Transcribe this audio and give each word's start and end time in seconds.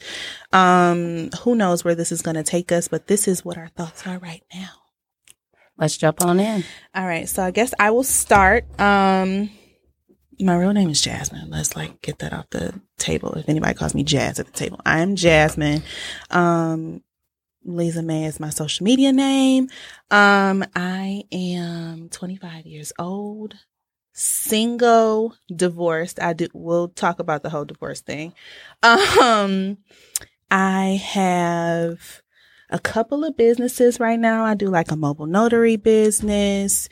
Um, 0.53 1.31
who 1.45 1.55
knows 1.55 1.83
where 1.83 1.95
this 1.95 2.13
is 2.13 2.21
gonna 2.21 2.45
take 2.45 2.73
us, 2.73 2.89
but 2.89 3.07
this 3.07 3.27
is 3.27 3.43
what 3.43 3.57
our 3.57 3.69
thoughts 3.69 4.07
are 4.07 4.19
right 4.19 4.43
now. 4.53 4.73
Let's 5.79 5.97
jump 5.97 6.23
on 6.23 6.41
in. 6.41 6.63
All 6.95 7.07
right, 7.07 7.27
so 7.27 7.43
I 7.43 7.53
guess 7.53 7.73
I 7.81 7.91
will 7.91 8.05
start. 8.05 8.67
Um, 8.79 9.49
my 10.41 10.57
real 10.57 10.73
name 10.73 10.91
is 10.91 11.01
Jasmine. 11.01 11.51
Let's 11.51 11.77
like 11.77 12.01
get 12.03 12.19
that 12.21 12.33
off 12.33 12.51
the 12.51 12.81
table. 12.97 13.35
If 13.35 13.49
anybody 13.49 13.75
calls 13.75 13.95
me 13.95 14.05
Jazz 14.05 14.39
at 14.39 14.47
the 14.47 14.53
table, 14.53 14.81
I 14.87 15.01
am 15.01 15.17
Jasmine. 15.17 15.83
Um, 16.31 17.03
Leeza 17.67 18.05
Mae 18.05 18.25
is 18.25 18.41
my 18.41 18.51
social 18.51 18.85
media 18.85 19.13
name. 19.13 19.69
Um, 20.11 20.65
I 20.75 21.25
am 21.33 22.09
25 22.09 22.67
years 22.67 22.93
old, 22.99 23.55
single, 24.13 25.35
divorced. 25.55 26.21
I 26.21 26.33
do. 26.33 26.49
We'll 26.55 26.89
talk 26.89 27.19
about 27.19 27.43
the 27.43 27.51
whole 27.51 27.65
divorce 27.65 28.01
thing. 28.01 28.33
Um, 28.83 29.79
I 30.51 31.01
have 31.05 32.23
a 32.71 32.79
couple 32.79 33.25
of 33.25 33.37
businesses 33.37 33.99
right 33.99 34.19
now. 34.19 34.45
I 34.45 34.55
do 34.55 34.69
like 34.69 34.91
a 34.91 34.97
mobile 34.97 35.27
notary 35.27 35.77
business. 35.77 36.89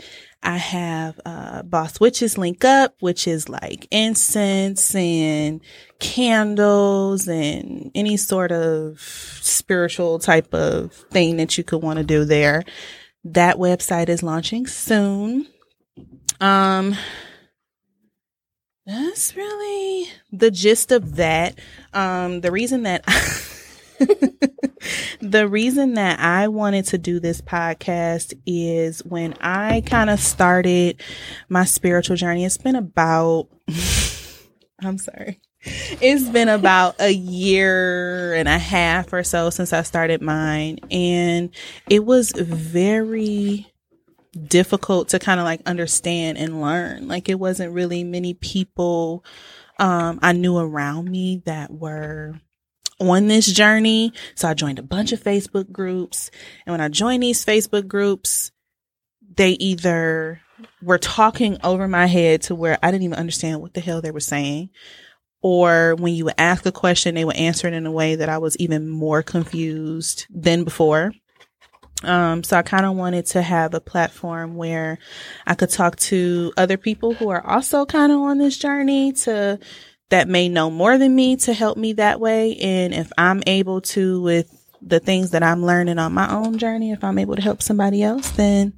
I 0.47 0.59
have 0.59 1.21
uh, 1.27 1.63
Boss 1.63 1.99
Witches 1.99 2.39
Link 2.39 2.65
Up, 2.65 2.95
which 3.01 3.27
is 3.27 3.49
like 3.49 3.89
incense 3.91 4.95
and 4.95 5.61
candles 5.99 7.27
and 7.27 7.91
any 7.97 8.17
sort 8.17 8.53
of 8.53 9.01
spiritual 9.01 10.21
type 10.21 10.55
of 10.55 10.93
thing 10.93 11.39
that 11.39 11.59
you 11.59 11.65
could 11.65 11.83
want 11.83 11.99
to 11.99 12.05
do 12.05 12.25
there. 12.25 12.63
That 13.25 13.57
website 13.57 14.09
is 14.09 14.23
launching 14.23 14.69
soon. 14.69 15.49
Um, 16.41 16.95
that's 18.87 19.35
really 19.35 20.09
the 20.31 20.53
gist 20.53 20.93
of 20.93 21.17
that. 21.17 21.59
Um, 21.93 22.41
the 22.41 22.53
reason 22.53 22.85
that 22.85 23.05
the 25.21 25.47
reason 25.49 25.95
that 25.95 26.21
I 26.21 26.49
wanted 26.49 26.87
to 26.87 26.99
do 26.99 27.21
this 27.21 27.41
podcast 27.41 28.35
is 28.47 29.05
when 29.05 29.35
I 29.41 29.83
kind 29.83 30.11
of 30.11 30.21
started 30.21 31.01
my 31.49 31.65
spiritual 31.65 32.17
journey, 32.17 32.45
it's 32.45 32.59
been 32.59 32.77
about, 32.77 33.49
I'm 34.81 34.99
sorry, 34.99 35.41
it's 35.63 36.29
been 36.29 36.49
about 36.49 36.97
a 37.01 37.13
year 37.13 38.35
and 38.35 38.49
a 38.49 38.59
half 38.59 39.13
or 39.13 39.25
so 39.25 39.51
since 39.51 39.73
I 39.73 39.83
started 39.83 40.23
mine. 40.23 40.79
And 40.91 41.51
it 41.89 42.05
was 42.05 42.33
very 42.33 43.67
difficult 44.47 45.09
to 45.09 45.19
kind 45.19 45.41
of 45.41 45.45
like 45.45 45.63
understand 45.67 46.39
and 46.39 46.61
learn. 46.61 47.09
Like 47.09 47.29
it 47.29 47.39
wasn't 47.39 47.73
really 47.73 48.05
many 48.05 48.35
people 48.35 49.25
um, 49.79 50.19
I 50.23 50.33
knew 50.33 50.57
around 50.57 51.11
me 51.11 51.43
that 51.45 51.71
were 51.71 52.41
on 53.01 53.29
this 53.29 53.47
journey. 53.47 54.13
So 54.35 54.49
I 54.49 54.55
joined 54.55 54.79
a 54.79 54.83
bunch 54.85 55.13
of 55.13 55.23
Facebook 55.23 55.71
groups. 55.71 56.31
And 56.65 56.73
when 56.73 56.81
I 56.81 56.89
joined 56.89 57.23
these 57.23 57.45
Facebook 57.45 57.87
groups, 57.87 58.51
they 59.37 59.51
either 59.53 60.41
were 60.83 60.99
talking 60.99 61.59
over 61.63 61.87
my 61.89 62.07
head 62.07 62.43
to 62.43 62.55
where 62.55 62.79
I 62.83 62.91
didn't 62.91 63.05
even 63.05 63.19
understand 63.19 63.61
what 63.61 63.75
the 63.75 63.81
hell 63.81 64.01
they 64.01 64.11
were 64.11 64.21
saying. 64.21 64.71
Or 65.43 65.95
when 65.97 66.15
you 66.15 66.25
would 66.25 66.35
ask 66.39 66.65
a 66.67 66.73
question, 66.73 67.15
they 67.15 67.25
would 67.25 67.37
answer 67.37 67.69
it 67.69 67.75
in 67.75 67.87
a 67.87 67.93
way 67.93 68.17
that 68.17 68.29
I 68.29 68.39
was 68.39 68.57
even 68.57 68.89
more 68.89 69.23
confused 69.23 70.27
than 70.31 70.65
before. 70.65 71.13
Um, 72.03 72.43
so 72.43 72.57
I 72.57 72.63
kind 72.63 72.85
of 72.85 72.95
wanted 72.95 73.27
to 73.27 73.43
have 73.43 73.73
a 73.75 73.81
platform 73.81 74.57
where 74.57 74.99
I 75.47 75.55
could 75.55 75.71
talk 75.71 75.97
to 75.97 76.53
other 76.57 76.77
people 76.77 77.15
who 77.15 77.31
are 77.31 77.45
also 77.45 77.87
kind 77.87 78.13
of 78.13 78.21
on 78.21 78.39
this 78.39 78.59
journey 78.59 79.13
to 79.13 79.59
that 80.11 80.29
may 80.29 80.49
know 80.49 80.71
more 80.71 80.99
than 80.99 81.15
me 81.15 81.37
to 81.37 81.53
help 81.53 81.77
me 81.77 81.95
that 81.95 82.21
way. 82.21 82.57
And 82.57 82.95
if 82.95 83.11
I'm 83.19 83.43
able 83.47 83.81
to, 83.83 84.21
with 84.23 84.53
the 84.83 85.01
things 85.01 85.31
that 85.33 85.43
I'm 85.43 85.65
learning 85.65 85.99
on 85.99 86.13
my 86.13 86.31
own 86.33 86.59
journey, 86.59 86.93
if 86.93 87.03
I'm 87.03 87.19
able 87.19 87.37
to 87.37 87.43
help 87.43 87.63
somebody 87.63 88.03
else, 88.03 88.31
then 88.31 88.75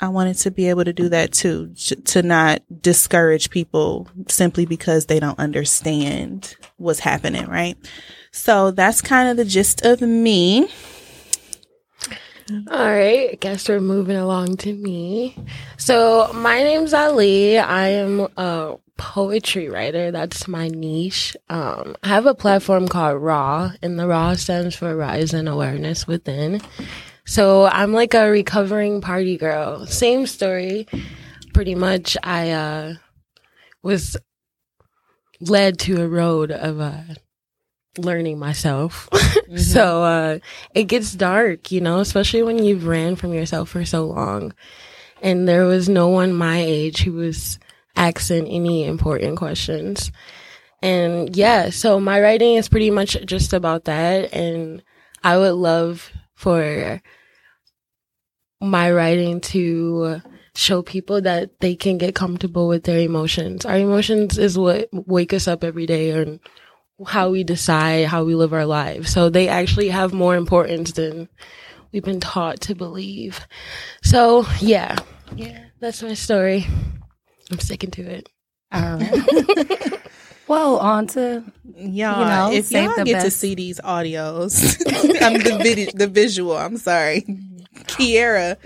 I 0.00 0.08
wanted 0.08 0.36
to 0.38 0.50
be 0.50 0.68
able 0.68 0.84
to 0.84 0.92
do 0.92 1.08
that 1.08 1.32
too, 1.32 1.74
to 2.04 2.22
not 2.22 2.62
discourage 2.80 3.50
people 3.50 4.08
simply 4.28 4.64
because 4.64 5.06
they 5.06 5.18
don't 5.18 5.38
understand 5.38 6.56
what's 6.76 7.00
happening, 7.00 7.46
right? 7.46 7.76
So 8.30 8.70
that's 8.70 9.02
kind 9.02 9.28
of 9.28 9.36
the 9.36 9.44
gist 9.44 9.84
of 9.84 10.00
me. 10.00 10.68
All 12.70 12.78
right, 12.78 13.30
I 13.32 13.36
guess 13.38 13.68
we're 13.68 13.80
moving 13.80 14.16
along 14.16 14.56
to 14.58 14.72
me. 14.72 15.36
So 15.76 16.32
my 16.32 16.62
name's 16.62 16.94
Ali. 16.94 17.58
I 17.58 17.88
am 17.88 18.28
a 18.38 18.76
poetry 18.98 19.70
writer. 19.70 20.10
That's 20.10 20.46
my 20.46 20.68
niche. 20.68 21.34
Um, 21.48 21.96
I 22.02 22.08
have 22.08 22.26
a 22.26 22.34
platform 22.34 22.86
called 22.86 23.22
Raw, 23.22 23.72
and 23.80 23.98
the 23.98 24.06
Raw 24.06 24.34
stands 24.34 24.76
for 24.76 24.94
Rise 24.94 25.32
and 25.32 25.48
Awareness 25.48 26.06
Within. 26.06 26.60
So 27.24 27.64
I'm 27.66 27.92
like 27.92 28.12
a 28.12 28.30
recovering 28.30 29.00
party 29.00 29.38
girl. 29.38 29.86
Same 29.86 30.26
story, 30.26 30.86
pretty 31.54 31.74
much. 31.74 32.16
I 32.22 32.50
uh, 32.50 32.94
was 33.82 34.16
led 35.40 35.78
to 35.80 36.02
a 36.02 36.08
road 36.08 36.50
of 36.50 36.80
uh, 36.80 37.00
learning 37.96 38.38
myself. 38.38 39.08
Mm-hmm. 39.48 39.58
so 39.60 40.02
uh, 40.02 40.38
it 40.74 40.84
gets 40.84 41.14
dark, 41.14 41.72
you 41.72 41.80
know, 41.80 42.00
especially 42.00 42.42
when 42.42 42.62
you've 42.62 42.86
ran 42.86 43.16
from 43.16 43.32
yourself 43.32 43.70
for 43.70 43.86
so 43.86 44.04
long. 44.04 44.52
And 45.22 45.48
there 45.48 45.64
was 45.64 45.88
no 45.88 46.08
one 46.08 46.34
my 46.34 46.58
age 46.60 46.98
who 46.98 47.14
was 47.14 47.58
asking 47.98 48.46
any 48.46 48.84
important 48.84 49.36
questions. 49.36 50.10
And 50.80 51.36
yeah, 51.36 51.70
so 51.70 51.98
my 51.98 52.20
writing 52.20 52.54
is 52.54 52.68
pretty 52.68 52.90
much 52.90 53.16
just 53.26 53.52
about 53.52 53.84
that. 53.84 54.32
And 54.32 54.82
I 55.22 55.36
would 55.36 55.54
love 55.54 56.10
for 56.34 57.02
my 58.60 58.90
writing 58.92 59.40
to 59.40 60.22
show 60.54 60.82
people 60.82 61.20
that 61.22 61.60
they 61.60 61.74
can 61.74 61.98
get 61.98 62.14
comfortable 62.14 62.68
with 62.68 62.84
their 62.84 63.00
emotions. 63.00 63.64
Our 63.64 63.78
emotions 63.78 64.38
is 64.38 64.56
what 64.56 64.88
wake 64.92 65.32
us 65.32 65.48
up 65.48 65.64
every 65.64 65.86
day 65.86 66.10
and 66.10 66.40
how 67.06 67.30
we 67.30 67.44
decide 67.44 68.06
how 68.06 68.24
we 68.24 68.34
live 68.34 68.52
our 68.52 68.66
lives. 68.66 69.10
So 69.10 69.30
they 69.30 69.48
actually 69.48 69.88
have 69.88 70.12
more 70.12 70.36
importance 70.36 70.92
than 70.92 71.28
we've 71.92 72.04
been 72.04 72.20
taught 72.20 72.60
to 72.62 72.74
believe. 72.74 73.46
So 74.02 74.46
yeah, 74.60 74.96
yeah, 75.34 75.66
that's 75.80 76.02
my 76.02 76.14
story. 76.14 76.66
I'm 77.50 77.58
sticking 77.58 77.90
to 77.92 78.02
it. 78.02 78.28
All 78.72 78.98
right. 78.98 80.00
well, 80.48 80.78
on 80.78 81.06
to 81.08 81.44
y'all. 81.76 81.84
You 81.84 82.24
know, 82.24 82.50
if 82.52 82.70
y'all 82.70 83.04
get 83.04 83.12
best. 83.14 83.24
to 83.24 83.30
see 83.30 83.54
these 83.54 83.80
audios, 83.80 84.80
I'm 85.22 85.34
the 85.34 85.58
video, 85.62 85.90
the 85.94 86.06
visual. 86.06 86.56
I'm 86.56 86.76
sorry, 86.76 87.22
Kiera 87.84 88.56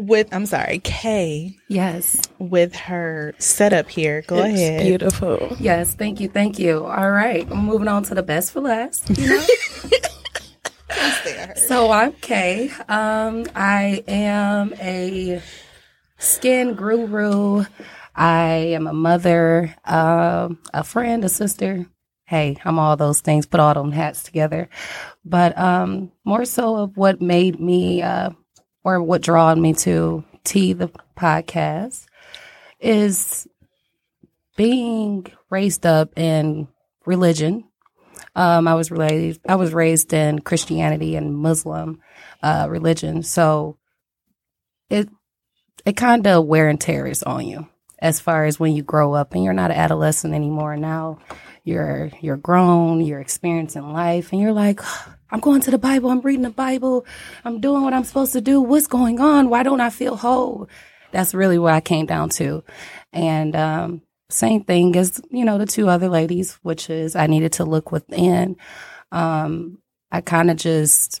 with 0.00 0.32
I'm 0.32 0.46
sorry, 0.46 0.80
Kayy. 0.80 1.56
Yes. 1.68 2.20
With 2.38 2.74
her 2.74 3.34
setup 3.38 3.88
here. 3.88 4.22
Go 4.22 4.38
it's 4.38 4.54
ahead. 4.54 4.82
Beautiful. 4.82 5.56
Yes, 5.60 5.94
thank 5.94 6.20
you, 6.20 6.28
thank 6.28 6.58
you. 6.58 6.84
All 6.84 7.10
right. 7.10 7.46
I'm 7.50 7.64
moving 7.64 7.88
on 7.88 8.02
to 8.04 8.14
the 8.14 8.22
best 8.22 8.52
for 8.52 8.60
last. 8.60 9.10
You 9.10 9.28
know? 9.28 9.44
so 11.66 11.90
I'm 11.90 12.12
Kayy. 12.12 12.70
Um, 12.90 13.46
I 13.54 14.02
am 14.08 14.74
a 14.80 15.42
skin 16.20 16.74
guru. 16.74 17.64
I 18.16 18.46
am 18.74 18.88
a 18.88 18.94
mother, 18.94 19.74
um, 19.86 20.60
a 20.74 20.84
friend, 20.84 21.24
a 21.24 21.30
sister. 21.30 21.86
Hey, 22.26 22.58
I'm 22.64 22.78
all 22.78 22.96
those 22.96 23.22
things. 23.22 23.46
Put 23.46 23.60
all 23.60 23.74
them 23.74 23.92
hats 23.92 24.24
together, 24.24 24.70
but 25.24 25.58
um, 25.58 26.12
more 26.24 26.46
so 26.46 26.76
of 26.76 26.96
what 26.98 27.22
made 27.22 27.60
me 27.60 28.02
uh, 28.02 28.30
or 28.84 29.02
what 29.02 29.22
drawn 29.22 29.62
me 29.62 29.74
to 29.74 30.24
Tea 30.44 30.74
the 30.74 30.90
podcast 31.18 32.06
is 32.80 33.48
being 34.56 35.26
raised 35.50 35.86
up 35.86 36.18
in 36.18 36.68
religion 37.06 37.64
Um, 38.34 38.68
I 38.68 38.74
was 38.76 38.90
raised 38.90 39.42
I 39.48 39.56
was 39.56 39.74
raised 39.74 40.14
in 40.14 40.40
Christianity 40.40 41.16
and 41.16 41.36
Muslim 41.36 42.00
uh, 42.42 42.66
religion, 42.70 43.24
so 43.24 43.76
it 44.90 45.08
it 45.84 45.96
kind 45.96 46.26
of 46.26 46.46
wear 46.46 46.68
and 46.68 46.80
tear 46.80 47.06
is 47.06 47.22
on 47.22 47.46
you 47.46 47.68
as 48.00 48.20
far 48.20 48.44
as 48.46 48.58
when 48.58 48.74
you 48.74 48.82
grow 48.82 49.12
up 49.12 49.34
and 49.34 49.44
you're 49.44 49.52
not 49.52 49.70
an 49.70 49.76
adolescent 49.76 50.34
anymore. 50.34 50.76
Now 50.76 51.18
you're 51.64 52.10
you're 52.20 52.36
grown, 52.36 53.00
you're 53.00 53.20
experiencing 53.20 53.92
life, 53.92 54.32
and 54.32 54.40
you're 54.40 54.52
like, 54.52 54.80
I'm 55.30 55.40
going 55.40 55.60
to 55.62 55.70
the 55.70 55.78
Bible, 55.78 56.10
I'm 56.10 56.20
reading 56.20 56.42
the 56.42 56.50
Bible, 56.50 57.06
I'm 57.44 57.60
doing 57.60 57.82
what 57.82 57.94
I'm 57.94 58.04
supposed 58.04 58.32
to 58.32 58.40
do. 58.40 58.60
What's 58.60 58.86
going 58.86 59.20
on? 59.20 59.50
Why 59.50 59.62
don't 59.62 59.80
I 59.80 59.90
feel 59.90 60.16
whole? 60.16 60.68
That's 61.12 61.34
really 61.34 61.58
what 61.58 61.74
I 61.74 61.80
came 61.80 62.06
down 62.06 62.30
to, 62.30 62.64
and 63.12 63.54
um, 63.56 64.02
same 64.30 64.64
thing 64.64 64.96
as 64.96 65.20
you 65.30 65.44
know 65.44 65.58
the 65.58 65.66
two 65.66 65.88
other 65.88 66.08
ladies, 66.08 66.54
which 66.62 66.88
is 66.88 67.16
I 67.16 67.26
needed 67.26 67.52
to 67.54 67.64
look 67.64 67.92
within. 67.92 68.56
Um, 69.12 69.78
I 70.12 70.20
kind 70.20 70.50
of 70.50 70.56
just 70.56 71.20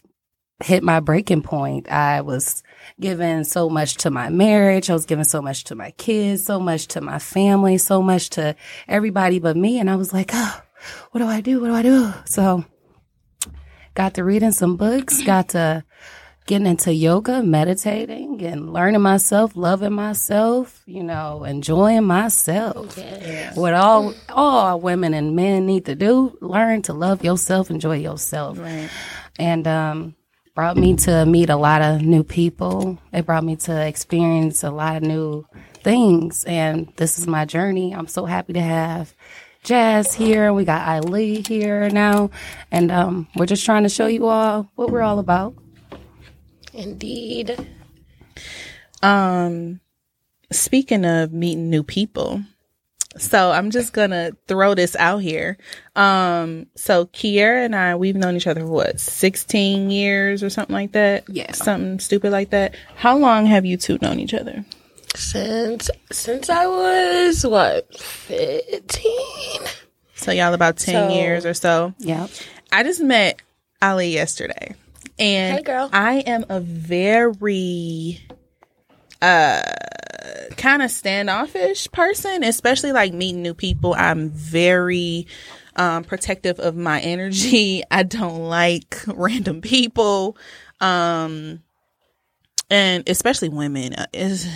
hit 0.62 0.82
my 0.82 1.00
breaking 1.00 1.42
point. 1.42 1.90
I 1.90 2.20
was 2.20 2.62
giving 3.00 3.44
so 3.44 3.68
much 3.68 3.94
to 3.96 4.10
my 4.10 4.28
marriage. 4.28 4.90
I 4.90 4.92
was 4.92 5.06
giving 5.06 5.24
so 5.24 5.40
much 5.40 5.64
to 5.64 5.74
my 5.74 5.90
kids, 5.92 6.44
so 6.44 6.60
much 6.60 6.88
to 6.88 7.00
my 7.00 7.18
family, 7.18 7.78
so 7.78 8.02
much 8.02 8.30
to 8.30 8.56
everybody 8.88 9.38
but 9.38 9.56
me. 9.56 9.78
And 9.78 9.90
I 9.90 9.96
was 9.96 10.12
like, 10.12 10.30
oh, 10.32 10.62
what 11.10 11.20
do 11.20 11.26
I 11.26 11.40
do? 11.40 11.60
What 11.60 11.68
do 11.68 11.74
I 11.74 11.82
do? 11.82 12.12
So 12.26 12.64
got 13.94 14.14
to 14.14 14.24
reading 14.24 14.52
some 14.52 14.76
books, 14.76 15.22
got 15.22 15.50
to 15.50 15.84
getting 16.46 16.66
into 16.66 16.92
yoga, 16.92 17.42
meditating 17.42 18.42
and 18.42 18.72
learning 18.72 19.00
myself, 19.00 19.54
loving 19.54 19.92
myself, 19.92 20.82
you 20.86 21.02
know, 21.02 21.44
enjoying 21.44 22.04
myself. 22.04 22.96
Yes. 22.96 23.56
What 23.56 23.74
all 23.74 24.14
all 24.28 24.80
women 24.80 25.14
and 25.14 25.36
men 25.36 25.66
need 25.66 25.84
to 25.84 25.94
do, 25.94 26.36
learn 26.40 26.82
to 26.82 26.92
love 26.92 27.24
yourself, 27.24 27.70
enjoy 27.70 27.98
yourself. 27.98 28.58
Right. 28.58 28.90
And 29.38 29.66
um 29.68 30.16
brought 30.54 30.76
me 30.76 30.96
to 30.96 31.24
meet 31.26 31.50
a 31.50 31.56
lot 31.56 31.82
of 31.82 32.02
new 32.02 32.24
people. 32.24 32.98
It 33.12 33.26
brought 33.26 33.44
me 33.44 33.56
to 33.56 33.86
experience 33.86 34.62
a 34.62 34.70
lot 34.70 34.96
of 34.96 35.02
new 35.02 35.46
things. 35.74 36.44
And 36.44 36.92
this 36.96 37.18
is 37.18 37.26
my 37.26 37.44
journey. 37.44 37.94
I'm 37.94 38.06
so 38.06 38.24
happy 38.24 38.52
to 38.54 38.60
have 38.60 39.14
Jazz 39.62 40.14
here. 40.14 40.52
We 40.52 40.64
got 40.64 40.86
Eileen 40.86 41.44
here 41.44 41.88
now. 41.90 42.30
And 42.70 42.90
um, 42.90 43.28
we're 43.36 43.46
just 43.46 43.64
trying 43.64 43.84
to 43.84 43.88
show 43.88 44.06
you 44.06 44.26
all 44.26 44.70
what 44.74 44.90
we're 44.90 45.02
all 45.02 45.18
about. 45.18 45.54
Indeed. 46.72 47.66
Um, 49.02 49.80
speaking 50.50 51.04
of 51.04 51.32
meeting 51.32 51.70
new 51.70 51.82
people, 51.82 52.42
so 53.18 53.50
I'm 53.50 53.70
just 53.70 53.92
gonna 53.92 54.32
throw 54.46 54.74
this 54.74 54.94
out 54.96 55.18
here. 55.18 55.58
Um, 55.96 56.66
so 56.76 57.06
Kiera 57.06 57.64
and 57.64 57.74
I, 57.74 57.96
we've 57.96 58.16
known 58.16 58.36
each 58.36 58.46
other 58.46 58.60
for 58.60 58.68
what, 58.68 59.00
16 59.00 59.90
years 59.90 60.42
or 60.42 60.50
something 60.50 60.74
like 60.74 60.92
that? 60.92 61.24
Yeah. 61.28 61.52
Something 61.52 61.98
stupid 61.98 62.30
like 62.30 62.50
that. 62.50 62.74
How 62.96 63.16
long 63.16 63.46
have 63.46 63.64
you 63.64 63.76
two 63.76 63.98
known 64.00 64.20
each 64.20 64.34
other? 64.34 64.64
Since 65.16 65.90
since 66.12 66.48
I 66.48 66.66
was 66.66 67.44
what, 67.44 67.92
15? 67.98 69.12
So 70.14 70.30
y'all 70.30 70.54
about 70.54 70.76
10 70.76 71.10
so, 71.10 71.14
years 71.14 71.44
or 71.44 71.54
so. 71.54 71.94
Yeah. 71.98 72.28
I 72.70 72.84
just 72.84 73.02
met 73.02 73.40
Ali 73.82 74.10
yesterday. 74.10 74.74
And 75.18 75.56
hey 75.56 75.62
girl. 75.62 75.90
I 75.92 76.18
am 76.20 76.44
a 76.48 76.60
very 76.60 78.20
uh 79.20 79.62
kind 80.56 80.82
of 80.82 80.90
standoffish 80.90 81.90
person, 81.92 82.42
especially 82.44 82.92
like 82.92 83.12
meeting 83.12 83.42
new 83.42 83.54
people. 83.54 83.94
I'm 83.94 84.30
very 84.30 85.26
um, 85.76 86.04
protective 86.04 86.58
of 86.60 86.76
my 86.76 87.00
energy. 87.00 87.82
I 87.90 88.02
don't 88.02 88.44
like 88.44 89.02
random 89.06 89.60
people. 89.60 90.36
Um, 90.80 91.62
and 92.70 93.08
especially 93.08 93.48
women. 93.48 93.94
Uh, 93.94 94.06
it's, 94.12 94.46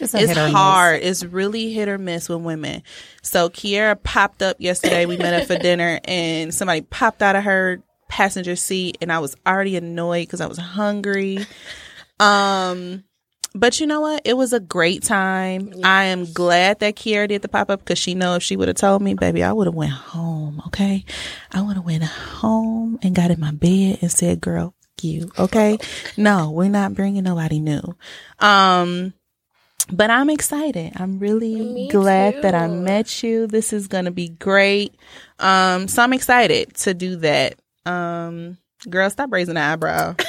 it's, 0.00 0.14
it's 0.14 0.38
hard. 0.38 1.02
It's 1.02 1.24
really 1.24 1.72
hit 1.72 1.88
or 1.88 1.98
miss 1.98 2.28
with 2.28 2.40
women. 2.40 2.82
So 3.22 3.50
Kiera 3.50 4.00
popped 4.02 4.42
up 4.42 4.56
yesterday. 4.60 5.06
We 5.06 5.16
met 5.16 5.34
up 5.34 5.46
for 5.46 5.58
dinner 5.58 6.00
and 6.04 6.54
somebody 6.54 6.82
popped 6.82 7.22
out 7.22 7.36
of 7.36 7.44
her 7.44 7.82
passenger 8.08 8.56
seat 8.56 8.98
and 9.00 9.12
I 9.12 9.18
was 9.18 9.36
already 9.46 9.76
annoyed 9.76 10.26
because 10.26 10.40
I 10.40 10.46
was 10.46 10.58
hungry. 10.58 11.46
Um, 12.18 13.04
but 13.54 13.80
you 13.80 13.86
know 13.86 14.00
what? 14.00 14.22
It 14.24 14.36
was 14.36 14.52
a 14.52 14.60
great 14.60 15.02
time. 15.02 15.68
Yes. 15.74 15.84
I 15.84 16.04
am 16.04 16.32
glad 16.32 16.80
that 16.80 16.94
Kiera 16.96 17.28
did 17.28 17.42
the 17.42 17.48
pop 17.48 17.70
up 17.70 17.80
because 17.80 17.98
she 17.98 18.14
know 18.14 18.34
if 18.36 18.42
she 18.42 18.56
would 18.56 18.68
have 18.68 18.76
told 18.76 19.02
me, 19.02 19.14
baby, 19.14 19.42
I 19.42 19.52
would 19.52 19.66
have 19.66 19.74
went 19.74 19.92
home. 19.92 20.62
Okay, 20.68 21.04
I 21.52 21.62
would 21.62 21.76
have 21.76 21.84
went 21.84 22.04
home 22.04 22.98
and 23.02 23.14
got 23.14 23.30
in 23.30 23.40
my 23.40 23.50
bed 23.52 23.98
and 24.02 24.10
said, 24.10 24.40
"Girl, 24.40 24.74
you 25.02 25.30
okay?" 25.38 25.78
no, 26.16 26.50
we're 26.50 26.68
not 26.68 26.94
bringing 26.94 27.24
nobody 27.24 27.60
new. 27.60 27.96
Um, 28.38 29.14
but 29.92 30.10
I'm 30.10 30.30
excited. 30.30 30.92
I'm 30.96 31.18
really 31.18 31.56
me 31.56 31.88
glad 31.88 32.34
too. 32.34 32.40
that 32.42 32.54
I 32.54 32.68
met 32.68 33.22
you. 33.22 33.46
This 33.48 33.72
is 33.72 33.88
gonna 33.88 34.12
be 34.12 34.28
great. 34.28 34.94
Um, 35.40 35.88
so 35.88 36.02
I'm 36.02 36.12
excited 36.12 36.74
to 36.76 36.94
do 36.94 37.16
that. 37.16 37.56
Um, 37.84 38.58
Girl, 38.88 39.10
stop 39.10 39.30
raising 39.30 39.56
the 39.56 39.60
eyebrow. 39.60 40.14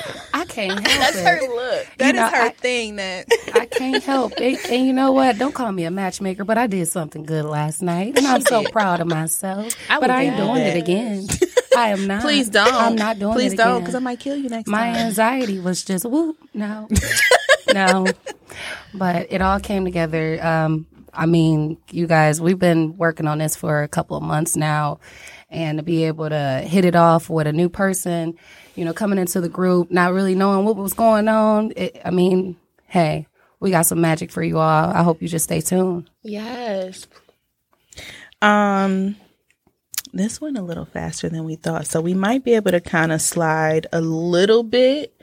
Can't 0.51 0.71
help 0.87 0.99
That's 0.99 1.17
it. 1.17 1.25
her 1.25 1.41
look. 1.41 1.87
That 1.97 2.15
you 2.15 2.21
is 2.21 2.31
know, 2.31 2.37
her 2.37 2.45
I, 2.45 2.49
thing. 2.49 2.95
That 2.97 3.25
I 3.53 3.65
can't 3.65 4.03
help 4.03 4.33
it. 4.37 4.69
And 4.69 4.85
you 4.85 4.93
know 4.93 5.11
what? 5.11 5.37
Don't 5.37 5.53
call 5.55 5.71
me 5.71 5.85
a 5.85 5.91
matchmaker, 5.91 6.43
but 6.43 6.57
I 6.57 6.67
did 6.67 6.87
something 6.87 7.23
good 7.23 7.45
last 7.45 7.81
night, 7.81 8.17
and 8.17 8.27
I'm 8.27 8.41
so 8.41 8.63
proud 8.71 8.99
of 8.99 9.07
myself. 9.07 9.73
I 9.89 9.99
but 9.99 10.09
I 10.09 10.23
ain't 10.23 10.37
doing 10.37 10.55
that. 10.55 10.77
it 10.77 10.79
again. 10.79 11.27
I 11.77 11.89
am 11.89 12.05
not. 12.05 12.21
Please 12.21 12.49
don't. 12.49 12.73
I'm 12.73 12.95
not 12.95 13.17
doing 13.17 13.33
Please 13.33 13.53
it 13.53 13.57
don't, 13.57 13.79
because 13.79 13.95
I 13.95 13.99
might 13.99 14.19
kill 14.19 14.35
you 14.35 14.49
next 14.49 14.67
My 14.67 14.79
time. 14.79 14.93
My 14.93 14.99
anxiety 14.99 15.59
was 15.59 15.83
just 15.83 16.05
whoop. 16.05 16.37
No, 16.53 16.87
no. 17.73 18.07
But 18.93 19.27
it 19.31 19.41
all 19.41 19.59
came 19.59 19.85
together. 19.85 20.45
Um, 20.45 20.85
I 21.13 21.25
mean, 21.25 21.77
you 21.89 22.07
guys, 22.07 22.41
we've 22.41 22.59
been 22.59 22.97
working 22.97 23.27
on 23.27 23.37
this 23.37 23.55
for 23.55 23.83
a 23.83 23.87
couple 23.87 24.17
of 24.17 24.23
months 24.23 24.55
now 24.55 24.99
and 25.49 25.77
to 25.77 25.83
be 25.83 26.05
able 26.05 26.29
to 26.29 26.63
hit 26.65 26.85
it 26.85 26.95
off 26.95 27.29
with 27.29 27.47
a 27.47 27.53
new 27.53 27.69
person, 27.69 28.37
you 28.75 28.85
know, 28.85 28.93
coming 28.93 29.19
into 29.19 29.41
the 29.41 29.49
group, 29.49 29.91
not 29.91 30.13
really 30.13 30.35
knowing 30.35 30.65
what 30.65 30.75
was 30.75 30.93
going 30.93 31.27
on. 31.27 31.73
It, 31.75 32.01
I 32.03 32.11
mean, 32.11 32.55
hey, 32.87 33.27
we 33.59 33.71
got 33.71 33.85
some 33.85 34.01
magic 34.01 34.31
for 34.31 34.43
you 34.43 34.57
all. 34.59 34.89
I 34.89 35.03
hope 35.03 35.21
you 35.21 35.27
just 35.27 35.45
stay 35.45 35.61
tuned. 35.61 36.09
Yes. 36.23 37.07
Um, 38.41 39.15
this 40.13 40.41
went 40.41 40.57
a 40.57 40.61
little 40.61 40.85
faster 40.85 41.29
than 41.29 41.43
we 41.43 41.55
thought, 41.55 41.87
so 41.87 42.01
we 42.01 42.13
might 42.13 42.43
be 42.43 42.55
able 42.55 42.71
to 42.71 42.81
kind 42.81 43.11
of 43.11 43.21
slide 43.21 43.87
a 43.93 44.01
little 44.01 44.63
bit 44.63 45.13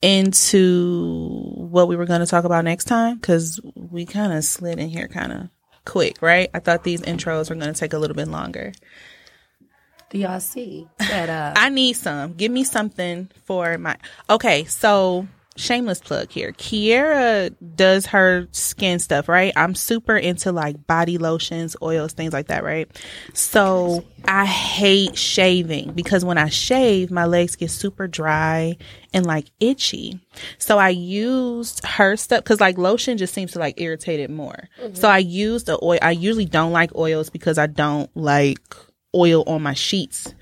into 0.00 1.54
what 1.54 1.86
we 1.86 1.94
were 1.96 2.06
going 2.06 2.20
to 2.20 2.26
talk 2.26 2.44
about 2.44 2.64
next 2.64 2.86
time 2.86 3.16
because 3.16 3.60
we 3.74 4.04
kind 4.04 4.32
of 4.32 4.42
slid 4.42 4.78
in 4.78 4.88
here 4.88 5.06
kind 5.06 5.32
of 5.32 5.48
quick, 5.84 6.20
right? 6.20 6.50
I 6.52 6.58
thought 6.58 6.82
these 6.82 7.02
intros 7.02 7.50
were 7.50 7.56
going 7.56 7.72
to 7.72 7.78
take 7.78 7.92
a 7.92 7.98
little 7.98 8.16
bit 8.16 8.28
longer. 8.28 8.72
Do 10.12 10.18
y'all 10.18 10.40
see 10.40 10.86
that? 10.98 11.30
Uh, 11.30 11.54
I 11.60 11.70
need 11.70 11.94
some. 11.94 12.34
Give 12.34 12.52
me 12.52 12.64
something 12.64 13.30
for 13.46 13.78
my. 13.78 13.96
Okay, 14.28 14.64
so 14.64 15.26
shameless 15.56 16.00
plug 16.00 16.30
here. 16.30 16.52
Kiera 16.52 17.54
does 17.74 18.04
her 18.04 18.46
skin 18.52 18.98
stuff, 18.98 19.26
right? 19.26 19.54
I'm 19.56 19.74
super 19.74 20.14
into 20.14 20.52
like 20.52 20.86
body 20.86 21.16
lotions, 21.16 21.76
oils, 21.80 22.12
things 22.12 22.34
like 22.34 22.48
that, 22.48 22.62
right? 22.62 22.90
So 23.32 24.04
I 24.26 24.44
hate 24.44 25.16
shaving 25.16 25.92
because 25.92 26.26
when 26.26 26.36
I 26.36 26.50
shave, 26.50 27.10
my 27.10 27.24
legs 27.24 27.56
get 27.56 27.70
super 27.70 28.06
dry 28.06 28.76
and 29.14 29.24
like 29.24 29.50
itchy. 29.60 30.20
So 30.58 30.76
I 30.76 30.90
used 30.90 31.86
her 31.86 32.16
stuff 32.16 32.44
because 32.44 32.60
like 32.60 32.76
lotion 32.76 33.16
just 33.16 33.32
seems 33.32 33.52
to 33.52 33.58
like 33.58 33.80
irritate 33.80 34.20
it 34.20 34.28
more. 34.28 34.68
Mm-hmm. 34.78 34.94
So 34.94 35.08
I 35.08 35.18
used 35.18 35.64
the 35.64 35.78
oil. 35.82 35.98
I 36.02 36.10
usually 36.10 36.44
don't 36.44 36.72
like 36.72 36.94
oils 36.94 37.30
because 37.30 37.56
I 37.56 37.66
don't 37.66 38.14
like 38.14 38.76
oil 39.14 39.44
on 39.46 39.62
my 39.62 39.74
sheets. 39.74 40.34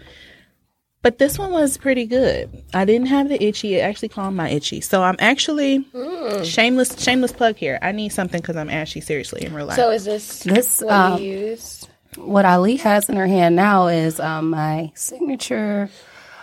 But 1.03 1.17
this 1.17 1.39
one 1.39 1.51
was 1.51 1.79
pretty 1.79 2.05
good. 2.05 2.63
I 2.75 2.85
didn't 2.85 3.07
have 3.07 3.31
the 3.31 3.43
itchy. 3.43 3.77
It 3.77 3.81
actually 3.81 4.11
calmed 4.11 4.37
my 4.37 4.51
itchy. 4.51 4.83
So 4.83 5.03
I'm 5.03 5.17
actually 5.19 5.81
mm. 5.95 6.45
shameless 6.45 7.03
shameless 7.03 7.33
plug 7.33 7.57
here. 7.57 7.79
I 7.81 7.93
need 7.93 8.11
something 8.11 8.41
because 8.41 8.57
I'm 8.57 8.69
ashy 8.69 9.01
seriously 9.01 9.47
in 9.47 9.55
real 9.55 9.67
life. 9.67 9.77
So 9.77 9.91
is 9.91 10.05
this 10.05 10.41
this 10.41 10.83
what 10.83 10.93
um, 10.93 11.23
you 11.23 11.31
use? 11.31 11.89
What 12.17 12.45
Ali 12.45 12.77
has 12.77 13.09
in 13.09 13.17
her 13.17 13.27
hand 13.27 13.57
now 13.57 13.87
is 13.87 14.21
um, 14.21 14.51
my 14.51 14.93
signature 14.95 15.89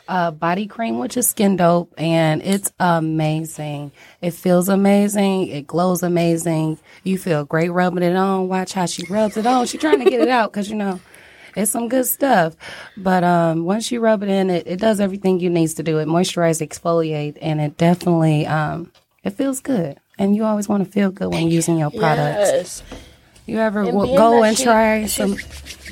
uh, 0.08 0.32
body 0.32 0.66
cream, 0.66 0.98
which 0.98 1.18
is 1.18 1.28
Skin 1.28 1.58
Dope, 1.58 1.94
and 1.98 2.42
it's 2.42 2.72
amazing. 2.80 3.92
It 4.22 4.32
feels 4.32 4.70
amazing. 4.70 5.48
It 5.48 5.68
glows 5.68 6.02
amazing. 6.02 6.80
You 7.04 7.18
feel 7.18 7.46
great 7.46 7.70
rubbing 7.70 8.04
it 8.04 8.16
on. 8.16 8.48
Watch 8.48 8.74
how 8.74 8.86
she 8.86 9.06
rubs 9.06 9.38
it 9.38 9.46
on. 9.46 9.68
She's 9.68 9.82
trying 9.82 10.04
to 10.04 10.10
get 10.10 10.22
it 10.22 10.30
out 10.30 10.52
because 10.52 10.70
you 10.70 10.76
know 10.76 11.00
it's 11.58 11.72
some 11.72 11.90
good 11.90 12.06
stuff. 12.06 12.56
But 12.96 13.24
um, 13.26 13.66
once 13.66 13.92
you 13.92 14.00
rub 14.00 14.24
it 14.24 14.30
in, 14.30 14.50
it, 14.50 14.68
it 14.68 14.80
does 14.80 15.00
everything 15.00 15.40
you 15.42 15.50
needs 15.50 15.74
to 15.76 15.84
do. 15.84 15.98
It 15.98 16.08
moisturizes, 16.08 16.66
exfoliate, 16.66 17.38
and 17.42 17.60
it 17.60 17.76
definitely 17.78 18.46
um, 18.48 18.92
it 19.24 19.32
feels 19.32 19.60
good. 19.60 20.00
And 20.20 20.36
you 20.36 20.46
always 20.46 20.70
want 20.70 20.86
to 20.86 20.90
feel 20.92 21.12
good 21.12 21.30
when 21.34 21.48
using 21.50 21.78
your 21.78 21.92
products. 21.92 22.50
Yes. 22.52 22.84
You 23.46 23.60
ever 23.60 23.82
And 23.82 23.92
w- 23.92 24.18
go 24.18 24.44
and 24.44 24.58
she- 24.58 24.64
try 24.64 25.06
she- 25.06 25.08
some? 25.10 25.38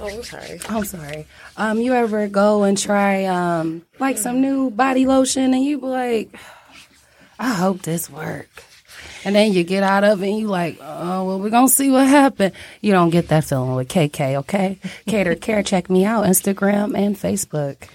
Oh, 0.02 0.08
I'm 0.10 0.24
sorry. 0.24 0.60
I'm 0.68 0.84
sorry. 0.86 1.28
Um, 1.58 1.80
you 1.80 1.94
ever 1.94 2.28
go 2.28 2.64
and 2.64 2.78
try 2.78 3.24
um 3.26 3.84
like 4.00 4.18
some 4.18 4.42
new 4.42 4.70
body 4.72 5.06
lotion 5.06 5.54
and 5.54 5.64
you 5.64 5.80
be 5.80 5.86
like, 5.88 6.36
I 7.40 7.54
hope 7.54 7.82
this 7.84 8.10
work. 8.10 8.50
And 9.26 9.36
then 9.36 9.54
you 9.54 9.64
get 9.64 9.84
out 9.84 10.04
of 10.04 10.22
it 10.22 10.30
and 10.30 10.40
you 10.40 10.48
like, 10.48 10.78
oh 10.80 11.26
well, 11.26 11.40
we're 11.40 11.50
gonna 11.50 11.68
see 11.68 11.90
what 11.90 12.08
happened. 12.08 12.54
You 12.82 12.92
don't 12.92 13.10
get 13.10 13.28
that 13.30 13.44
feeling 13.44 13.76
with 13.76 13.90
KK, 13.90 14.36
okay? 14.40 14.80
Cater 15.08 15.36
Care, 15.46 15.64
check 15.64 15.90
me 15.90 16.06
out, 16.06 16.26
Instagram 16.26 16.96
and 16.98 17.16
Facebook. 17.16 17.90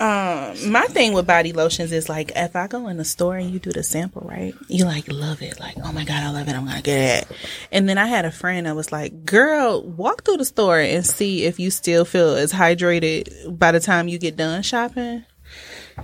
Um, 0.00 0.72
my 0.72 0.86
thing 0.86 1.12
with 1.12 1.26
body 1.26 1.52
lotions 1.52 1.92
is 1.92 2.08
like 2.08 2.32
if 2.34 2.56
I 2.56 2.68
go 2.68 2.88
in 2.88 2.96
the 2.96 3.04
store 3.04 3.36
and 3.36 3.50
you 3.50 3.58
do 3.58 3.70
the 3.70 3.82
sample, 3.82 4.22
right? 4.24 4.54
You 4.66 4.86
like 4.86 5.12
love 5.12 5.42
it, 5.42 5.60
like 5.60 5.76
oh 5.84 5.92
my 5.92 6.04
god, 6.04 6.22
I 6.22 6.30
love 6.30 6.48
it, 6.48 6.54
I'm 6.54 6.64
gonna 6.64 6.80
get 6.80 7.24
it. 7.24 7.36
And 7.70 7.86
then 7.86 7.98
I 7.98 8.06
had 8.06 8.24
a 8.24 8.30
friend 8.30 8.66
that 8.66 8.74
was 8.74 8.90
like, 8.90 9.26
"Girl, 9.26 9.82
walk 9.82 10.24
through 10.24 10.38
the 10.38 10.46
store 10.46 10.80
and 10.80 11.04
see 11.04 11.44
if 11.44 11.60
you 11.60 11.70
still 11.70 12.06
feel 12.06 12.34
as 12.34 12.50
hydrated 12.50 13.58
by 13.58 13.72
the 13.72 13.80
time 13.80 14.08
you 14.08 14.18
get 14.18 14.36
done 14.36 14.62
shopping." 14.62 15.26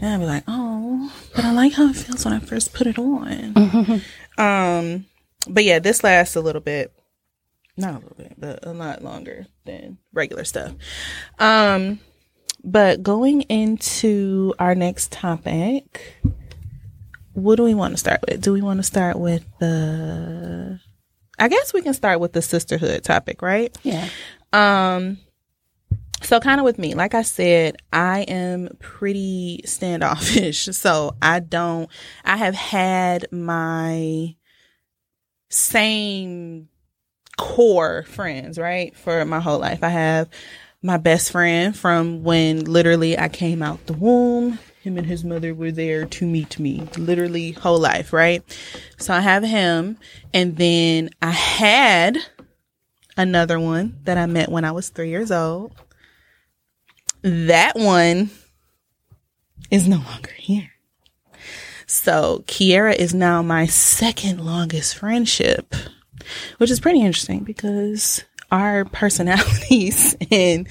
And 0.01 0.15
I'd 0.15 0.21
be 0.21 0.27
like, 0.27 0.45
"Oh, 0.47 1.13
but 1.35 1.45
I 1.45 1.53
like 1.53 1.73
how 1.73 1.89
it 1.89 1.97
feels 1.97 2.25
when 2.25 2.35
I 2.35 2.41
first 2.41 2.73
put 2.73 2.87
it 2.87 2.99
on." 2.99 3.55
um, 4.39 5.07
but 5.49 5.65
yeah, 5.65 5.79
this 5.79 6.05
lasts 6.05 6.37
a 6.37 6.41
little 6.41 6.61
bit, 6.61 6.93
not 7.77 7.95
a 7.95 7.99
little 7.99 8.17
bit, 8.17 8.35
but 8.39 8.67
a 8.67 8.73
lot 8.73 9.03
longer 9.03 9.47
than 9.65 9.99
regular 10.13 10.45
stuff. 10.45 10.73
Um. 11.39 12.01
But 12.65 13.01
going 13.05 13.43
into 13.43 14.53
our 14.59 14.75
next 14.75 15.13
topic, 15.13 16.21
what 17.33 17.57
do 17.57 17.63
we 17.63 17.75
want 17.75 17.95
to 17.95 17.99
start 17.99 18.21
with? 18.29 18.41
Do 18.41 18.53
we 18.53 18.61
want 18.61 18.79
to 18.81 18.83
start 18.83 19.17
with 19.19 19.45
the 19.61 20.81
I 21.39 21.49
guess 21.49 21.75
we 21.75 21.83
can 21.83 21.95
start 21.95 22.19
with 22.19 22.33
the 22.33 22.43
sisterhood 22.43 23.05
topic, 23.05 23.43
right? 23.43 23.77
Yeah. 23.83 24.09
Um 24.53 25.19
so 26.23 26.41
kind 26.41 26.61
of 26.61 26.65
with 26.65 26.79
me, 26.79 26.95
like 26.95 27.15
I 27.15 27.23
said, 27.23 27.77
I 27.93 28.21
am 28.23 28.77
pretty 28.81 29.63
standoffish. 29.65 30.69
So 30.77 31.17
I 31.21 31.41
don't 31.41 31.89
I 32.25 32.37
have 32.37 32.55
had 32.55 33.27
my 33.33 34.37
same 35.49 36.69
core 37.37 38.05
friends, 38.05 38.59
right? 38.59 38.97
For 38.97 39.25
my 39.25 39.41
whole 39.41 39.59
life. 39.59 39.83
I 39.83 39.89
have 39.89 40.29
my 40.83 40.97
best 40.97 41.33
friend 41.33 41.77
from 41.77 42.23
when 42.23 42.65
literally 42.65 43.19
I 43.19 43.29
came 43.29 43.63
out 43.63 43.87
the 43.87 43.93
womb. 43.93 44.59
Him 44.83 44.99
and 44.99 45.07
his 45.07 45.25
mother 45.25 45.53
were 45.53 45.73
there 45.73 46.07
to 46.07 46.27
meet 46.27 46.59
me, 46.61 46.87
literally 46.97 47.53
whole 47.53 47.81
life, 47.81 48.13
right? 48.13 48.43
So 48.99 49.13
I 49.13 49.21
have 49.21 49.43
him, 49.43 49.99
and 50.33 50.57
then 50.57 51.11
I 51.21 51.33
had 51.33 52.19
another 53.17 53.59
one 53.59 53.99
that 54.05 54.17
I 54.17 54.27
met 54.27 54.49
when 54.49 54.65
I 54.65 54.71
was 54.71 54.89
three 54.89 55.09
years 55.09 55.33
old. 55.33 55.73
That 57.27 57.75
one 57.75 58.31
is 59.69 59.89
no 59.89 59.97
longer 59.97 60.31
here. 60.39 60.71
So 61.85 62.45
Kiera 62.47 62.95
is 62.95 63.15
now 63.15 63.43
my 63.43 63.67
second 63.67 64.47
longest 64.47 64.97
friendship, 64.97 65.75
which 66.59 66.71
is 66.71 66.79
pretty 66.79 67.01
interesting 67.01 67.43
because 67.43 68.23
our 68.53 68.85
personalities 68.93 70.15
and 70.31 70.69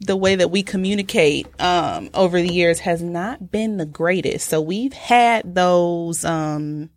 the 0.00 0.16
way 0.16 0.34
that 0.36 0.50
we 0.50 0.62
communicate 0.62 1.46
um, 1.60 2.08
over 2.14 2.40
the 2.40 2.54
years 2.54 2.80
has 2.80 3.02
not 3.02 3.50
been 3.50 3.76
the 3.76 3.84
greatest. 3.84 4.48
So 4.48 4.62
we've 4.62 4.94
had 4.94 5.54
those 5.54 6.24
um, 6.24 6.88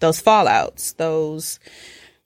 those 0.00 0.20
fallouts, 0.20 0.96
those 0.96 1.60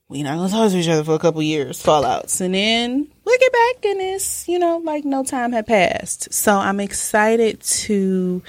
we 0.08 0.22
not 0.22 0.36
gonna 0.36 0.48
talk 0.48 0.70
to 0.70 0.78
each 0.78 0.88
other 0.88 1.02
for 1.02 1.14
a 1.14 1.18
couple 1.18 1.42
years 1.42 1.82
fallouts, 1.82 2.40
and 2.40 2.54
then 2.54 3.08
we 3.24 3.38
get 3.38 3.52
back 3.52 3.84
and 3.86 4.00
it's 4.00 4.48
you 4.48 4.58
know 4.58 4.78
like 4.78 5.04
no 5.04 5.24
time 5.24 5.52
had 5.52 5.66
passed. 5.66 6.32
So 6.32 6.56
I'm 6.56 6.80
excited 6.80 7.60
to 7.62 8.42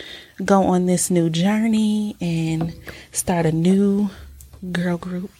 go 0.43 0.63
on 0.63 0.85
this 0.85 1.09
new 1.09 1.29
journey 1.29 2.15
and 2.21 2.75
start 3.11 3.45
a 3.45 3.51
new 3.51 4.09
girl 4.71 4.97
group 4.97 5.31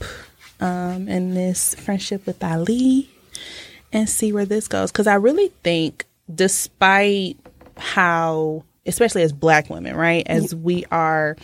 um, 0.59 1.07
in 1.07 1.33
this 1.33 1.75
friendship 1.75 2.25
with 2.25 2.43
Ali 2.43 3.09
and 3.93 4.09
see 4.09 4.33
where 4.33 4.45
this 4.45 4.67
goes. 4.67 4.91
Because 4.91 5.07
I 5.07 5.15
really 5.15 5.49
think, 5.63 6.05
despite 6.33 7.37
how, 7.77 8.63
especially 8.85 9.23
as 9.23 9.33
black 9.33 9.69
women, 9.69 9.95
right, 9.95 10.25
as 10.27 10.53
we 10.53 10.85
are, 10.91 11.37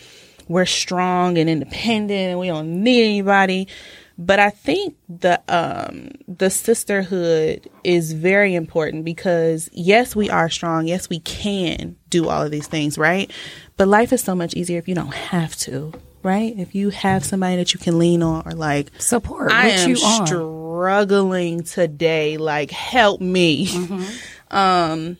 we're 0.48 0.66
strong 0.66 1.38
and 1.38 1.48
independent 1.48 2.30
and 2.30 2.38
we 2.38 2.48
don't 2.48 2.82
need 2.82 3.04
anybody. 3.04 3.68
But 4.16 4.38
I 4.38 4.50
think 4.50 4.96
the 5.08 5.40
um 5.48 6.10
the 6.28 6.50
sisterhood 6.50 7.68
is 7.82 8.12
very 8.12 8.54
important 8.54 9.04
because 9.04 9.68
yes, 9.72 10.14
we 10.14 10.30
are 10.30 10.48
strong. 10.48 10.86
Yes, 10.86 11.08
we 11.08 11.18
can 11.20 11.96
do 12.10 12.28
all 12.28 12.42
of 12.42 12.50
these 12.50 12.68
things, 12.68 12.96
right? 12.96 13.30
But 13.76 13.88
life 13.88 14.12
is 14.12 14.22
so 14.22 14.34
much 14.34 14.54
easier 14.54 14.78
if 14.78 14.86
you 14.86 14.94
don't 14.94 15.12
have 15.12 15.56
to, 15.56 15.92
right? 16.22 16.54
If 16.56 16.74
you 16.76 16.90
have 16.90 17.24
somebody 17.24 17.56
that 17.56 17.74
you 17.74 17.80
can 17.80 17.98
lean 17.98 18.22
on 18.22 18.46
or 18.46 18.52
like 18.52 18.90
Support 18.98 19.50
I 19.50 19.70
am 19.70 19.88
you 19.88 19.96
struggling 19.96 21.64
today. 21.64 22.36
Like, 22.36 22.70
help 22.70 23.20
me. 23.20 23.68
Um, 24.50 25.18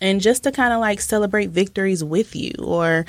and 0.00 0.20
just 0.20 0.42
to 0.42 0.52
kind 0.52 0.72
of 0.72 0.80
like 0.80 1.00
celebrate 1.00 1.50
victories 1.50 2.02
with 2.02 2.34
you, 2.34 2.52
or 2.58 3.06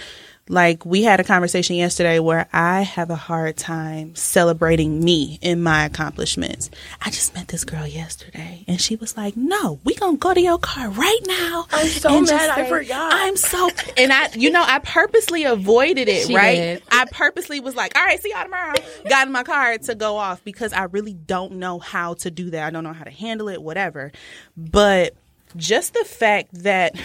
like 0.50 0.86
we 0.86 1.04
had 1.04 1.20
a 1.22 1.24
conversation 1.24 1.78
yesterday 1.78 2.20
where 2.20 2.48
I 2.52 2.82
have 2.82 3.10
a 3.10 3.16
hard 3.16 3.56
time 3.56 4.14
celebrating 4.16 5.04
me 5.04 5.40
and 5.42 5.64
my 5.64 5.86
accomplishments. 5.86 6.70
I 7.02 7.12
just 7.12 7.34
met 7.34 7.48
this 7.48 7.64
girl 7.64 7.88
yesterday, 7.88 8.66
and 8.68 8.82
she 8.82 8.98
was 8.98 9.16
like, 9.16 9.38
"No, 9.38 9.80
we 9.86 9.96
gonna 9.96 10.18
go 10.18 10.34
to 10.34 10.42
your 10.42 10.60
car 10.60 10.90
right 10.90 11.20
now." 11.26 11.66
I'm 11.72 11.88
so 11.88 12.18
and 12.18 12.28
just 12.28 12.48
mad 12.48 12.60
I 12.60 12.70
forgot. 12.70 13.14
I'm 13.14 13.38
so, 13.38 13.70
and 13.98 14.12
I, 14.12 14.30
you 14.36 14.52
know, 14.52 14.64
I 14.66 14.80
purposely 14.80 15.46
avoided 15.46 16.10
it, 16.10 16.28
She 16.28 16.36
right? 16.36 16.56
did. 16.56 16.84
I 16.92 17.06
purposely 17.06 17.60
was 17.62 17.76
like, 17.76 17.98
all 17.98 18.04
right, 18.04 18.22
see 18.22 18.32
y'all 18.32 18.44
tomorrow. 18.44 18.74
Got 19.10 19.28
in 19.28 19.34
my 19.34 19.44
car 19.44 19.78
to 19.78 19.96
go 19.96 20.18
off 20.18 20.44
because 20.44 20.74
I 20.74 20.84
really 20.84 21.14
don't 21.14 21.54
know 21.54 21.80
how 21.80 22.16
to 22.16 22.30
do 22.32 22.50
that. 22.50 22.66
I 22.66 22.70
don't 22.70 22.84
know 22.84 22.94
how 22.94 23.06
to 23.06 23.12
handle 23.12 23.48
it, 23.48 23.62
whatever. 23.62 24.12
But 24.58 25.14
just 25.56 25.94
the 25.94 26.04
fact 26.04 26.50
that, 26.64 26.96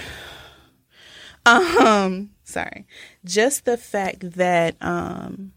um, 1.47 2.31
sorry, 2.49 2.87
just 3.25 3.65
the 3.65 3.77
fact 3.77 4.33
that, 4.33 4.77
um, 4.81 5.53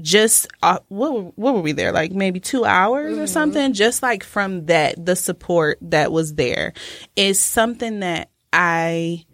just 0.00 0.46
uh, 0.62 0.78
what 0.88 1.12
were- 1.12 1.32
what 1.34 1.54
were 1.54 1.60
we 1.60 1.72
there 1.72 1.90
like 1.90 2.12
maybe 2.12 2.38
two 2.38 2.64
hours 2.64 3.18
or 3.18 3.26
something 3.26 3.72
just 3.72 4.00
like 4.00 4.22
from 4.22 4.66
that 4.66 4.94
the 5.04 5.16
support 5.16 5.76
that 5.82 6.12
was 6.12 6.34
there 6.36 6.72
is 7.16 7.40
something 7.40 7.98
that 7.98 8.30
i 8.52 9.24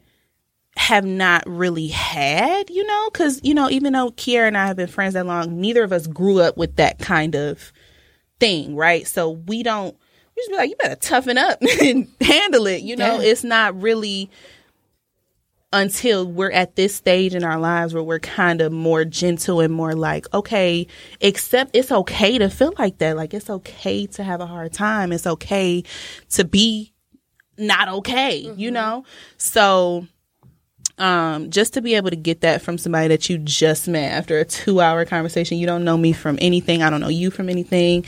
have 0.76 1.04
not 1.04 1.44
really 1.46 1.86
had, 1.86 2.68
you 2.68 2.84
know, 2.84 3.08
because, 3.12 3.40
you 3.44 3.54
know, 3.54 3.70
even 3.70 3.92
though 3.92 4.10
Kiera 4.10 4.48
and 4.48 4.58
I 4.58 4.66
have 4.66 4.76
been 4.76 4.88
friends 4.88 5.14
that 5.14 5.24
long, 5.24 5.60
neither 5.60 5.84
of 5.84 5.92
us 5.92 6.08
grew 6.08 6.40
up 6.40 6.56
with 6.56 6.74
that 6.76 6.98
kind 6.98 7.36
of 7.36 7.72
thing, 8.40 8.74
right? 8.74 9.06
So 9.06 9.30
we 9.30 9.62
don't, 9.62 9.94
we 10.34 10.40
just 10.40 10.50
be 10.50 10.56
like, 10.56 10.70
you 10.70 10.76
better 10.80 10.96
toughen 10.96 11.38
up 11.38 11.62
and 11.80 12.08
handle 12.20 12.66
it, 12.66 12.82
you 12.82 12.96
know? 12.96 13.20
Yeah. 13.20 13.28
It's 13.28 13.44
not 13.44 13.80
really 13.80 14.30
until 15.74 16.24
we're 16.24 16.52
at 16.52 16.76
this 16.76 16.94
stage 16.94 17.34
in 17.34 17.42
our 17.42 17.58
lives 17.58 17.92
where 17.92 18.02
we're 18.02 18.20
kind 18.20 18.60
of 18.60 18.72
more 18.72 19.04
gentle 19.04 19.60
and 19.60 19.74
more 19.74 19.92
like, 19.92 20.32
okay, 20.32 20.86
except 21.20 21.74
it's 21.74 21.90
okay 21.90 22.38
to 22.38 22.48
feel 22.48 22.72
like 22.78 22.98
that. 22.98 23.16
Like, 23.16 23.34
it's 23.34 23.50
okay 23.50 24.06
to 24.06 24.22
have 24.22 24.40
a 24.40 24.46
hard 24.46 24.72
time. 24.72 25.12
It's 25.12 25.26
okay 25.26 25.82
to 26.30 26.44
be 26.44 26.92
not 27.58 27.88
okay, 27.88 28.36
you 28.56 28.70
know? 28.70 29.04
So, 29.36 30.06
um, 30.96 31.50
just 31.50 31.74
to 31.74 31.82
be 31.82 31.96
able 31.96 32.10
to 32.10 32.16
get 32.16 32.42
that 32.42 32.62
from 32.62 32.78
somebody 32.78 33.08
that 33.08 33.28
you 33.28 33.38
just 33.38 33.88
met 33.88 34.12
after 34.12 34.38
a 34.38 34.44
two 34.44 34.80
hour 34.80 35.04
conversation, 35.04 35.58
you 35.58 35.66
don't 35.66 35.84
know 35.84 35.96
me 35.96 36.12
from 36.12 36.38
anything, 36.40 36.82
I 36.82 36.90
don't 36.90 37.00
know 37.00 37.08
you 37.08 37.32
from 37.32 37.48
anything. 37.48 38.04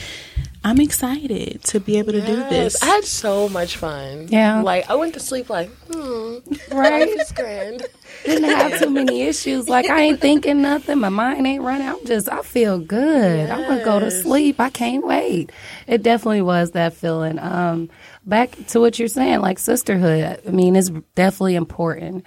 I'm 0.66 0.80
excited 0.80 1.62
to 1.66 1.78
be 1.78 1.96
able 1.98 2.10
to 2.10 2.20
do 2.20 2.34
this. 2.48 2.82
I 2.82 2.86
had 2.86 3.04
so 3.04 3.48
much 3.48 3.76
fun. 3.76 4.26
Yeah. 4.30 4.62
Like, 4.62 4.90
I 4.90 4.96
went 4.96 5.14
to 5.14 5.20
sleep 5.20 5.48
like, 5.48 5.70
hmm, 5.88 6.38
Right? 6.72 7.06
life 7.06 7.20
is 7.20 7.30
grand. 7.30 7.86
Didn't 8.24 8.50
have 8.50 8.80
too 8.80 8.90
many 8.90 9.22
issues. 9.22 9.68
Like 9.68 9.88
I 9.88 10.00
ain't 10.00 10.20
thinking 10.20 10.62
nothing. 10.62 10.98
My 10.98 11.08
mind 11.08 11.46
ain't 11.46 11.62
running. 11.62 11.86
I'm 11.86 12.04
just. 12.04 12.28
I 12.28 12.42
feel 12.42 12.80
good. 12.80 13.48
I'm 13.48 13.62
gonna 13.62 13.84
go 13.84 14.00
to 14.00 14.10
sleep. 14.10 14.58
I 14.58 14.70
can't 14.70 15.06
wait. 15.06 15.52
It 15.86 16.02
definitely 16.02 16.42
was 16.42 16.72
that 16.72 16.94
feeling. 16.94 17.38
Um, 17.38 17.88
back 18.24 18.56
to 18.68 18.80
what 18.80 18.98
you're 18.98 19.06
saying, 19.06 19.40
like 19.40 19.60
sisterhood. 19.60 20.40
I 20.44 20.50
mean, 20.50 20.74
it's 20.74 20.90
definitely 21.14 21.54
important. 21.54 22.24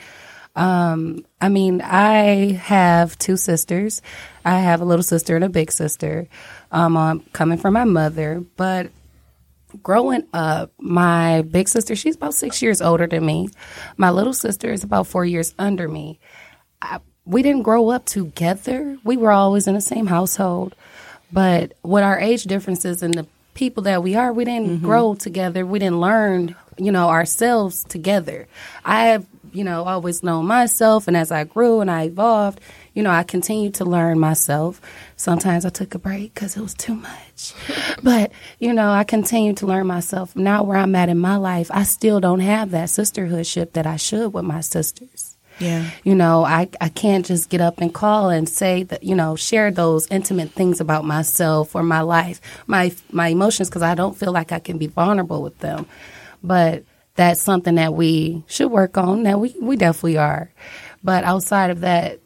Um, 0.59 1.25
I 1.39 1.47
mean, 1.47 1.81
I 1.81 2.51
have 2.51 3.17
two 3.17 3.37
sisters. 3.37 4.01
I 4.43 4.59
have 4.59 4.81
a 4.81 4.85
little 4.85 5.03
sister 5.03 5.35
and 5.35 5.45
a 5.45 5.49
big 5.49 5.71
sister. 5.71 6.27
Um, 6.71 6.97
I'm 6.97 7.21
coming 7.31 7.57
from 7.57 7.73
my 7.73 7.85
mother, 7.85 8.43
but 8.57 8.91
growing 9.81 10.27
up, 10.33 10.71
my 10.77 11.43
big 11.43 11.69
sister, 11.69 11.95
she's 11.95 12.17
about 12.17 12.33
six 12.33 12.61
years 12.61 12.81
older 12.81 13.07
than 13.07 13.25
me. 13.25 13.49
My 13.95 14.09
little 14.09 14.33
sister 14.33 14.71
is 14.71 14.83
about 14.83 15.07
four 15.07 15.23
years 15.23 15.55
under 15.57 15.87
me. 15.87 16.19
I, 16.81 16.99
we 17.25 17.41
didn't 17.41 17.63
grow 17.63 17.89
up 17.89 18.05
together. 18.05 18.97
We 19.05 19.15
were 19.15 19.31
always 19.31 19.65
in 19.65 19.75
the 19.75 19.81
same 19.81 20.07
household. 20.07 20.75
But 21.31 21.73
with 21.83 22.03
our 22.03 22.19
age 22.19 22.43
differences 22.43 23.01
and 23.01 23.13
the 23.13 23.27
people 23.59 23.83
that 23.83 24.01
we 24.01 24.15
are. 24.15 24.31
We 24.31 24.45
didn't 24.45 24.81
grow 24.81 25.15
together. 25.15 25.65
We 25.65 25.79
didn't 25.79 25.99
learn, 25.99 26.55
you 26.77 26.93
know, 26.93 27.09
ourselves 27.09 27.83
together. 27.83 28.47
I 28.85 29.07
have, 29.07 29.25
you 29.53 29.63
know, 29.63 29.83
always 29.83 30.23
known 30.23 30.45
myself, 30.45 31.07
and 31.07 31.17
as 31.17 31.31
I 31.31 31.43
grew 31.43 31.81
and 31.81 31.89
I 31.89 32.03
evolved, 32.03 32.59
you 32.93 33.03
know, 33.03 33.11
I 33.11 33.23
continued 33.23 33.75
to 33.75 33.85
learn 33.85 34.19
myself. 34.19 34.81
Sometimes 35.15 35.65
I 35.65 35.69
took 35.69 35.95
a 35.95 35.99
break 35.99 36.33
because 36.33 36.57
it 36.57 36.61
was 36.61 36.73
too 36.73 36.95
much, 36.95 37.53
but 38.03 38.31
you 38.59 38.73
know, 38.73 38.91
I 38.91 39.03
continued 39.03 39.57
to 39.57 39.67
learn 39.67 39.87
myself. 39.87 40.35
Now, 40.35 40.63
where 40.63 40.77
I'm 40.77 40.95
at 40.95 41.09
in 41.09 41.19
my 41.19 41.37
life, 41.37 41.69
I 41.73 41.83
still 41.83 42.19
don't 42.19 42.41
have 42.41 42.71
that 42.71 42.89
sisterhoodship 42.89 43.73
that 43.73 43.85
I 43.85 43.97
should 43.97 44.33
with 44.33 44.45
my 44.45 44.61
sisters. 44.61 45.37
Yeah. 45.59 45.89
You 46.03 46.15
know, 46.15 46.45
I, 46.45 46.69
I 46.79 46.89
can't 46.89 47.25
just 47.25 47.49
get 47.49 47.61
up 47.61 47.79
and 47.79 47.93
call 47.93 48.29
and 48.29 48.47
say 48.47 48.83
that, 48.83 49.03
you 49.03 49.15
know, 49.15 49.35
share 49.35 49.71
those 49.71 50.07
intimate 50.07 50.51
things 50.51 50.79
about 50.79 51.05
myself 51.05 51.75
or 51.75 51.83
my 51.83 52.01
life, 52.01 52.41
my 52.65 52.93
my 53.11 53.27
emotions 53.27 53.69
because 53.69 53.81
I 53.81 53.93
don't 53.93 54.17
feel 54.17 54.31
like 54.31 54.51
I 54.51 54.59
can 54.59 54.77
be 54.77 54.87
vulnerable 54.87 55.43
with 55.43 55.59
them. 55.59 55.85
But 56.41 56.83
that's 57.19 57.41
something 57.41 57.75
that 57.75 57.93
we 57.93 58.43
should 58.47 58.71
work 58.71 58.97
on. 58.97 59.23
That 59.23 59.41
we 59.41 59.53
we 59.61 59.75
definitely 59.75 60.17
are. 60.17 60.49
But 61.03 61.25
outside 61.25 61.69
of 61.69 61.81
that, 61.81 62.19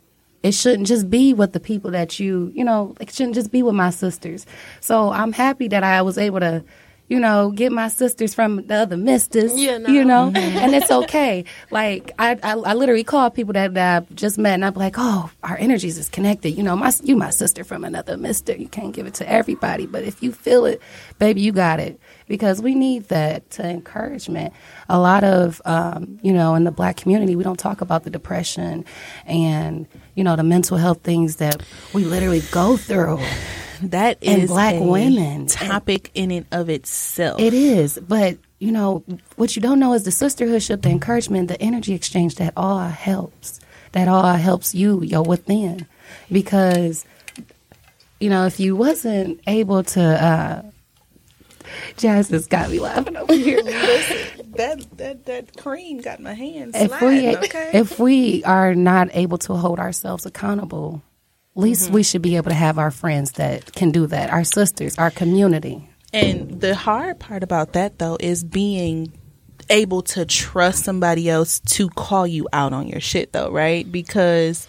it 0.44 0.54
shouldn't 0.54 0.88
just 0.88 1.10
be 1.10 1.34
with 1.34 1.52
the 1.54 1.60
people 1.60 1.90
that 1.92 2.20
you, 2.20 2.52
you 2.54 2.64
know, 2.64 2.96
it 3.00 3.12
shouldn't 3.12 3.34
just 3.34 3.52
be 3.52 3.64
with 3.64 3.74
my 3.74 3.90
sisters. 3.90 4.46
So 4.82 5.10
I'm 5.12 5.32
happy 5.34 5.68
that 5.70 5.84
I 5.84 6.04
was 6.04 6.18
able 6.20 6.42
to, 6.42 6.64
you 7.08 7.20
know, 7.20 7.50
get 7.52 7.72
my 7.72 7.88
sisters 7.88 8.34
from 8.36 8.68
the 8.68 8.76
other 8.76 8.98
misters, 8.98 9.60
Yeah, 9.60 9.78
no. 9.80 9.90
you 9.90 10.06
know, 10.06 10.32
and 10.36 10.76
it's 10.76 10.92
okay. 10.92 11.46
Like 11.72 12.12
I, 12.20 12.32
I, 12.44 12.52
I 12.54 12.74
literally 12.76 13.04
call 13.04 13.32
people 13.32 13.54
that, 13.54 13.74
that 13.74 14.04
I 14.04 14.14
just 14.14 14.38
met, 14.38 14.54
and 14.56 14.66
I'm 14.66 14.74
like, 14.76 14.96
oh, 14.98 15.32
our 15.44 15.58
energies 15.58 15.98
is 15.98 16.08
connected. 16.10 16.52
You 16.52 16.62
know, 16.64 16.76
my 16.76 16.92
you 17.04 17.16
my 17.16 17.32
sister 17.32 17.64
from 17.64 17.84
another 17.84 18.16
mister. 18.18 18.56
You 18.56 18.68
can't 18.68 18.94
give 18.94 19.08
it 19.08 19.16
to 19.16 19.30
everybody, 19.30 19.88
but 19.88 20.04
if 20.04 20.22
you 20.22 20.32
feel 20.32 20.66
it, 20.66 20.82
baby, 21.18 21.42
you 21.42 21.52
got 21.52 21.80
it. 21.80 22.00
Because 22.28 22.62
we 22.62 22.74
need 22.76 23.10
that 23.10 23.50
to 23.52 23.68
encouragement. 23.70 24.54
A 24.90 24.98
lot 25.00 25.24
of, 25.24 25.62
um, 25.66 26.20
you 26.22 26.32
know, 26.34 26.56
in 26.56 26.64
the 26.64 26.72
black 26.72 26.98
community, 26.98 27.36
we 27.36 27.44
don't 27.44 27.60
talk 27.60 27.82
about 27.82 28.04
the 28.04 28.10
depression 28.10 28.86
and 29.26 29.88
you 30.16 30.24
know 30.24 30.36
the 30.36 30.44
mental 30.44 30.78
health 30.78 31.02
things 31.02 31.38
that 31.38 31.62
we 31.94 32.06
literally 32.06 32.42
go 32.52 32.78
through. 32.78 33.20
That 33.82 34.18
is 34.22 34.40
And 34.40 34.48
black 34.48 34.76
a 34.76 34.82
women. 34.84 35.48
topic 35.48 36.10
in 36.14 36.32
and 36.32 36.46
of 36.54 36.70
itself. 36.70 37.42
It 37.42 37.54
is, 37.54 38.00
but 38.00 38.38
you 38.60 38.72
know 38.72 39.04
what 39.36 39.56
you 39.58 39.62
don't 39.62 39.80
know 39.80 39.92
is 39.94 40.04
the 40.04 40.12
sisterhoodship, 40.12 40.82
the 40.84 40.90
encouragement, 40.90 41.50
the 41.50 41.62
energy 41.62 41.94
exchange. 41.94 42.36
That 42.36 42.54
all 42.56 42.80
helps. 42.88 43.60
That 43.92 44.08
all 44.08 44.34
helps 44.36 44.74
you, 44.74 45.02
your 45.04 45.24
within, 45.24 45.86
because 46.32 47.06
you 48.22 48.30
know 48.30 48.46
if 48.46 48.60
you 48.62 48.76
wasn't 48.78 49.42
able 49.48 49.84
to. 49.84 50.02
uh 50.02 50.62
Jazz 51.98 52.30
has 52.30 52.48
got 52.48 52.70
me 52.70 52.80
laughing 52.80 53.18
over 53.18 53.34
here. 53.34 53.62
that 53.64 54.86
that 54.98 55.26
that 55.26 55.58
cream 55.58 56.02
got 56.02 56.20
my 56.20 56.34
hands 56.34 56.76
if 56.76 57.02
we 57.02 57.28
if 57.78 58.00
we 58.00 58.44
are 58.44 58.76
not 58.76 59.10
able 59.14 59.38
to 59.40 59.54
hold 59.56 59.80
ourselves 59.80 60.26
accountable, 60.26 61.02
at 61.56 61.62
least 61.62 61.90
we 61.90 62.02
mm-hmm. 62.02 62.06
should 62.06 62.22
be 62.22 62.36
able 62.36 62.50
to 62.50 62.56
have 62.56 62.78
our 62.78 62.92
friends 62.92 63.34
that 63.34 63.74
can 63.74 63.92
do 63.92 64.08
that. 64.08 64.30
Our 64.32 64.44
sisters, 64.44 64.98
our 64.98 65.12
community. 65.12 65.90
And 66.12 66.62
the 66.62 66.76
hard 66.76 67.20
part 67.20 67.44
about 67.44 67.74
that 67.74 68.00
though 68.00 68.18
is 68.20 68.44
being 68.44 69.12
able 69.70 70.02
to 70.02 70.26
trust 70.26 70.84
somebody 70.84 71.30
else 71.30 71.60
to 71.60 71.90
call 71.90 72.28
you 72.28 72.48
out 72.54 72.74
on 72.74 72.88
your 72.88 73.00
shit 73.00 73.34
though, 73.34 73.50
right? 73.50 73.90
Because 73.92 74.68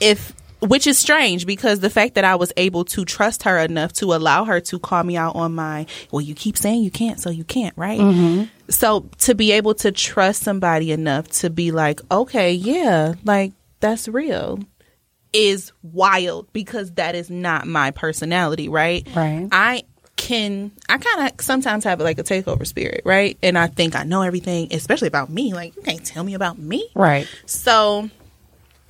if 0.00 0.35
which 0.60 0.86
is 0.86 0.98
strange 0.98 1.46
because 1.46 1.80
the 1.80 1.90
fact 1.90 2.14
that 2.14 2.24
I 2.24 2.36
was 2.36 2.52
able 2.56 2.84
to 2.86 3.04
trust 3.04 3.42
her 3.44 3.58
enough 3.58 3.92
to 3.94 4.14
allow 4.14 4.44
her 4.44 4.60
to 4.60 4.78
call 4.78 5.02
me 5.02 5.16
out 5.16 5.36
on 5.36 5.54
my, 5.54 5.86
well, 6.10 6.20
you 6.20 6.34
keep 6.34 6.56
saying 6.56 6.82
you 6.82 6.90
can't, 6.90 7.20
so 7.20 7.30
you 7.30 7.44
can't, 7.44 7.76
right? 7.76 8.00
Mm-hmm. 8.00 8.44
So 8.68 9.08
to 9.18 9.34
be 9.34 9.52
able 9.52 9.74
to 9.76 9.92
trust 9.92 10.42
somebody 10.42 10.92
enough 10.92 11.28
to 11.40 11.50
be 11.50 11.70
like, 11.70 12.00
okay, 12.10 12.52
yeah, 12.52 13.14
like 13.24 13.52
that's 13.80 14.08
real 14.08 14.60
is 15.32 15.72
wild 15.82 16.50
because 16.52 16.92
that 16.92 17.14
is 17.14 17.28
not 17.30 17.66
my 17.66 17.90
personality, 17.90 18.68
right? 18.68 19.06
Right. 19.14 19.48
I 19.52 19.84
can 20.16 20.72
I 20.88 20.96
kind 20.96 21.30
of 21.30 21.44
sometimes 21.44 21.84
have 21.84 22.00
like 22.00 22.18
a 22.18 22.24
takeover 22.24 22.66
spirit, 22.66 23.02
right? 23.04 23.36
And 23.42 23.58
I 23.58 23.66
think 23.66 23.94
I 23.94 24.02
know 24.04 24.22
everything, 24.22 24.68
especially 24.72 25.08
about 25.08 25.28
me. 25.30 25.52
Like 25.52 25.76
you 25.76 25.82
can't 25.82 26.04
tell 26.04 26.24
me 26.24 26.34
about 26.34 26.58
me. 26.58 26.88
Right. 26.94 27.28
So, 27.44 28.08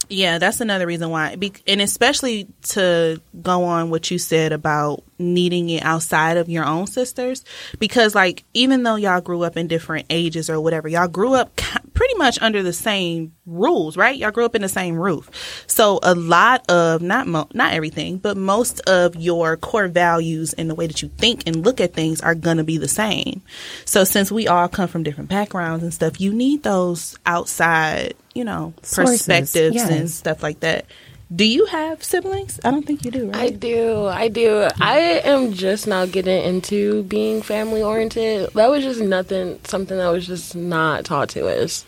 yeah, 0.08 0.38
that's 0.38 0.60
another 0.60 0.86
reason 0.86 1.10
why. 1.10 1.36
And 1.66 1.80
especially 1.80 2.46
to 2.68 3.20
go 3.42 3.64
on 3.64 3.90
what 3.90 4.10
you 4.10 4.18
said 4.18 4.52
about 4.52 5.02
needing 5.18 5.70
it 5.70 5.82
outside 5.82 6.36
of 6.36 6.48
your 6.48 6.64
own 6.64 6.86
sisters. 6.86 7.44
Because, 7.78 8.14
like, 8.14 8.44
even 8.54 8.82
though 8.82 8.96
y'all 8.96 9.20
grew 9.20 9.42
up 9.42 9.56
in 9.56 9.66
different 9.66 10.06
ages 10.10 10.48
or 10.48 10.60
whatever, 10.60 10.88
y'all 10.88 11.08
grew 11.08 11.34
up 11.34 11.60
pretty 11.96 12.14
much 12.14 12.40
under 12.40 12.62
the 12.62 12.72
same 12.72 13.32
rules, 13.46 13.96
right? 13.96 14.16
Y'all 14.16 14.30
grew 14.30 14.44
up 14.44 14.54
in 14.54 14.62
the 14.62 14.68
same 14.68 14.94
roof. 14.94 15.64
So, 15.66 15.98
a 16.02 16.14
lot 16.14 16.70
of, 16.70 17.02
not, 17.02 17.26
mo- 17.26 17.48
not 17.54 17.72
everything, 17.72 18.18
but 18.18 18.36
most 18.36 18.80
of 18.80 19.16
your 19.16 19.56
core 19.56 19.88
values 19.88 20.52
and 20.52 20.70
the 20.70 20.74
way 20.74 20.86
that 20.86 21.02
you 21.02 21.08
think 21.16 21.42
and 21.46 21.64
look 21.64 21.80
at 21.80 21.94
things 21.94 22.20
are 22.20 22.34
going 22.34 22.58
to 22.58 22.64
be 22.64 22.76
the 22.78 22.86
same. 22.86 23.42
So, 23.84 24.04
since 24.04 24.30
we 24.30 24.46
all 24.46 24.68
come 24.68 24.88
from 24.88 25.02
different 25.02 25.30
backgrounds 25.30 25.82
and 25.82 25.92
stuff, 25.92 26.20
you 26.20 26.32
need 26.32 26.62
those 26.62 27.18
outside, 27.26 28.14
you 28.34 28.44
know, 28.44 28.74
Sources, 28.82 29.18
perspectives 29.26 29.76
and 29.88 30.10
stuff 30.10 30.42
like 30.42 30.60
that. 30.60 30.84
Do 31.34 31.44
you 31.44 31.66
have 31.66 32.04
siblings? 32.04 32.60
I 32.64 32.70
don't 32.70 32.86
think 32.86 33.04
you 33.04 33.10
do, 33.10 33.32
I 33.34 33.50
do. 33.50 34.06
I 34.06 34.28
do. 34.28 34.68
I 34.80 34.98
am 35.24 35.54
just 35.54 35.88
now 35.88 36.06
getting 36.06 36.44
into 36.44 37.02
being 37.02 37.42
family 37.42 37.82
oriented. 37.82 38.52
That 38.54 38.70
was 38.70 38.84
just 38.84 39.00
nothing, 39.00 39.58
something 39.64 39.96
that 39.98 40.08
was 40.08 40.24
just 40.24 40.54
not 40.54 41.04
taught 41.04 41.30
to 41.30 41.48
us. 41.48 41.84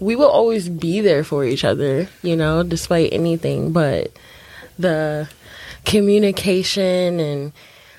We 0.00 0.16
will 0.16 0.30
always 0.30 0.70
be 0.70 1.02
there 1.02 1.22
for 1.22 1.44
each 1.44 1.64
other, 1.64 2.08
you 2.22 2.34
know, 2.34 2.62
despite 2.62 3.12
anything, 3.12 3.72
but 3.72 4.10
the 4.78 5.28
communication 5.84 7.20
and 7.20 7.52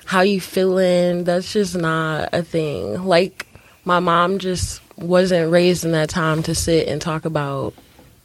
how 0.06 0.22
you 0.22 0.40
feeling, 0.40 1.22
that's 1.22 1.52
just 1.52 1.76
not 1.76 2.30
a 2.32 2.42
thing. 2.42 3.04
Like, 3.04 3.46
my 3.84 4.00
mom 4.00 4.40
just 4.40 4.80
wasn't 4.96 5.52
raised 5.52 5.84
in 5.84 5.92
that 5.92 6.10
time 6.10 6.42
to 6.42 6.54
sit 6.54 6.88
and 6.88 7.00
talk 7.00 7.24
about 7.24 7.74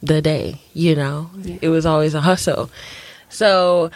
the 0.02 0.22
day, 0.22 0.60
you 0.74 0.94
know? 0.94 1.30
It 1.60 1.68
was 1.68 1.86
always 1.86 2.14
a 2.14 2.20
hustle. 2.20 2.70
So 3.28 3.90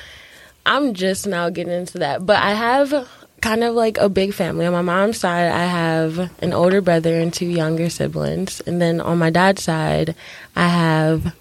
I'm 0.66 0.94
just 0.94 1.26
now 1.26 1.50
getting 1.50 1.72
into 1.72 1.98
that. 1.98 2.24
But 2.24 2.36
I 2.36 2.54
have 2.54 3.08
kind 3.40 3.64
of 3.64 3.74
like 3.74 3.98
a 3.98 4.08
big 4.08 4.34
family. 4.34 4.66
On 4.66 4.72
my 4.72 4.82
mom's 4.82 5.18
side, 5.18 5.50
I 5.50 5.64
have 5.64 6.30
an 6.42 6.52
older 6.52 6.80
brother 6.80 7.18
and 7.18 7.32
two 7.32 7.46
younger 7.46 7.90
siblings. 7.90 8.60
And 8.62 8.80
then 8.80 9.00
on 9.00 9.18
my 9.18 9.30
dad's 9.30 9.62
side, 9.62 10.14
I 10.54 10.68
have 10.68 11.34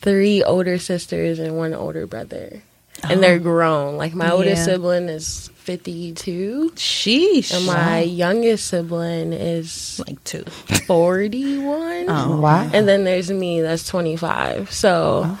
three 0.00 0.42
older 0.42 0.78
sisters 0.78 1.38
and 1.38 1.56
one 1.56 1.74
older 1.74 2.06
brother. 2.06 2.62
And 3.02 3.22
they're 3.22 3.38
grown. 3.38 3.96
Like 3.96 4.14
my 4.14 4.30
oldest 4.30 4.58
Yeah. 4.58 4.64
sibling 4.74 5.08
is 5.08 5.50
52. 5.56 6.72
Sheesh. 6.76 7.54
And 7.54 7.66
my 7.66 8.00
youngest 8.00 8.66
sibling 8.66 9.32
is 9.32 10.00
like 10.06 10.22
two. 10.24 10.44
41. 10.86 12.06
Oh. 12.08 12.40
Wow. 12.40 12.70
And 12.72 12.88
then 12.88 13.04
there's 13.04 13.30
me 13.30 13.60
that's 13.60 13.86
25. 13.86 14.70
So 14.72 15.22
oh. 15.26 15.38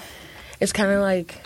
it's 0.60 0.72
kind 0.72 0.90
of 0.90 1.00
like 1.00 1.42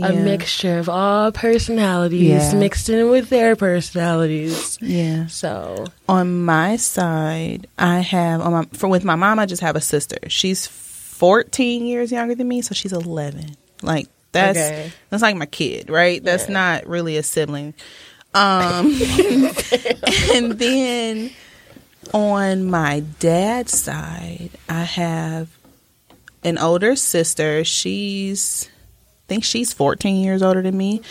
a 0.00 0.12
mixture 0.12 0.78
of 0.78 0.88
all 0.88 1.32
personalities 1.32 2.28
Yeah. 2.52 2.54
mixed 2.54 2.88
in 2.88 3.10
with 3.10 3.28
their 3.28 3.56
personalities. 3.56 4.78
Yeah. 4.80 5.26
So 5.26 5.86
On 6.08 6.44
my 6.44 6.76
side, 6.76 7.66
I 7.76 7.98
have 7.98 8.40
on 8.40 8.52
my 8.52 8.64
for 8.72 8.88
with 8.88 9.04
my 9.04 9.16
mom. 9.16 9.38
I 9.40 9.46
just 9.46 9.62
have 9.62 9.74
a 9.76 9.80
sister. 9.80 10.18
She's 10.28 10.66
fourteen 10.66 11.86
years 11.86 12.12
younger 12.12 12.34
than 12.36 12.46
me, 12.46 12.62
so 12.62 12.72
she's 12.74 12.92
eleven. 12.92 13.56
Like 13.82 14.06
that's 14.32 14.58
Okay. 14.58 14.92
that's 15.10 15.22
like 15.22 15.36
my 15.36 15.46
kid, 15.46 15.90
right? 15.90 16.22
That's 16.22 16.46
Yeah. 16.46 16.52
not 16.54 16.86
really 16.86 17.16
a 17.16 17.22
sibling. 17.22 17.74
Um, 18.32 18.86
and 20.34 20.52
then 20.58 21.30
on 22.14 22.64
my 22.70 23.00
dad's 23.18 23.78
side, 23.78 24.50
I 24.68 24.82
have 24.84 25.48
an 26.44 26.58
older 26.58 26.96
sister. 26.96 27.64
She's 27.64 28.68
I 29.26 29.34
think 29.34 29.44
she's 29.44 29.72
14 29.72 30.16
years 30.24 30.42
older 30.42 30.62
than 30.62 30.76
me. 30.76 31.02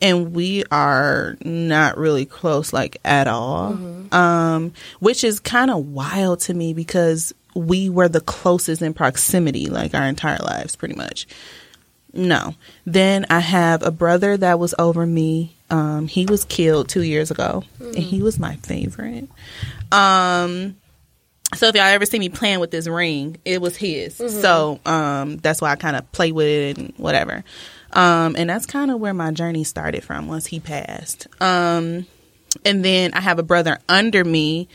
And 0.00 0.32
we 0.32 0.62
are 0.70 1.36
not 1.44 1.98
really 1.98 2.24
close, 2.24 2.72
like 2.72 2.98
at 3.04 3.26
all. 3.26 3.76
Um, 4.12 4.72
which 5.00 5.24
is 5.24 5.40
kind 5.40 5.70
of 5.72 5.86
wild 5.88 6.40
to 6.42 6.54
me 6.54 6.72
because 6.72 7.34
we 7.56 7.90
were 7.90 8.08
the 8.08 8.20
closest 8.20 8.80
in 8.80 8.94
proximity, 8.94 9.66
like 9.66 9.94
our 9.94 10.04
entire 10.06 10.38
lives, 10.38 10.76
pretty 10.76 10.94
much. 10.94 11.26
No. 12.12 12.54
Then 12.86 13.26
I 13.30 13.40
have 13.40 13.82
a 13.82 13.90
brother 13.90 14.36
that 14.36 14.58
was 14.58 14.74
over 14.78 15.06
me. 15.06 15.56
Um, 15.70 16.06
he 16.08 16.24
was 16.24 16.44
killed 16.44 16.88
two 16.88 17.02
years 17.02 17.30
ago, 17.30 17.64
and 17.80 17.96
he 17.98 18.22
was 18.22 18.38
my 18.38 18.56
favorite. 18.56 19.28
Um, 19.92 20.76
so 21.54 21.68
if 21.68 21.74
y'all 21.74 21.84
ever 21.84 22.06
see 22.06 22.18
me 22.18 22.28
playing 22.30 22.60
with 22.60 22.70
this 22.70 22.86
ring, 22.86 23.36
it 23.44 23.60
was 23.60 23.76
his. 23.76 24.16
So 24.16 24.80
um, 24.86 25.36
that's 25.38 25.60
why 25.60 25.70
I 25.70 25.76
kind 25.76 25.96
of 25.96 26.10
play 26.12 26.32
with 26.32 26.46
it 26.46 26.78
and 26.78 26.92
whatever. 26.96 27.44
Um, 27.92 28.34
and 28.36 28.48
that's 28.50 28.66
kind 28.66 28.90
of 28.90 29.00
where 29.00 29.14
my 29.14 29.30
journey 29.30 29.64
started 29.64 30.04
from 30.04 30.28
once 30.28 30.46
he 30.46 30.60
passed. 30.60 31.26
Um, 31.40 32.06
And 32.64 32.84
then 32.84 33.12
I 33.14 33.20
have 33.20 33.38
a 33.38 33.42
brother 33.42 33.78
under 33.88 34.24
me. 34.24 34.68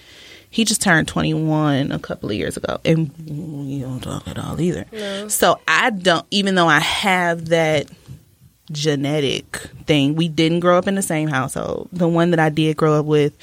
He 0.54 0.66
just 0.66 0.84
turned 0.84 1.08
21 1.08 1.92
a 1.92 1.98
couple 1.98 2.30
of 2.30 2.36
years 2.36 2.58
ago. 2.58 2.80
And 2.86 3.10
you 3.26 3.82
don't 3.82 4.02
talk 4.02 4.28
at 4.28 4.38
all 4.38 4.62
either. 4.62 4.86
So 5.28 5.60
I 5.68 5.90
don't, 5.90 6.28
even 6.30 6.54
though 6.54 6.68
I 6.68 6.80
have 6.80 7.48
that 7.50 7.90
genetic 8.72 9.58
thing, 9.88 10.16
we 10.16 10.28
didn't 10.28 10.60
grow 10.60 10.78
up 10.78 10.88
in 10.88 10.94
the 10.94 11.02
same 11.02 11.28
household. 11.28 11.90
The 11.92 12.08
one 12.08 12.30
that 12.32 12.40
I 12.40 12.50
did 12.50 12.78
grow 12.78 13.00
up 13.00 13.06
with, 13.08 13.36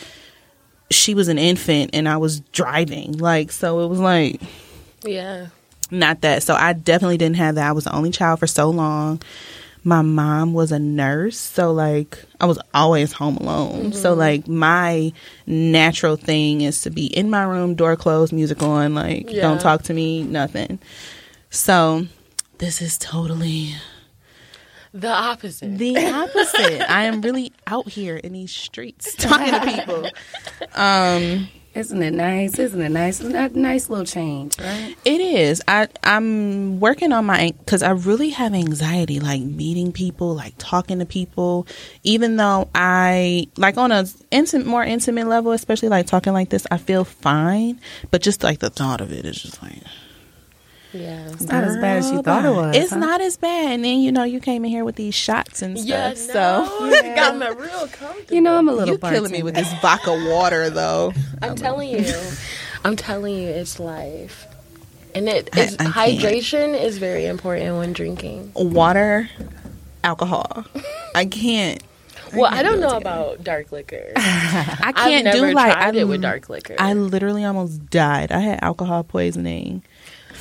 she 0.90 1.14
was 1.14 1.27
an 1.27 1.37
infant 1.38 1.90
and 1.94 2.09
I 2.09 2.16
was 2.16 2.40
driving. 2.53 3.18
Like, 3.18 3.51
so 3.51 3.81
it 3.81 3.88
was 3.88 3.99
like, 3.99 4.40
Yeah. 5.03 5.49
not 5.90 6.20
that. 6.20 6.44
So 6.44 6.55
I 6.55 6.73
definitely 6.75 7.18
didn't 7.18 7.37
have 7.37 7.57
that. 7.57 7.68
I 7.68 7.73
was 7.73 7.85
the 7.85 7.94
only 7.94 8.12
child 8.12 8.38
for 8.38 8.46
so 8.46 8.70
long. 8.70 9.20
My 9.83 10.03
mom 10.03 10.53
was 10.53 10.73
a 10.73 10.79
nurse, 10.79 11.38
so 11.38 11.73
like 11.73 12.23
I 12.40 12.47
was 12.47 12.59
always 12.75 13.12
home 13.12 13.37
alone. 13.38 13.93
So 13.93 14.12
like 14.14 14.47
my 14.47 15.12
natural 15.47 16.16
thing 16.16 16.61
is 16.61 16.83
to 16.83 16.90
be 16.90 17.07
in 17.07 17.31
my 17.31 17.45
room, 17.45 17.75
door 17.75 17.97
closed, 17.97 18.33
music 18.33 18.62
on, 18.62 18.95
like 18.95 19.31
Yeah. 19.31 19.43
don't 19.43 19.61
talk 19.61 19.83
to 19.85 19.95
me, 19.95 20.23
nothing. 20.23 20.79
So 21.49 22.07
this 22.59 22.83
is 22.83 22.99
totally 22.99 23.75
The 24.93 25.09
opposite. 25.09 25.79
the 25.79 25.97
opposite. 26.12 26.90
I 26.90 27.05
am 27.05 27.23
really 27.23 27.53
out 27.66 27.88
here 27.88 28.16
in 28.16 28.33
these 28.35 28.53
streets 28.53 29.14
talking 29.14 29.53
to 29.53 29.61
people. 29.61 30.11
Um 30.75 31.49
Isn't 31.72 32.02
it 32.02 32.12
nice? 32.12 32.59
Isn't 32.59 32.80
it 32.80 32.88
nice? 32.88 33.20
A 33.20 33.48
nice 33.50 33.88
little 33.88 34.04
change, 34.04 34.59
right? 34.59 34.96
It 35.04 35.20
is. 35.20 35.62
I 35.68 35.87
I'm 36.02 36.80
working 36.80 37.12
on 37.12 37.26
my 37.26 37.54
because 37.59 37.85
I 37.85 37.92
really 37.92 38.30
have 38.30 38.54
anxiety, 38.54 39.20
like 39.20 39.40
meeting 39.40 39.92
people, 39.92 40.35
like 40.35 40.54
talking 40.59 40.98
to 40.98 41.06
people. 41.06 41.68
Even 42.02 42.37
though 42.37 42.68
I 42.74 43.46
like 43.56 43.76
on 43.76 43.92
a 43.92 44.06
intimate, 44.33 44.66
more 44.66 44.83
intimate 44.83 45.28
level, 45.28 45.52
especially 45.52 45.90
like 45.90 46.06
talking 46.06 46.33
like 46.33 46.50
this, 46.50 46.66
I 46.72 46.76
feel 46.78 47.04
fine. 47.04 47.80
But 48.11 48.22
just 48.22 48.42
like 48.42 48.59
the 48.59 48.70
thought 48.70 49.00
of 49.00 49.12
it 49.12 49.24
is 49.24 49.40
just 49.40 49.62
like 49.62 49.78
yeah. 50.92 51.26
It's 51.31 51.42
not 51.42 51.64
as 51.64 51.76
bad 51.76 51.98
as 51.98 52.11
you 52.11 52.22
thought 52.22 52.44
it 52.44 52.50
was. 52.50 52.76
It's 52.76 52.90
huh? 52.90 52.98
not 52.98 53.20
as 53.20 53.37
bad. 53.37 53.72
And 53.72 53.85
then 53.85 54.00
you 54.00 54.12
know 54.12 54.24
you 54.24 54.40
came 54.40 54.64
in 54.64 54.70
here 54.70 54.85
with 54.85 54.96
these 54.96 55.14
shots 55.14 55.62
and 55.62 55.79
stuff. 55.79 55.88
Yeah, 55.88 56.14
so 56.14 56.64
no, 56.81 56.87
it 56.90 57.14
got 57.14 57.37
me 57.37 57.46
real 57.46 57.87
comfortable. 57.88 58.35
You 58.35 58.40
know, 58.40 58.57
I'm 58.57 58.68
a 58.68 58.72
little 58.72 58.94
you 58.94 58.98
killing 58.98 59.33
me 59.33 59.42
with 59.42 59.55
this 59.55 59.72
vodka 59.81 60.12
water 60.31 60.70
though. 60.70 61.12
I'm 61.42 61.57
telling 61.57 61.90
you, 61.90 62.12
I'm 62.85 62.96
telling 62.96 63.35
you, 63.37 63.48
it's 63.48 63.79
life, 63.79 64.46
and 65.14 65.29
it 65.29 65.50
I- 65.55 65.61
is 65.61 65.76
I 65.79 65.85
can't. 65.85 65.94
hydration 65.94 66.81
is 66.81 66.98
very 66.98 67.26
important 67.26 67.76
when 67.76 67.92
drinking. 67.92 68.53
Water, 68.55 69.29
alcohol. 70.05 70.64
I 71.14 71.26
can't. 71.26 71.83
Well, 72.33 72.46
I 72.53 72.62
don't 72.62 72.79
know 72.81 72.96
about 72.96 73.42
dark 73.42 73.72
liquor. 73.72 74.12
I 74.16 74.76
I've 74.87 74.94
can't 74.94 75.24
never 75.24 75.48
do 75.48 75.53
like 75.55 75.76
I, 75.76 75.90
it 75.96 76.07
with 76.07 76.22
dark 76.22 76.48
liquor. 76.48 76.76
I 76.79 76.92
literally 76.92 77.44
almost 77.44 77.90
died. 77.90 78.31
I 78.31 78.38
had 78.38 78.61
alcohol 78.62 79.03
poisoning 79.03 79.83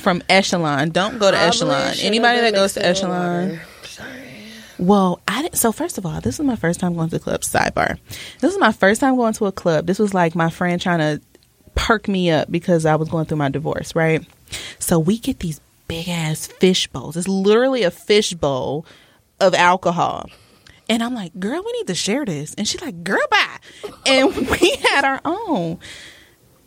from 0.00 0.22
Echelon. 0.28 0.90
Don't 0.90 1.18
go 1.18 1.30
to 1.30 1.36
Probably 1.36 1.46
Echelon. 1.48 1.92
should've 1.92 2.04
Anybody 2.06 2.38
been 2.38 2.44
that 2.52 2.58
goes 2.58 2.72
to 2.74 2.80
mixing 2.80 3.06
Echelon. 3.06 3.48
water. 3.50 3.62
Well, 4.78 5.20
I 5.28 5.42
didn't, 5.42 5.56
so 5.56 5.72
first 5.72 5.98
of 5.98 6.06
all, 6.06 6.20
this 6.22 6.40
is 6.40 6.44
my 6.46 6.56
first 6.56 6.80
time 6.80 6.94
going 6.94 7.10
to 7.10 7.18
the 7.18 7.22
club. 7.22 7.42
Sidebar. 7.42 7.98
This 8.40 8.52
is 8.52 8.58
my 8.58 8.72
first 8.72 9.00
time 9.00 9.14
going 9.16 9.34
to 9.34 9.46
a 9.46 9.52
club. 9.52 9.86
This 9.86 9.98
was 9.98 10.14
like 10.14 10.34
my 10.34 10.48
friend 10.48 10.80
trying 10.80 11.00
to 11.00 11.20
perk 11.74 12.08
me 12.08 12.30
up 12.30 12.50
because 12.50 12.86
I 12.86 12.96
was 12.96 13.08
going 13.10 13.26
through 13.26 13.36
my 13.36 13.50
divorce, 13.50 13.94
right? 13.94 14.24
So 14.78 14.98
we 14.98 15.18
get 15.18 15.40
these 15.40 15.60
big 15.86 16.08
ass 16.08 16.46
fish 16.46 16.86
bowls. 16.86 17.16
It's 17.18 17.28
literally 17.28 17.82
a 17.82 17.90
fish 17.90 18.32
bowl 18.32 18.86
of 19.38 19.54
alcohol. 19.54 20.30
And 20.88 21.02
I'm 21.02 21.14
like, 21.14 21.38
girl, 21.38 21.62
we 21.64 21.72
need 21.72 21.86
to 21.88 21.94
share 21.94 22.24
this. 22.24 22.54
And 22.54 22.66
she's 22.66 22.80
like, 22.80 23.04
girl, 23.04 23.20
bye. 23.30 23.56
And 24.06 24.34
we 24.60 24.70
had 24.76 25.04
our 25.04 25.20
own. 25.26 25.78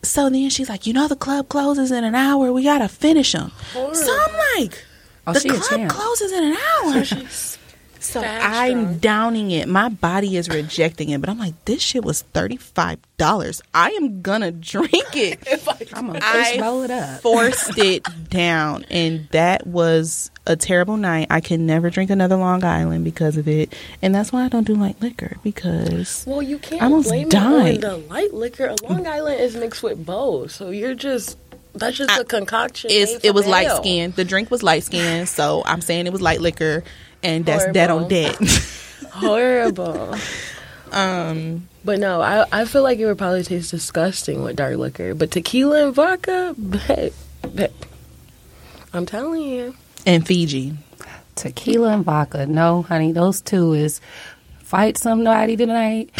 So 0.04 0.30
then 0.30 0.50
she's 0.50 0.70
like, 0.70 0.86
you 0.86 0.94
know, 0.94 1.08
the 1.08 1.16
club 1.16 1.50
closes 1.50 1.90
in 1.92 2.04
an 2.04 2.14
hour. 2.16 2.52
We 2.52 2.64
got 2.64 2.80
to 2.80 2.88
finish 2.90 3.32
them. 3.32 3.52
So 3.74 3.82
I'm 4.22 4.62
like, 4.62 4.84
Oh, 5.26 5.32
the 5.34 5.50
club 5.50 5.90
closes 5.90 6.32
in 6.34 6.44
an 6.44 6.58
hour. 6.58 7.04
So 8.04 8.20
I'm 8.22 8.84
drunk. 8.84 9.00
downing 9.02 9.52
it. 9.52 9.70
My 9.70 9.88
body 9.88 10.36
is 10.36 10.50
rejecting 10.50 11.08
it, 11.12 11.22
but 11.22 11.30
I'm 11.30 11.40
like, 11.40 11.54
this 11.64 11.82
shit 11.82 12.04
was 12.04 12.22
thirty 12.22 12.58
five 12.58 13.00
dollars. 13.16 13.62
I 13.74 13.92
am 13.92 14.22
gonna 14.22 14.52
drink 14.74 14.92
it. 15.16 15.40
I'm 15.94 16.08
gonna 16.08 16.20
I 16.22 16.44
fish 16.52 16.60
bowl 16.60 16.82
it 16.84 16.92
up. 16.92 17.22
forced 17.22 17.78
it 17.78 18.06
down, 18.30 18.84
and 18.92 19.30
that 19.32 19.66
was 19.66 20.32
a 20.46 20.56
terrible 20.56 20.98
night. 20.98 21.28
I 21.30 21.40
can 21.42 21.66
never 21.66 21.90
drink 21.90 22.10
another 22.10 22.36
Long 22.36 22.64
Island 22.64 23.04
because 23.06 23.38
of 23.38 23.48
it, 23.48 23.74
and 24.02 24.14
that's 24.14 24.32
why 24.34 24.44
I 24.46 24.50
don't 24.50 24.66
do 24.68 24.76
light 24.76 25.02
liquor 25.02 25.38
because 25.44 26.26
Well, 26.28 26.42
you 26.42 26.58
can't 26.58 26.82
I 26.82 26.86
almost 26.86 27.08
blame 27.10 27.30
died. 27.30 27.78
it 27.78 27.86
on 27.86 28.02
the 28.02 28.08
light 28.08 28.34
liquor. 28.34 28.66
A 28.68 28.76
Long 28.88 29.08
Island 29.08 29.40
is 29.40 29.56
mixed 29.56 29.82
with 29.84 30.06
both, 30.06 30.52
so 30.52 30.70
you're 30.70 30.96
just 30.96 31.38
that's 31.76 31.98
just 31.98 32.20
a 32.20 32.24
concoction. 32.24 32.90
it's, 32.94 33.24
it 33.26 33.34
was 33.34 33.48
light 33.48 33.72
skin. 33.78 34.12
The 34.16 34.26
drink 34.26 34.52
was 34.52 34.62
light 34.64 34.84
skin, 34.84 35.26
so 35.26 35.64
I'm 35.66 35.82
saying 35.82 36.06
it 36.08 36.14
was 36.14 36.22
light 36.22 36.42
liquor, 36.42 36.84
and 37.24 37.46
that's 37.46 37.66
dead 37.72 37.90
on 37.90 38.08
dead. 38.10 38.36
Horrible. 39.12 40.16
um, 40.92 41.68
But 41.86 42.00
no, 42.00 42.22
I 42.22 42.46
I 42.52 42.66
feel 42.66 42.84
like 42.84 43.00
it 43.00 43.06
would 43.06 43.18
probably 43.18 43.44
taste 43.44 43.72
disgusting 43.72 44.44
with 44.44 44.56
dark 44.56 44.78
liquor. 44.78 45.14
But 45.16 45.32
tequila 45.32 45.86
and 45.86 45.96
vodka, 45.96 46.54
bet, 46.58 47.14
bet. 47.54 47.72
I'm 48.94 49.06
telling 49.06 49.42
you. 49.42 49.76
And 50.06 50.26
Fiji. 50.26 50.74
Tequila 51.36 51.90
and 51.94 52.06
vodka. 52.06 52.46
No, 52.46 52.84
honey, 52.84 53.12
those 53.12 53.42
two 53.42 53.74
is 53.74 54.00
fight 54.60 54.98
somebody 54.98 55.56
tonight. 55.58 56.12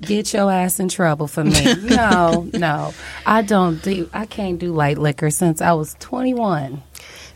Get 0.00 0.32
your 0.32 0.50
ass 0.50 0.80
in 0.80 0.88
trouble 0.88 1.26
for 1.28 1.44
me. 1.44 1.74
No, 1.82 2.48
no, 2.52 2.92
I 3.24 3.42
don't 3.42 3.82
do. 3.82 4.08
I 4.12 4.26
can't 4.26 4.58
do 4.58 4.72
light 4.72 4.98
liquor 4.98 5.30
since 5.30 5.60
I 5.60 5.72
was 5.72 5.94
21. 6.00 6.82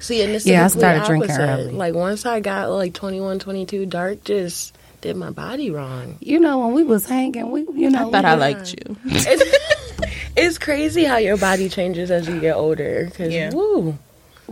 See, 0.01 0.23
and 0.23 0.35
this 0.35 0.47
Yeah, 0.47 0.63
I 0.63 0.67
is 0.67 0.75
the 0.75 0.81
started 0.81 1.05
complete 1.05 1.29
drinking 1.29 1.47
early. 1.49 1.73
Like 1.73 1.95
once 1.95 2.25
I 2.27 2.41
got 2.41 2.71
like 2.71 2.95
21, 2.95 3.39
22, 3.39 3.87
dark 3.87 4.25
just 4.25 4.77
did 5.03 5.17
my 5.17 5.31
body 5.31 5.71
wrong. 5.71 6.17
You 6.21 6.41
know 6.41 6.59
when 6.59 6.73
we 6.75 6.83
was 6.83 7.07
hanging, 7.07 7.51
we 7.51 7.61
you 7.75 7.91
know 7.91 8.09
I 8.09 8.11
thought 8.11 8.25
we 8.25 8.31
I 8.31 8.35
liked 8.35 8.73
you. 8.75 8.97
It's, 9.07 10.31
it's 10.37 10.59
crazy 10.59 11.05
how 11.05 11.17
your 11.19 11.37
body 11.37 11.69
changes 11.69 12.11
as 12.11 12.27
you 12.29 12.41
get 12.41 12.57
older. 12.57 13.11
Cause 13.17 13.33
Yeah. 13.33 13.51
woo, 13.53 13.99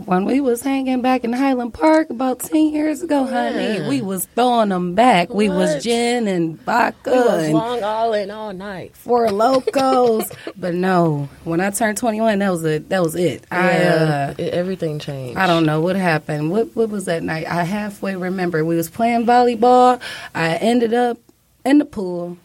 when 0.05 0.25
we 0.25 0.41
was 0.41 0.61
hanging 0.61 1.01
back 1.01 1.23
in 1.23 1.33
Highland 1.33 1.73
Park 1.73 2.09
about 2.09 2.39
10 2.39 2.69
years 2.69 3.03
ago, 3.03 3.25
honey. 3.25 3.87
We 3.87 4.01
was 4.01 4.25
throwing 4.35 4.69
them 4.69 4.95
back. 4.95 5.33
We 5.33 5.49
was 5.49 5.83
gin 5.83 6.27
and 6.27 6.59
vodka 6.61 7.11
we 7.11 7.17
was 7.17 7.49
long 7.49 7.83
all 7.83 8.13
in 8.13 8.31
all 8.31 8.53
night. 8.53 8.95
for 8.95 9.29
locos. 9.31 10.29
but 10.57 10.73
no, 10.73 11.29
when 11.43 11.59
I 11.59 11.69
turned 11.71 11.97
21, 11.97 12.39
that 12.39 12.49
was 12.49 12.63
it. 12.63 12.89
That 12.89 13.03
was 13.03 13.15
it. 13.15 13.45
I 13.51 13.83
uh, 13.83 14.33
everything 14.37 14.99
changed. 14.99 15.37
I 15.37 15.47
don't 15.47 15.65
know 15.65 15.81
what 15.81 15.95
happened. 15.95 16.51
What 16.51 16.75
what 16.75 16.89
was 16.89 17.05
that 17.05 17.23
night? 17.23 17.47
I 17.47 17.63
halfway 17.63 18.15
remember. 18.15 18.63
We 18.63 18.75
was 18.75 18.89
playing 18.89 19.25
volleyball. 19.25 20.01
I 20.33 20.55
ended 20.55 20.93
up 20.93 21.17
in 21.65 21.77
the 21.79 21.85
pool 21.85 22.37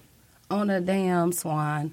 on 0.51 0.71
a 0.71 0.81
damn 0.81 1.33
swan. 1.33 1.93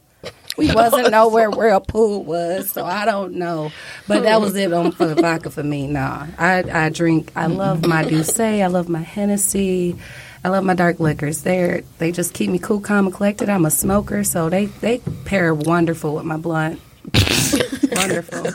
We 0.57 0.71
wasn't 0.73 1.11
nowhere 1.11 1.49
where 1.49 1.69
a 1.69 1.79
pool 1.81 2.23
was, 2.23 2.69
so 2.71 2.85
I 2.85 3.05
don't 3.05 3.35
know. 3.35 3.71
But 4.07 4.23
that 4.23 4.41
was 4.41 4.55
it 4.55 4.71
on 4.73 4.91
for 4.91 5.05
the 5.07 5.15
vodka 5.15 5.49
for 5.49 5.63
me. 5.63 5.87
Nah, 5.87 6.27
I 6.37 6.63
I 6.71 6.89
drink. 6.89 7.31
I 7.35 7.47
love 7.47 7.85
my 7.85 8.03
D'ussé. 8.03 8.61
I 8.63 8.67
love 8.67 8.89
my 8.89 9.01
Hennessy. 9.01 9.95
I 10.43 10.49
love 10.49 10.63
my 10.63 10.73
dark 10.73 10.99
liquors. 10.99 11.43
They 11.43 11.83
they 11.99 12.11
just 12.11 12.33
keep 12.33 12.49
me 12.49 12.59
cool, 12.59 12.79
calm, 12.81 13.05
and 13.07 13.15
collected. 13.15 13.49
I'm 13.49 13.65
a 13.65 13.71
smoker, 13.71 14.23
so 14.23 14.49
they 14.49 14.65
they 14.65 14.99
pair 15.25 15.53
wonderful 15.55 16.15
with 16.15 16.25
my 16.25 16.37
blunt. 16.37 16.81
wonderful. 17.91 18.47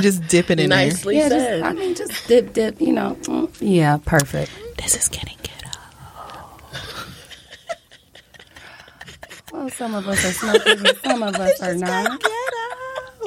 Just 0.00 0.26
dipping 0.28 0.58
it 0.58 0.64
in 0.64 0.70
Nicely 0.70 1.16
Yeah, 1.16 1.28
said. 1.28 1.60
just, 1.60 1.64
I 1.64 1.72
mean, 1.78 1.94
just 1.94 2.28
dip, 2.28 2.52
dip. 2.52 2.80
You 2.80 2.92
know, 2.92 3.16
mm, 3.22 3.50
yeah, 3.60 3.98
perfect. 4.04 4.50
This 4.78 4.96
is 4.96 5.08
getting 5.08 5.36
Well, 9.58 9.70
some 9.70 9.92
of 9.96 10.06
us 10.06 10.24
are 10.24 10.32
smokers, 10.32 10.80
and 10.84 10.98
some 10.98 11.22
of 11.24 11.34
us 11.34 11.60
are 11.60 11.74
not. 11.74 12.22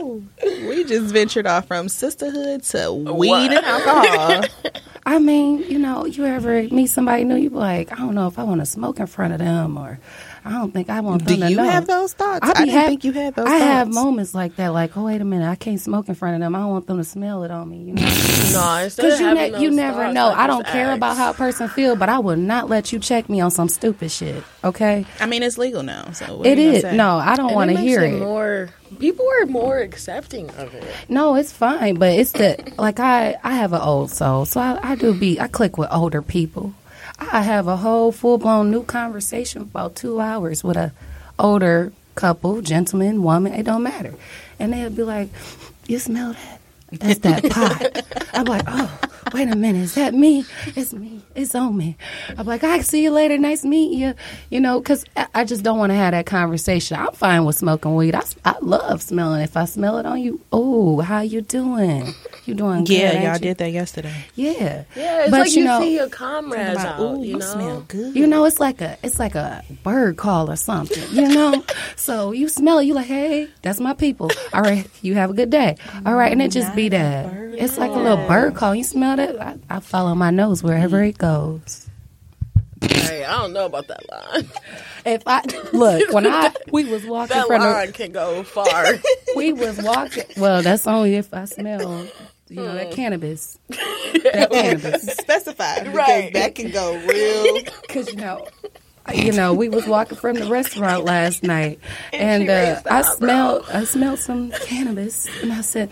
We 0.02 0.86
just 0.86 1.14
ventured 1.14 1.46
off 1.46 1.68
from 1.68 1.90
sisterhood 1.90 2.64
to 2.64 2.94
weed 2.94 3.52
and 3.52 3.66
alcohol. 3.66 4.46
I 5.06 5.20
mean, 5.20 5.70
you 5.70 5.78
know, 5.78 6.06
you 6.06 6.26
ever 6.26 6.64
meet 6.70 6.88
somebody 6.88 7.26
new, 7.26 7.36
you 7.36 7.50
be 7.50 7.58
like, 7.58 7.92
I 7.92 7.98
don't 7.98 8.16
know 8.16 8.28
if 8.28 8.40
I 8.40 8.44
want 8.44 8.62
to 8.62 8.66
smoke 8.66 9.02
in 9.02 9.08
front 9.08 9.34
of 9.34 9.40
them, 9.40 9.78
or 9.78 10.00
I 10.44 10.52
don't 10.54 10.72
think 10.72 10.90
I 10.90 11.02
want 11.02 11.24
Do 11.26 11.36
them 11.36 11.42
to 11.42 11.50
you 11.52 11.58
know. 11.58 11.64
have 11.64 11.86
those 11.88 12.14
thoughts? 12.14 12.40
I, 12.48 12.50
I 12.50 12.54
didn't 12.54 12.70
hap- 12.70 12.88
think 12.88 13.04
you 13.04 13.12
had 13.12 13.36
those 13.36 13.46
I 13.48 13.58
have 13.58 13.88
moments 13.94 14.34
like 14.34 14.56
that, 14.56 14.70
like, 14.70 14.98
oh 14.98 15.04
wait 15.06 15.22
a 15.22 15.26
minute, 15.26 15.48
I 15.48 15.56
can't 15.56 15.80
smoke 15.80 16.10
in 16.10 16.16
front 16.16 16.36
of 16.36 16.42
them. 16.42 16.56
I 16.56 16.60
don't 16.60 16.70
want 16.70 16.88
them 16.88 16.98
to 16.98 17.04
smell 17.04 17.44
it 17.44 17.52
on 17.52 17.70
me. 17.70 17.78
You 17.84 17.94
know, 17.94 18.02
no, 18.54 18.88
because 18.96 19.20
you, 19.20 19.34
ne- 19.34 19.62
you 19.62 19.70
never 19.72 20.04
thoughts, 20.04 20.14
know. 20.16 20.30
I 20.30 20.48
don't 20.48 20.66
care 20.66 20.88
ask. 20.88 20.98
about 20.98 21.18
how 21.18 21.30
a 21.32 21.34
person 21.34 21.68
feel, 21.70 21.96
but 21.96 22.10
I 22.10 22.20
will 22.20 22.38
not 22.38 22.70
let 22.70 22.92
you 22.92 22.98
check 23.00 23.30
me 23.30 23.40
on 23.40 23.52
some 23.52 23.70
stupid 23.70 24.12
shit. 24.12 24.44
Okay, 24.64 25.06
I 25.20 25.26
mean, 25.28 25.44
it's 25.44 25.58
legal 25.60 25.84
now, 25.84 26.12
so 26.12 26.38
what 26.38 26.48
it 26.48 26.58
are 26.58 26.62
you 26.62 26.72
is. 26.72 26.82
say? 26.82 26.96
No, 26.96 27.18
I 27.18 27.36
don't 27.36 27.54
want 27.54 27.72
to 27.72 27.78
hear 27.78 28.02
it. 28.02 28.20
More 28.20 28.70
people 29.00 29.26
are 29.42 29.46
more 29.46 29.78
accepting 29.80 30.50
of 30.52 30.74
it. 30.74 30.84
No, 31.08 31.36
it's 31.36 31.52
fine, 31.52 31.96
but 31.96 32.10
it's 32.18 32.32
the 32.32 32.74
like 32.78 33.00
I 33.00 33.36
I 33.44 33.54
have 33.56 33.74
an 33.74 33.82
old 33.82 34.10
soul, 34.12 34.46
so 34.46 34.60
I, 34.60 34.80
I 34.82 34.96
do 34.96 35.14
be 35.14 35.40
I 35.40 35.48
click 35.48 35.78
with 35.78 35.90
older 35.92 36.22
people. 36.24 36.74
I 37.30 37.42
have 37.44 37.68
a 37.68 37.78
whole 37.78 38.12
full 38.12 38.38
blown 38.38 38.72
new 38.72 38.84
conversation 38.84 39.62
about 39.62 39.96
two 39.96 40.20
hours 40.20 40.64
with 40.64 40.76
a 40.78 40.92
older 41.38 41.94
couple, 42.16 42.62
gentleman, 42.62 43.22
woman, 43.22 43.54
it 43.54 43.64
don't 43.64 43.84
matter. 43.84 44.16
And 44.60 44.74
they'll 44.74 44.90
be 44.90 45.04
like, 45.04 45.30
You 45.88 46.00
smell 46.00 46.34
that? 46.34 46.61
That's 46.92 47.20
that 47.20 47.50
pot. 47.50 48.28
I'm 48.34 48.46
like, 48.46 48.64
oh, 48.68 49.00
wait 49.34 49.48
a 49.50 49.56
minute, 49.56 49.80
is 49.82 49.96
that 49.96 50.14
me? 50.14 50.46
It's 50.76 50.94
me. 50.94 51.22
It's 51.36 51.56
on 51.56 51.78
me. 51.78 51.96
I'm 52.38 52.46
like, 52.46 52.64
I 52.64 52.82
see 52.82 53.04
you 53.04 53.12
later. 53.12 53.38
Nice 53.38 53.64
meet 53.64 53.98
you. 53.98 54.14
You 54.50 54.60
know, 54.60 54.80
because 54.80 55.06
I, 55.16 55.28
I 55.34 55.44
just 55.46 55.64
don't 55.64 55.78
want 55.78 55.92
to 55.92 55.96
have 55.96 56.12
that 56.12 56.26
conversation. 56.26 56.98
I'm 56.98 57.12
fine 57.14 57.46
with 57.46 57.56
smoking 57.56 57.96
weed. 57.96 58.16
I, 58.16 58.24
I 58.44 58.56
love 58.62 59.02
smelling. 59.02 59.42
If 59.42 59.56
I 59.56 59.66
smell 59.66 59.98
it 60.00 60.06
on 60.06 60.20
you, 60.22 60.42
oh, 60.52 61.00
how 61.02 61.22
you 61.22 61.42
doing? 61.42 62.14
You 62.46 62.56
doing 62.56 62.84
good? 62.84 62.94
Yeah, 62.98 63.12
ain't 63.12 63.24
y'all 63.24 63.34
you? 63.36 63.40
did 63.40 63.58
that 63.60 63.72
yesterday. 63.72 64.26
Yeah, 64.36 64.84
Yeah, 64.96 65.22
it's 65.22 65.32
But 65.32 65.40
like 65.42 65.52
you 65.52 65.60
you, 65.60 65.66
know- 65.66 65.80
see 65.82 65.96
your 65.96 66.10
comrades 66.10 66.72
About, 66.82 67.00
out. 67.00 67.00
Ooh, 67.00 67.20
you 67.24 67.30
you 67.32 67.38
know, 67.38 67.46
smell 67.46 67.82
good. 67.88 68.16
You 68.16 68.28
know, 68.28 68.44
it's 68.46 68.60
like 68.60 68.82
a 68.82 68.98
it's 69.04 69.20
like 69.20 69.36
a 69.36 69.64
bird 69.84 70.18
call 70.18 70.50
or 70.50 70.56
something. 70.58 71.04
You 71.12 71.28
know, 71.30 71.64
so 71.96 72.32
you 72.32 72.50
smell 72.50 72.80
it, 72.80 72.86
you 72.86 72.94
like, 72.96 73.06
hey, 73.08 73.48
that's 73.62 73.80
my 73.80 73.94
people. 73.94 74.32
All 74.54 74.62
right, 74.62 74.88
you 75.02 75.14
have 75.16 75.30
a 75.30 75.34
good 75.34 75.50
day. 75.52 75.78
All 76.06 76.16
right, 76.16 76.32
and 76.32 76.42
it 76.42 76.52
just 76.52 76.76
be 76.82 76.90
that. 76.90 77.32
It's 77.58 77.78
like 77.78 77.92
a 77.92 77.96
little 77.96 78.28
bird 78.28 78.56
call. 78.56 78.74
You 78.74 78.84
smell 78.84 79.16
that? 79.18 79.40
I, 79.40 79.58
I 79.70 79.80
follow 79.80 80.16
my 80.16 80.32
nose 80.32 80.64
wherever 80.64 81.04
it 81.04 81.18
goes. 81.18 81.88
Hey, 82.82 83.24
I 83.24 83.38
don't 83.40 83.54
know 83.54 83.68
about 83.68 83.88
that 83.90 84.02
line. 84.10 84.50
If 85.06 85.22
I 85.28 85.42
look 85.72 86.12
when 86.12 86.26
I 86.26 86.52
we 86.72 86.86
was 86.86 87.06
walking 87.06 87.36
That 87.38 87.46
from 87.48 87.62
line 87.62 87.88
the 87.88 87.94
can 87.94 88.12
go 88.12 88.44
far. 88.44 88.96
we 89.36 89.54
was 89.54 89.80
walking. 89.82 90.24
Well, 90.38 90.64
that's 90.64 90.88
only 90.88 91.16
if 91.16 91.32
I 91.34 91.46
smell. 91.46 92.08
You 92.50 92.56
know 92.56 92.74
that 92.74 92.92
cannabis. 92.92 93.60
That 94.24 94.52
cannabis. 94.52 95.04
Specified 95.04 95.84
because 95.86 95.96
Right. 95.96 96.34
that 96.34 96.56
can 96.56 96.72
go 96.72 96.98
real. 97.08 97.62
Because 97.82 98.10
you 98.10 98.16
know, 98.16 98.48
you 99.14 99.32
know, 99.32 99.54
we 99.54 99.68
was 99.70 99.86
walking 99.88 100.18
from 100.18 100.36
the 100.36 100.46
restaurant 100.46 101.04
last 101.04 101.44
night, 101.44 101.80
and, 102.14 102.50
uh, 102.50 102.82
I 102.90 103.02
smelled, 103.02 103.66
I 103.72 103.84
smelled 103.84 104.20
some 104.20 104.52
cannabis, 104.52 105.28
and 105.42 105.52
I 105.52 105.62
said, 105.62 105.92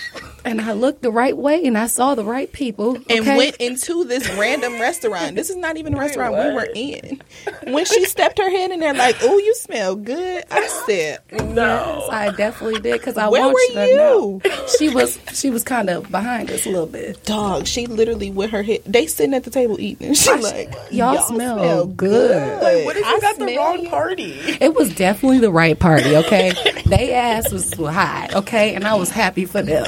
and 0.45 0.61
I 0.61 0.73
looked 0.73 1.01
the 1.01 1.11
right 1.11 1.35
way, 1.35 1.65
and 1.65 1.77
I 1.77 1.87
saw 1.87 2.15
the 2.15 2.23
right 2.23 2.51
people, 2.51 2.95
and 2.95 3.21
okay? 3.21 3.37
went 3.37 3.55
into 3.57 4.03
this 4.05 4.29
random 4.35 4.73
restaurant. 4.79 5.35
This 5.35 5.49
is 5.49 5.55
not 5.57 5.77
even 5.77 5.93
a 5.95 5.99
restaurant 5.99 6.33
we 6.33 6.53
were 6.53 6.67
in. 6.73 7.21
When 7.67 7.85
she 7.85 8.05
stepped 8.05 8.37
her 8.39 8.49
head 8.49 8.71
in 8.71 8.79
there, 8.79 8.93
like, 8.93 9.17
"Oh, 9.21 9.37
you 9.37 9.55
smell 9.55 9.95
good," 9.95 10.43
I 10.51 10.67
said, 10.85 11.19
no. 11.31 12.07
I 12.11 12.31
definitely 12.31 12.79
did 12.79 12.99
because 12.99 13.17
I 13.17 13.27
Where 13.29 13.41
want 13.43 13.53
were 13.53 13.59
you 13.61 13.87
to 13.89 13.95
know. 13.97 14.41
you? 14.43 14.51
She 14.77 14.89
was, 14.89 15.19
she 15.33 15.49
was 15.49 15.63
kind 15.63 15.89
of 15.89 16.09
behind 16.11 16.49
us 16.51 16.65
a 16.65 16.69
little 16.69 16.87
bit. 16.87 17.23
"Dog." 17.25 17.67
She 17.67 17.85
literally 17.87 18.31
with 18.31 18.49
her 18.51 18.63
head. 18.63 18.81
They 18.85 19.07
sitting 19.07 19.33
at 19.33 19.43
the 19.43 19.49
table 19.49 19.79
eating. 19.79 20.07
And 20.07 20.17
she 20.17 20.31
like, 20.31 20.73
Y'all, 20.91 21.21
smell, 21.27 21.85
good. 21.87 22.85
What 22.85 22.97
if 22.97 23.05
I 23.05 23.19
got 23.19 23.37
the 23.37 23.55
wrong 23.55 23.83
you. 23.83 23.89
party? 23.89 24.33
It 24.59 24.73
was 24.75 24.93
definitely 24.95 25.39
the 25.39 25.51
right 25.51 25.77
party, 25.77 26.15
okay? 26.17 26.51
they 26.85 27.13
ass 27.13 27.51
was 27.51 27.73
high, 27.73 28.29
okay? 28.33 28.75
And 28.75 28.85
I 28.85 28.95
was 28.95 29.09
happy 29.09 29.45
for 29.45 29.61
them. 29.61 29.85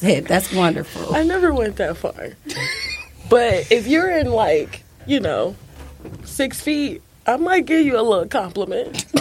Said, 0.00 0.26
that's 0.26 0.52
wonderful. 0.52 1.14
I 1.14 1.24
never 1.24 1.52
went 1.52 1.76
that 1.76 1.96
far. 1.96 2.14
But 3.28 3.70
if 3.72 3.86
you're 3.88 4.10
in 4.10 4.30
like, 4.30 4.82
you 5.06 5.20
know, 5.20 5.56
six 6.24 6.60
feet, 6.60 7.02
I 7.26 7.36
might 7.36 7.66
give 7.66 7.84
you 7.84 7.98
a 7.98 8.02
little 8.02 8.26
compliment. 8.28 9.04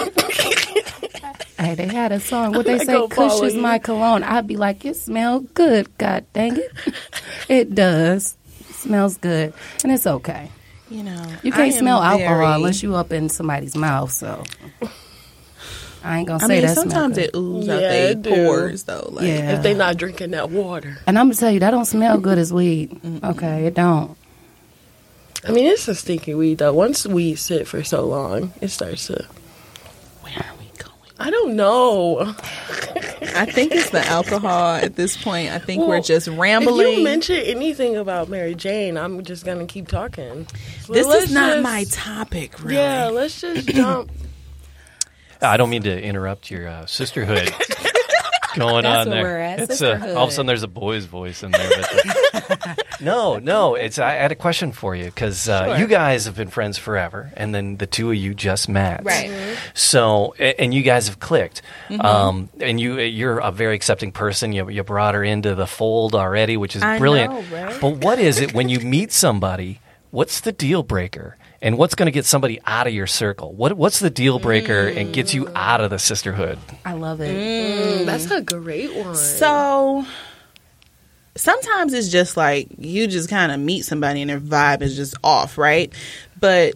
Hey, 1.60 1.74
they 1.74 1.88
had 1.88 2.12
a 2.12 2.20
song. 2.20 2.54
What 2.54 2.68
they 2.68 2.78
say, 2.78 3.08
Kush 3.08 3.42
is 3.42 3.56
my 3.56 3.80
cologne. 3.80 4.22
I'd 4.24 4.46
be 4.46 4.58
like, 4.58 4.86
it 4.86 4.96
smell 4.96 5.40
good. 5.40 5.88
God 5.98 6.24
dang 6.32 6.56
it. 6.56 6.72
it 7.50 7.74
does. 7.74 8.38
It 8.60 8.76
smells 8.76 9.18
good. 9.18 9.54
And 9.84 9.92
it's 9.92 10.06
okay. 10.06 10.52
you 10.92 11.02
know, 11.02 11.26
You 11.42 11.52
can't 11.52 11.74
smell 11.74 12.00
alcohol 12.00 12.38
very- 12.38 12.54
unless 12.54 12.84
you 12.84 12.94
up 12.96 13.12
in 13.12 13.28
somebody's 13.30 13.76
mouth, 13.76 14.12
so. 14.12 14.44
I 16.08 16.20
ain't 16.20 16.28
gonna 16.28 16.44
I 16.44 16.48
say 16.48 16.54
mean, 16.56 16.62
that. 16.64 16.74
smell 16.74 16.84
sometimes 16.84 17.16
good. 17.18 17.24
it 17.26 17.36
oozes 17.36 17.68
Yeah, 17.68 17.74
out 17.76 17.80
their 17.80 18.12
it 18.12 18.24
pores 18.46 18.84
though. 18.84 19.10
Like, 19.12 19.26
Yeah. 19.28 19.56
If 19.58 19.64
they're 19.64 19.76
not 19.76 19.98
drinking 19.98 20.32
that 20.32 20.50
water. 20.50 20.98
And 21.06 21.20
I'm 21.20 21.26
gonna 21.28 21.36
tell 21.36 21.52
you, 21.52 21.60
that 21.60 21.72
don't 21.72 21.86
smell 21.86 22.18
good 22.18 22.38
as 22.38 22.54
weed. 22.54 23.00
Okay, 23.24 23.66
it 23.66 23.74
don't. 23.74 24.16
I 25.48 25.52
mean, 25.52 25.68
it's 25.68 25.88
a 25.88 25.96
stinky 25.96 26.34
weed 26.34 26.58
though. 26.58 26.74
Once 26.74 27.06
we 27.06 27.36
sit 27.36 27.68
for 27.68 27.84
so 27.84 28.06
long, 28.06 28.54
it 28.62 28.70
starts 28.70 29.08
to. 29.08 29.26
where 30.22 30.34
are 30.36 30.56
we 30.60 30.66
going? 30.78 30.94
I 31.20 31.30
don't 31.30 31.56
know. 31.56 32.34
I 33.36 33.46
think 33.46 33.74
it's 33.74 33.92
the 33.92 34.06
alcohol 34.08 34.76
at 34.76 34.96
this 34.96 35.16
point. 35.22 35.52
I 35.52 35.60
think 35.60 35.86
we're 35.88 36.02
just 36.02 36.28
rambling. 36.28 36.76
If 36.80 36.86
rambling. 36.86 36.98
you 36.98 37.04
mention 37.04 37.36
anything 37.38 37.96
about 37.98 38.30
Mary 38.30 38.56
Jane, 38.56 38.98
I'm 38.98 39.24
just 39.24 39.46
gonna 39.46 39.66
keep 39.68 39.88
talking. 39.88 40.48
So 40.82 40.94
this 40.94 41.08
is 41.08 41.32
not 41.34 41.54
just- 41.54 41.64
my 41.64 41.84
topic, 41.92 42.60
really. 42.64 42.76
Yeah, 42.76 43.08
let's 43.08 43.40
just 43.42 43.68
jump. 43.76 44.10
I 45.42 45.58
don't 45.58 45.70
mean 45.70 45.84
to 45.84 46.02
interrupt 46.02 46.50
your 46.52 46.68
uh, 46.68 46.86
sisterhood 46.86 47.52
going 48.56 48.84
That's 48.84 49.06
on 49.06 49.10
where 49.12 49.24
there. 49.24 49.24
we're 49.24 49.40
at, 49.40 49.60
It's 49.60 49.82
uh, 49.82 50.14
all 50.18 50.24
of 50.24 50.30
a 50.30 50.32
sudden 50.32 50.48
there's 50.48 50.64
a 50.64 50.68
boy's 50.68 51.06
voice 51.06 51.44
in 51.44 51.52
there. 51.52 51.70
But 51.70 52.84
no, 53.02 53.38
no, 53.38 53.76
it's 53.76 54.00
I 54.00 54.14
had 54.14 54.32
a 54.32 54.36
question 54.36 54.72
for 54.72 54.96
you 54.96 55.06
because 55.06 55.48
uh, 55.48 55.66
Sure. 55.66 55.78
you 55.78 55.88
guys 55.88 56.26
have 56.26 56.36
been 56.36 56.48
friends 56.50 56.78
forever, 56.78 57.32
and 57.38 57.54
then 57.54 57.78
the 57.78 57.86
two 57.88 58.10
of 58.10 58.16
you 58.18 58.34
just 58.34 58.68
met, 58.68 59.04
Right. 59.04 59.58
So 59.76 60.34
a- 60.40 60.60
and 60.60 60.74
you 60.74 60.82
guys 60.82 61.08
have 61.08 61.20
clicked, 61.20 61.62
um, 62.00 62.50
and 62.60 62.80
you 62.80 63.00
you're 63.00 63.38
a 63.40 63.52
very 63.52 63.76
accepting 63.76 64.12
person. 64.12 64.54
You 64.54 64.70
you 64.70 64.84
brought 64.84 65.14
her 65.14 65.24
into 65.24 65.54
the 65.56 65.68
fold 65.68 66.16
already, 66.16 66.58
which 66.58 66.76
is 66.76 66.82
I 66.82 66.98
brilliant. 66.98 67.34
know, 67.34 67.42
right? 67.66 67.80
But 67.80 67.98
what 68.04 68.18
is 68.20 68.40
it 68.40 68.54
when 68.54 68.70
you 68.70 68.80
meet 68.80 69.12
somebody? 69.12 69.82
What's 70.10 70.40
the 70.40 70.52
deal 70.54 70.84
breaker? 70.84 71.38
And 71.62 71.78
what's 71.78 71.96
going 71.96 72.06
to 72.08 72.12
get 72.12 72.26
somebody 72.26 72.60
out 72.66 72.88
of 72.88 72.94
your 72.94 73.08
circle? 73.08 73.54
What 73.54 73.74
What's 73.74 74.00
the 74.00 74.10
deal 74.10 74.40
breaker 74.40 74.88
and 74.88 75.14
gets 75.14 75.34
you 75.34 75.50
out 75.56 75.82
of 75.82 75.90
the 75.90 76.00
sisterhood? 76.00 76.60
I 76.86 76.94
love 76.94 77.22
it. 77.22 77.36
Mm, 77.36 78.06
that's 78.06 78.30
a 78.30 78.42
great 78.42 78.94
one. 78.96 79.16
So 79.16 80.06
sometimes 81.36 81.94
it's 81.94 82.10
just 82.10 82.38
like 82.38 82.68
you 82.78 83.08
just 83.08 83.30
kind 83.30 83.52
of 83.52 83.60
meet 83.60 83.86
somebody 83.86 84.22
and 84.22 84.30
their 84.30 84.40
vibe 84.40 84.82
is 84.82 84.96
just 84.96 85.16
off, 85.24 85.58
right? 85.58 85.92
But 86.40 86.76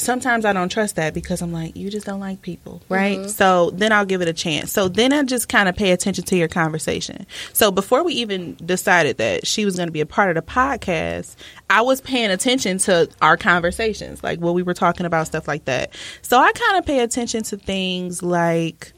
sometimes 0.00 0.44
I 0.44 0.52
don't 0.52 0.68
trust 0.70 0.96
that 0.96 1.14
because 1.14 1.42
I'm 1.42 1.52
like, 1.52 1.76
you 1.76 1.90
just 1.90 2.06
don't 2.06 2.20
like 2.20 2.42
people, 2.42 2.80
mm-hmm. 2.84 2.94
right? 2.94 3.30
So 3.30 3.70
then 3.70 3.92
I'll 3.92 4.04
give 4.04 4.22
it 4.22 4.28
a 4.28 4.32
chance. 4.32 4.72
So 4.72 4.88
then 4.88 5.12
I 5.12 5.22
just 5.22 5.48
kind 5.48 5.68
of 5.68 5.76
pay 5.76 5.92
attention 5.92 6.24
to 6.24 6.36
your 6.36 6.48
conversation. 6.48 7.26
So 7.52 7.70
before 7.70 8.02
we 8.04 8.14
even 8.14 8.56
decided 8.64 9.18
that 9.18 9.46
she 9.46 9.64
was 9.64 9.76
going 9.76 9.88
to 9.88 9.92
be 9.92 10.00
a 10.00 10.06
part 10.06 10.30
of 10.30 10.34
the 10.34 10.50
podcast, 10.50 11.36
I 11.70 11.82
was 11.82 12.00
paying 12.00 12.30
attention 12.30 12.78
to 12.78 13.08
our 13.20 13.36
conversations, 13.36 14.22
like 14.22 14.40
what 14.40 14.54
we 14.54 14.62
were 14.62 14.74
talking 14.74 15.06
about, 15.06 15.26
stuff 15.26 15.46
like 15.48 15.64
that. 15.66 15.94
So 16.22 16.38
I 16.38 16.52
kind 16.52 16.78
of 16.78 16.86
pay 16.86 17.00
attention 17.00 17.42
to 17.44 17.56
things 17.56 18.22
like 18.22 18.92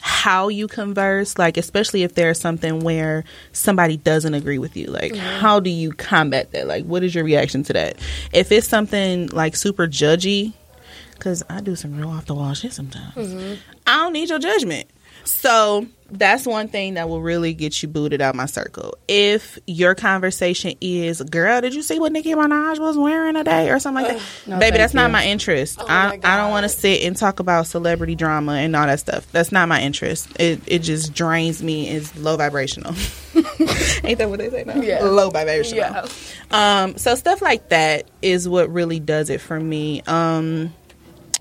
how 0.00 0.48
you 0.48 0.68
converse, 0.68 1.38
like 1.38 1.56
especially 1.56 2.02
if 2.02 2.14
there's 2.14 2.40
something 2.40 2.80
where 2.80 3.24
somebody 3.52 3.96
doesn't 3.96 4.34
agree 4.34 4.58
with 4.58 4.76
you, 4.76 4.86
like 4.86 5.12
mm-hmm. 5.12 5.40
how 5.40 5.60
do 5.60 5.70
you 5.70 5.92
combat 5.92 6.52
that? 6.52 6.66
Like 6.66 6.84
what 6.84 7.02
is 7.02 7.14
your 7.14 7.24
reaction 7.24 7.62
to 7.64 7.72
that? 7.72 7.96
If 8.32 8.52
it's 8.52 8.68
something 8.68 9.28
like 9.28 9.56
super 9.56 9.86
judgy, 9.86 10.52
because 11.14 11.42
I 11.48 11.60
do 11.60 11.74
some 11.74 11.98
real 11.98 12.10
off 12.10 12.26
the 12.26 12.34
wall 12.34 12.54
shit 12.54 12.72
sometimes, 12.72 13.14
mm-hmm. 13.14 13.54
I 13.86 13.96
don't 13.96 14.12
need 14.12 14.28
your 14.28 14.38
judgment. 14.38 14.88
So 15.24 15.86
that's 16.10 16.46
one 16.46 16.68
thing 16.68 16.94
that 16.94 17.08
will 17.08 17.20
really 17.20 17.52
get 17.52 17.82
you 17.82 17.88
booted 17.88 18.22
out 18.22 18.34
my 18.34 18.46
circle. 18.46 18.96
If 19.08 19.58
your 19.66 19.94
conversation 19.94 20.74
is, 20.80 21.20
"Girl, 21.20 21.60
did 21.60 21.74
you 21.74 21.82
see 21.82 21.98
what 21.98 22.12
Nicki 22.12 22.32
Minaj 22.32 22.78
was 22.78 22.96
wearing 22.96 23.34
today?" 23.34 23.70
or 23.70 23.78
something 23.78 24.04
like 24.04 24.16
that, 24.16 24.22
no, 24.46 24.58
baby, 24.58 24.78
that's 24.78 24.94
not 24.94 25.10
my 25.10 25.26
interest. 25.26 25.78
my 25.78 25.84
I 25.88 26.20
I 26.24 26.36
don't 26.38 26.50
want 26.50 26.64
to 26.64 26.68
sit 26.70 27.02
and 27.02 27.16
talk 27.16 27.40
about 27.40 27.66
celebrity 27.66 28.14
drama 28.14 28.52
and 28.52 28.74
all 28.74 28.86
that 28.86 29.00
stuff. 29.00 29.30
That's 29.32 29.52
not 29.52 29.68
my 29.68 29.82
interest. 29.82 30.28
It 30.40 30.60
it 30.66 30.78
just 30.80 31.12
drains 31.12 31.62
me. 31.62 31.88
It's 31.88 32.16
low 32.16 32.36
vibrational. 32.36 32.94
Ain't 34.04 34.18
that 34.18 34.30
what 34.30 34.38
they 34.38 34.48
say 34.50 34.64
now? 34.64 34.80
Yeah. 34.80 35.02
Low 35.02 35.28
vibrational. 35.30 35.78
Yeah. 35.78 36.06
Um, 36.50 36.96
so 36.96 37.14
stuff 37.16 37.42
like 37.42 37.68
that 37.68 38.06
is 38.22 38.48
what 38.48 38.70
really 38.72 39.00
does 39.00 39.28
it 39.28 39.40
for 39.40 39.60
me. 39.60 40.02
Um, 40.06 40.72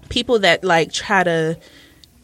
people 0.09 0.39
that 0.39 0.63
like 0.63 0.91
try 0.91 1.23
to 1.23 1.57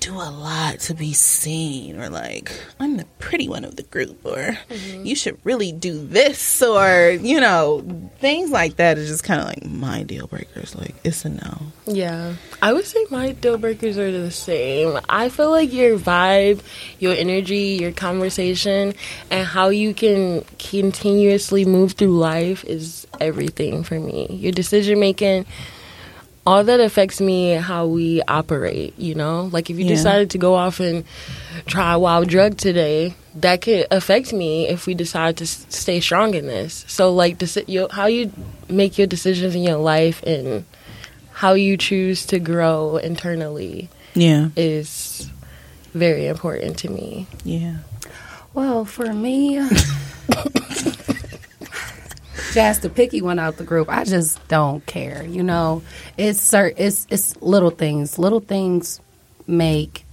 do 0.04 0.16
a 0.16 0.30
lot 0.30 0.80
to 0.82 0.94
be 0.94 1.14
seen, 1.14 1.98
or 1.98 2.10
like 2.10 2.52
I'm 2.78 2.98
the 2.98 3.06
pretty 3.20 3.48
one 3.48 3.64
of 3.64 3.78
the 3.78 3.84
group, 3.84 4.26
or 4.26 4.58
mm-hmm. 4.70 5.06
you 5.06 5.16
should 5.16 5.40
really 5.46 5.72
do 5.72 6.06
this, 6.06 6.62
or 6.62 7.12
you 7.12 7.40
know 7.40 7.82
things 8.20 8.52
like 8.52 8.76
that 8.76 8.98
is 8.98 9.08
just 9.08 9.24
kind 9.24 9.40
of 9.40 9.48
like 9.48 9.66
my 9.66 10.04
deal 10.04 10.28
breakers. 10.28 10.76
Like 10.76 10.94
it's 11.06 11.24
a 11.24 11.30
no. 11.30 11.58
Yeah, 11.86 12.36
I 12.62 12.74
would 12.74 12.86
say 12.86 13.06
my 13.12 13.32
deal 13.32 13.58
breakers 13.58 13.98
are 13.98 14.12
the 14.12 14.30
same. 14.30 15.00
I 15.08 15.30
feel 15.30 15.52
like 15.52 15.72
your 15.72 15.98
vibe, 15.98 16.62
your 17.00 17.14
energy, 17.14 17.78
your 17.80 17.94
conversation, 17.94 18.94
and 19.32 19.48
how 19.48 19.70
you 19.70 19.94
can 19.94 20.44
continuously 20.60 21.64
move 21.64 21.94
through 21.94 22.18
life 22.18 22.66
is 22.66 23.08
everything 23.22 23.84
for 23.84 24.00
me. 24.00 24.28
Your 24.32 24.52
decision 24.52 25.00
making, 25.00 25.46
all 26.46 26.64
that 26.64 26.80
affects 26.80 27.22
me, 27.22 27.52
how 27.54 27.86
we 27.88 28.22
operate. 28.28 28.94
You 28.98 29.16
know, 29.16 29.50
like 29.52 29.70
if 29.70 29.78
you 29.78 29.86
Yeah. 29.86 29.92
decided 29.96 30.30
to 30.32 30.38
go 30.38 30.56
off 30.56 30.80
and 30.80 31.04
try 31.66 31.94
a 31.94 32.00
wild 32.00 32.28
drug 32.28 32.58
today, 32.58 33.14
that 33.36 33.62
could 33.62 33.88
affect 33.92 34.34
me 34.34 34.68
if 34.68 34.86
we 34.86 34.94
decide 34.94 35.38
to 35.38 35.46
s- 35.46 35.66
stay 35.70 36.00
strong 36.00 36.34
in 36.36 36.46
this. 36.48 36.86
So, 36.88 37.14
like, 37.14 37.38
deci- 37.40 37.68
you, 37.68 37.88
how 37.90 38.06
you 38.08 38.32
make 38.70 38.98
your 38.98 39.08
decisions 39.08 39.56
in 39.56 39.64
your 39.64 39.78
life 39.78 40.22
and 40.24 40.66
how 41.32 41.54
you 41.54 41.78
choose 41.78 42.26
to 42.28 42.38
grow 42.40 42.98
internally 42.98 43.90
Yeah. 44.14 44.50
is 44.56 45.28
very 45.96 46.28
important 46.28 46.78
to 46.80 46.90
me. 46.90 47.26
Yeah. 47.44 47.78
Well, 48.54 48.86
for 48.86 49.12
me, 49.14 49.58
just 52.54 52.82
the 52.84 52.90
picky 52.90 53.22
one 53.22 53.40
out 53.40 53.58
the 53.58 53.64
group, 53.64 53.90
I 53.90 54.04
just 54.04 54.46
don't 54.48 54.86
care. 54.86 55.24
You 55.24 55.44
know, 55.44 55.82
it's 56.18 56.54
it's 56.54 57.08
it's 57.10 57.42
little 57.42 57.72
things. 57.72 58.18
Little 58.20 58.40
things 58.40 59.00
make 59.48 60.06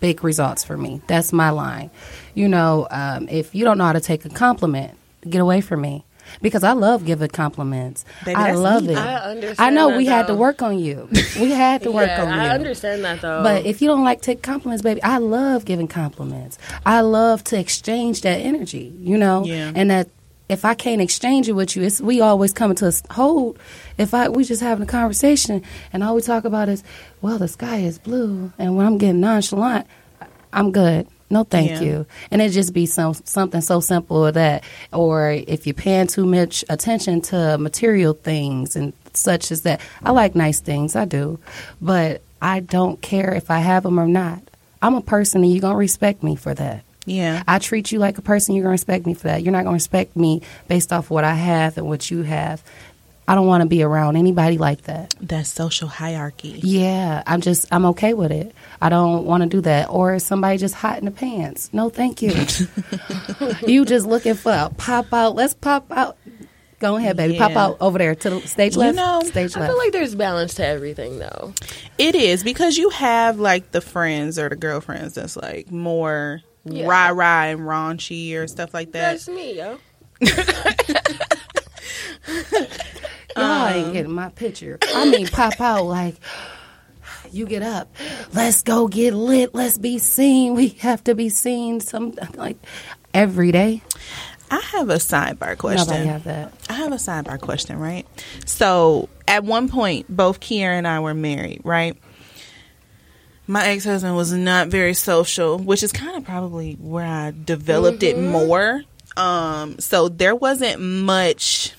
big 0.00 0.24
results 0.24 0.64
for 0.64 0.76
me. 0.76 1.00
That's 1.06 1.32
my 1.32 1.50
line. 1.50 1.90
You 2.34 2.48
know, 2.48 2.86
um, 2.90 3.28
if 3.28 3.54
you 3.54 3.64
don't 3.64 3.78
know 3.78 3.84
how 3.84 3.92
to 3.92 4.00
take 4.00 4.24
a 4.24 4.28
compliment, 4.30 4.96
get 5.28 5.40
away 5.40 5.60
from 5.60 5.80
me. 5.82 6.04
Because 6.40 6.64
I 6.64 6.72
love 6.72 7.04
giving 7.04 7.28
compliments. 7.28 8.02
Baby, 8.24 8.34
I 8.36 8.52
love 8.52 8.82
me. 8.84 8.94
it. 8.94 8.98
I 8.98 9.16
understand 9.30 9.60
I 9.60 9.68
know 9.68 9.90
that, 9.90 9.98
we 9.98 10.06
had 10.06 10.26
to 10.28 10.32
though. 10.32 10.38
work 10.38 10.62
on 10.62 10.78
you. 10.78 11.06
We 11.38 11.50
had 11.50 11.82
to 11.82 11.92
work 11.92 12.06
yeah, 12.08 12.22
on 12.24 12.28
you. 12.34 12.40
I 12.40 12.48
understand 12.48 13.04
that 13.04 13.20
though. 13.20 13.42
But 13.42 13.66
if 13.66 13.82
you 13.82 13.88
don't 13.88 14.04
like 14.04 14.22
take 14.22 14.42
compliments, 14.42 14.82
baby, 14.82 15.02
I 15.02 15.18
love 15.18 15.66
giving 15.66 15.86
compliments. 15.86 16.58
I 16.86 17.02
love 17.02 17.44
to 17.44 17.58
exchange 17.60 18.22
that 18.22 18.38
energy, 18.38 18.94
you 19.00 19.18
know, 19.18 19.44
Yeah. 19.44 19.72
and 19.74 19.90
that 19.90 20.08
if 20.48 20.64
I 20.64 20.74
can't 20.74 21.00
exchange 21.00 21.48
it 21.48 21.52
with 21.52 21.74
you, 21.76 21.82
it's 21.82 22.00
we 22.00 22.20
always 22.20 22.52
come 22.52 22.74
to 22.74 22.88
a 22.88 23.12
hold. 23.12 23.58
If 23.98 24.12
I 24.14 24.28
we 24.28 24.44
just 24.44 24.62
having 24.62 24.82
a 24.84 24.86
conversation 24.86 25.62
and 25.92 26.02
all 26.02 26.14
we 26.14 26.22
talk 26.22 26.44
about 26.44 26.68
is, 26.68 26.82
well, 27.22 27.38
the 27.38 27.48
sky 27.48 27.78
is 27.78 27.98
blue, 27.98 28.52
and 28.58 28.76
when 28.76 28.86
I'm 28.86 28.98
getting 28.98 29.20
nonchalant, 29.20 29.86
I'm 30.52 30.70
good. 30.70 31.06
No, 31.30 31.42
thank 31.42 31.70
Yeah. 31.70 31.80
you. 31.80 32.06
And 32.30 32.42
it 32.42 32.50
just 32.50 32.72
be 32.72 32.86
some 32.86 33.14
something 33.24 33.60
so 33.62 33.80
simple 33.80 34.26
as 34.26 34.34
that. 34.34 34.62
Or 34.92 35.30
if 35.30 35.66
you're 35.66 35.74
paying 35.74 36.06
too 36.06 36.26
much 36.26 36.64
attention 36.68 37.22
to 37.22 37.56
material 37.58 38.12
things 38.12 38.76
and 38.76 38.92
such 39.14 39.50
as 39.50 39.62
that. 39.62 39.80
I 40.02 40.10
like 40.10 40.34
nice 40.34 40.60
things, 40.60 40.94
I 40.96 41.04
do, 41.04 41.38
but 41.80 42.20
I 42.42 42.60
don't 42.60 43.00
care 43.00 43.32
if 43.32 43.50
I 43.50 43.60
have 43.60 43.84
them 43.84 43.98
or 43.98 44.06
not. 44.06 44.42
I'm 44.82 44.94
a 44.94 45.00
person, 45.00 45.42
and 45.42 45.50
you're 45.52 45.60
gonna 45.62 45.76
respect 45.76 46.22
me 46.22 46.36
for 46.36 46.52
that. 46.54 46.82
Yeah. 47.06 47.42
I 47.46 47.58
treat 47.58 47.92
you 47.92 47.98
like 47.98 48.18
a 48.18 48.22
person, 48.22 48.54
you're 48.54 48.62
gonna 48.62 48.72
respect 48.72 49.06
me 49.06 49.14
for 49.14 49.28
that. 49.28 49.42
You're 49.42 49.52
not 49.52 49.64
gonna 49.64 49.74
respect 49.74 50.16
me 50.16 50.42
based 50.68 50.92
off 50.92 51.10
what 51.10 51.24
I 51.24 51.34
have 51.34 51.76
and 51.76 51.86
what 51.86 52.10
you 52.10 52.22
have. 52.22 52.62
I 53.26 53.34
don't 53.34 53.46
want 53.46 53.62
to 53.62 53.66
be 53.66 53.82
around 53.82 54.16
anybody 54.16 54.58
like 54.58 54.82
that. 54.82 55.14
That 55.22 55.46
social 55.46 55.88
hierarchy. 55.88 56.60
Yeah, 56.62 57.22
I'm 57.26 57.40
just 57.40 57.66
I'm 57.72 57.86
okay 57.86 58.12
with 58.12 58.30
it. 58.30 58.54
I 58.82 58.90
don't 58.90 59.24
want 59.24 59.42
to 59.42 59.48
do 59.48 59.62
that. 59.62 59.88
Or 59.88 60.14
is 60.14 60.24
somebody 60.24 60.58
just 60.58 60.74
hot 60.74 60.98
in 60.98 61.06
the 61.06 61.10
pants? 61.10 61.70
No, 61.72 61.88
thank 61.88 62.20
you. 62.20 62.32
you 63.66 63.86
just 63.86 64.06
looking 64.06 64.34
for 64.34 64.52
a 64.52 64.70
pop 64.76 65.12
out. 65.12 65.34
Let's 65.34 65.54
pop 65.54 65.90
out. 65.90 66.18
Go 66.80 66.96
ahead, 66.96 67.16
baby. 67.16 67.38
Pop 67.38 67.52
out 67.52 67.78
over 67.80 67.96
there 67.96 68.14
to 68.14 68.30
the 68.30 68.40
stage 68.46 68.76
left. 68.76 68.94
You 68.94 69.02
left. 69.02 69.24
know, 69.24 69.28
stage 69.30 69.56
left. 69.56 69.64
I 69.64 69.66
feel 69.68 69.78
like 69.78 69.92
there's 69.92 70.14
balance 70.14 70.54
to 70.54 70.66
everything 70.66 71.18
though. 71.18 71.54
It 71.96 72.14
is 72.14 72.44
because 72.44 72.76
you 72.76 72.90
have 72.90 73.38
like 73.38 73.70
the 73.70 73.80
friends 73.80 74.38
or 74.38 74.50
the 74.50 74.56
girlfriends 74.56 75.14
that's 75.14 75.34
like 75.34 75.70
more 75.70 76.42
Yeah. 76.64 76.86
rah 76.86 77.08
rah 77.08 77.44
and 77.44 77.60
raunchy 77.60 78.34
or 78.34 78.46
stuff 78.46 78.72
like 78.72 78.92
that. 78.92 79.12
That's 79.12 79.28
me, 79.28 79.56
yo. 79.56 79.78
Y'all 83.36 83.66
ain't 83.66 83.86
um, 83.88 83.92
getting 83.92 84.12
my 84.12 84.28
picture. 84.30 84.78
I 84.94 85.10
mean, 85.10 85.26
pop 85.26 85.60
out 85.60 85.84
like 85.84 86.16
you 87.32 87.46
get 87.46 87.62
up. 87.62 87.94
Let's 88.32 88.62
go 88.62 88.88
get 88.88 89.14
lit. 89.14 89.54
Let's 89.54 89.78
be 89.78 89.98
seen. 89.98 90.54
We 90.54 90.68
have 90.80 91.02
to 91.04 91.14
be 91.14 91.28
seen. 91.28 91.80
Some 91.80 92.14
like 92.34 92.56
every 93.12 93.52
day. 93.52 93.82
I 94.50 94.60
have 94.60 94.90
a 94.90 94.96
sidebar 94.96 95.58
question. 95.58 95.88
Nobody 95.88 96.06
have 96.08 96.24
that. 96.24 96.52
I 96.68 96.74
have 96.74 96.92
a 96.92 96.96
sidebar 96.96 97.40
question, 97.40 97.78
right? 97.78 98.06
So 98.46 99.08
at 99.26 99.42
one 99.42 99.68
point, 99.68 100.06
both 100.08 100.38
Kiera 100.40 100.76
and 100.78 100.86
I 100.86 101.00
were 101.00 101.14
married, 101.14 101.62
right? 101.64 101.96
My 103.46 103.66
ex 103.66 103.84
husband 103.84 104.16
was 104.16 104.32
not 104.32 104.68
very 104.68 104.94
social, 104.94 105.58
which 105.58 105.82
is 105.82 105.92
kind 105.92 106.16
of 106.16 106.24
probably 106.24 106.74
where 106.74 107.04
I 107.06 107.32
developed 107.44 108.02
it 108.02 108.18
more. 108.18 108.82
Um, 109.16 109.78
so 109.78 110.08
there 110.08 110.34
wasn't 110.34 110.80
much, 110.80 111.72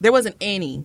there 0.00 0.12
wasn't 0.12 0.36
any 0.40 0.84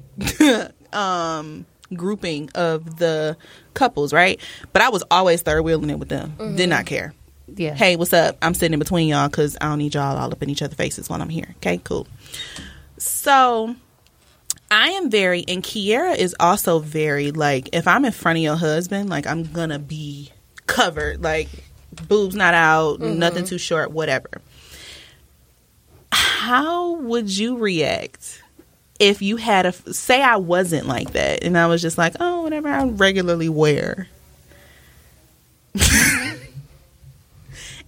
um, 0.94 1.66
grouping 1.94 2.50
of 2.56 2.98
the 2.98 3.36
couples, 3.74 4.14
right? 4.14 4.40
But 4.72 4.82
I 4.82 4.90
was 4.90 5.04
always 5.10 5.42
third 5.42 5.64
wheeling 5.64 5.90
it 5.90 6.00
with 6.00 6.10
them. 6.10 6.56
Did 6.56 6.70
not 6.70 6.86
care 6.86 7.14
Yeah. 7.56 7.74
hey, 7.74 7.96
what's 7.96 8.14
up? 8.14 8.38
I'm 8.42 8.54
sitting 8.54 8.74
in 8.74 8.80
between 8.80 9.08
y'all 9.08 9.28
because 9.30 9.58
I 9.60 9.66
don't 9.66 9.80
need 9.80 9.94
y'all 9.96 10.16
all 10.18 10.32
up 10.32 10.42
in 10.44 10.50
each 10.50 10.62
other's 10.62 10.78
faces 10.78 11.10
while 11.10 11.22
I'm 11.22 11.30
here. 11.30 11.56
Okay, 11.58 11.80
cool. 11.84 12.08
So 12.98 13.76
I 14.74 14.90
am 14.90 15.10
very, 15.10 15.46
and 15.48 15.64
Kiera 15.64 16.18
is 16.18 16.36
also 16.40 16.80
very 16.80 17.32
like, 17.32 17.70
if 17.74 17.88
I'm 17.88 18.06
in 18.06 18.12
front 18.12 18.38
of 18.38 18.44
your 18.44 18.56
husband, 18.56 19.10
like 19.10 19.28
I'm 19.28 19.44
gonna 19.44 19.80
be 19.80 20.32
covered, 20.68 21.22
like 21.22 21.50
boobs 22.08 22.36
not 22.36 22.54
out, 22.54 23.00
mm-hmm. 23.00 23.20
nothing 23.20 23.46
too 23.46 23.58
short, 23.58 23.92
whatever. 23.92 24.30
How 26.12 26.94
would 26.96 27.36
you 27.36 27.58
react 27.58 28.42
if 29.00 29.22
you 29.22 29.38
had 29.38 29.66
a 29.66 29.74
say 29.94 30.22
I 30.22 30.38
wasn't 30.38 30.88
like 30.88 31.12
that 31.14 31.44
and 31.44 31.58
I 31.58 31.68
was 31.68 31.82
just 31.82 31.98
like, 31.98 32.16
oh, 32.20 32.42
whatever 32.42 32.68
I 32.68 32.86
regularly 32.86 33.50
wear? 33.50 34.08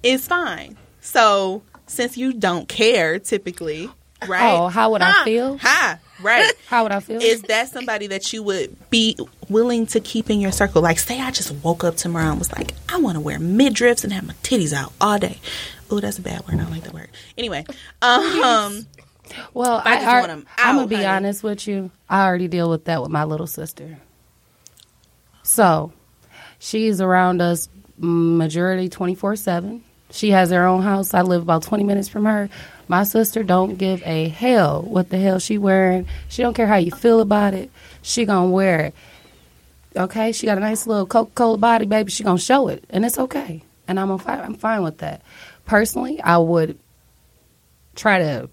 it's 0.04 0.28
fine. 0.28 0.78
So 1.02 1.64
since 1.88 2.18
you 2.18 2.34
don't 2.34 2.68
care 2.68 3.20
typically, 3.20 3.90
right? 4.28 4.54
Oh, 4.54 4.68
how 4.68 4.92
would 4.92 5.02
I 5.02 5.24
feel? 5.24 5.58
Ha, 5.58 6.00
right. 6.26 6.52
How 6.68 6.84
would 6.84 6.92
I 6.92 7.00
feel? 7.00 7.22
Is 7.22 7.42
that 7.44 7.70
somebody 7.70 8.08
that 8.08 8.34
you 8.34 8.44
would 8.44 8.90
be 8.90 9.18
willing 9.50 9.86
to 9.88 10.00
keep 10.00 10.30
in 10.30 10.40
your 10.42 10.52
circle? 10.52 10.82
Like, 10.82 11.00
say 11.00 11.22
I 11.22 11.32
just 11.32 11.52
woke 11.64 11.84
up 11.84 11.96
tomorrow 11.96 12.30
and 12.32 12.40
was 12.40 12.52
like, 12.52 12.74
I 12.90 12.98
want 12.98 13.16
to 13.16 13.22
wear 13.22 13.40
midriffs 13.40 14.04
and 14.04 14.12
have 14.12 14.26
my 14.28 14.34
titties 14.44 14.74
out 14.74 14.92
all 15.00 15.18
day. 15.20 15.40
Oh, 15.90 16.00
that's 16.00 16.18
a 16.18 16.22
bad 16.22 16.42
word. 16.48 16.56
I 16.56 16.64
don't 16.64 16.72
like 16.72 16.84
that 16.84 16.94
word. 16.94 17.10
Anyway, 17.38 17.64
um, 18.02 18.86
well, 19.54 19.82
I 19.86 19.92
I, 19.92 19.96
just 19.98 20.08
ar- 20.08 20.20
want 20.22 20.32
'em 20.32 20.46
I'm 20.58 20.76
gonna 20.76 20.88
be 20.88 20.96
honey. 20.96 21.08
honest 21.08 21.44
with 21.44 21.68
you. 21.68 21.92
I 22.10 22.26
already 22.26 22.48
deal 22.48 22.70
with 22.70 22.86
that 22.86 23.02
with 23.02 23.12
my 23.12 23.24
little 23.24 23.48
sister. 23.48 24.00
So, 25.44 25.94
she's 26.60 27.00
around 27.02 27.42
us 27.42 27.70
majority 27.98 28.90
24 28.90 29.36
seven. 29.36 29.84
She 30.16 30.32
has 30.32 30.50
her 30.50 30.66
own 30.66 30.82
house. 30.82 31.14
I 31.14 31.24
live 31.24 31.42
about 31.42 31.64
20 31.64 31.84
minutes 31.84 32.08
from 32.08 32.24
her. 32.24 32.50
My 32.88 33.04
sister 33.04 33.44
don't 33.44 33.76
give 33.76 34.02
a 34.06 34.30
hell 34.30 34.82
what 34.82 35.10
the 35.10 35.18
hell 35.18 35.40
she 35.40 35.58
wearing. 35.58 36.08
She 36.30 36.42
don't 36.42 36.54
care 36.54 36.68
how 36.68 36.78
you 36.78 36.92
feel 36.92 37.20
about 37.20 37.54
it. 37.54 37.70
She 38.02 38.24
gonna 38.24 38.50
wear 38.50 38.80
it. 38.80 38.96
Okay, 39.94 40.32
she 40.32 40.46
got 40.46 40.58
a 40.58 40.62
nice 40.62 40.88
little 40.88 41.06
Coca 41.06 41.32
Cola 41.36 41.58
body, 41.58 41.86
baby. 41.86 42.12
She 42.12 42.24
gonna 42.24 42.40
show 42.40 42.70
it, 42.70 42.86
and 42.90 43.04
it's 43.04 43.20
okay. 43.20 43.62
And 43.90 44.00
I'm 44.00 44.18
fine. 44.18 44.40
I'm 44.40 44.54
fine 44.54 44.84
with 44.84 45.00
that. 45.00 45.22
Personally, 45.66 46.22
I 46.22 46.38
would 46.38 46.80
try 47.96 48.20
to 48.20 48.50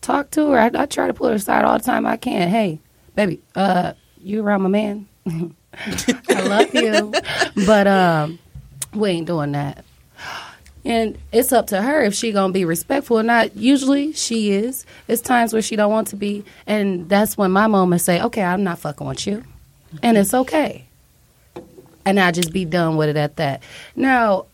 talk 0.00 0.30
to 0.32 0.52
her. 0.52 0.58
I, 0.58 0.70
I 0.74 0.86
try 0.86 1.06
to 1.06 1.12
pull 1.12 1.28
her 1.28 1.34
aside 1.34 1.66
all 1.66 1.76
the 1.76 1.84
time 1.84 2.06
I 2.06 2.16
can. 2.16 2.48
Hey, 2.48 2.78
baby, 3.14 3.42
uh, 3.54 3.92
you 4.22 4.42
around 4.42 4.62
my 4.62 4.68
man? 4.70 5.06
I 5.28 6.42
love 6.48 6.74
you, 6.74 7.12
but 7.66 7.86
um, 7.86 8.38
we 8.94 9.10
ain't 9.10 9.26
doing 9.26 9.52
that. 9.52 9.84
And 10.84 11.16
it's 11.32 11.50
up 11.52 11.68
to 11.68 11.80
her 11.80 12.02
if 12.02 12.14
she 12.14 12.30
gonna 12.32 12.52
be 12.52 12.64
respectful 12.64 13.18
or 13.18 13.22
not. 13.22 13.56
Usually 13.56 14.12
she 14.12 14.50
is. 14.52 14.84
It's 15.08 15.22
times 15.22 15.52
where 15.52 15.62
she 15.62 15.76
don't 15.76 15.90
want 15.90 16.08
to 16.08 16.16
be, 16.16 16.44
and 16.66 17.08
that's 17.08 17.38
when 17.38 17.50
my 17.52 17.66
moments 17.66 18.04
say, 18.04 18.20
"Okay, 18.20 18.42
I'm 18.42 18.62
not 18.62 18.78
fucking 18.78 19.06
with 19.06 19.26
you," 19.26 19.44
and 20.02 20.18
it's 20.18 20.34
okay. 20.34 20.84
And 22.04 22.20
I 22.20 22.32
just 22.32 22.52
be 22.52 22.66
done 22.66 22.96
with 22.96 23.08
it 23.08 23.16
at 23.16 23.36
that. 23.36 23.62
Now, 23.96 24.44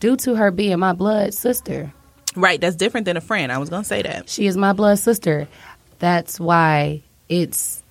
due 0.00 0.16
to 0.16 0.34
her 0.36 0.50
being 0.50 0.78
my 0.78 0.94
blood 0.94 1.34
sister, 1.34 1.92
right. 2.34 2.58
That's 2.60 2.76
different 2.76 3.04
than 3.04 3.18
a 3.18 3.20
friend. 3.20 3.52
I 3.52 3.58
was 3.58 3.68
gonna 3.68 3.84
say 3.84 4.00
that. 4.02 4.30
she 4.30 4.46
is 4.46 4.56
my 4.56 4.72
blood 4.72 4.98
sister. 4.98 5.46
That's 5.98 6.40
why 6.40 7.02
it's 7.28 7.78
it- 7.78 7.82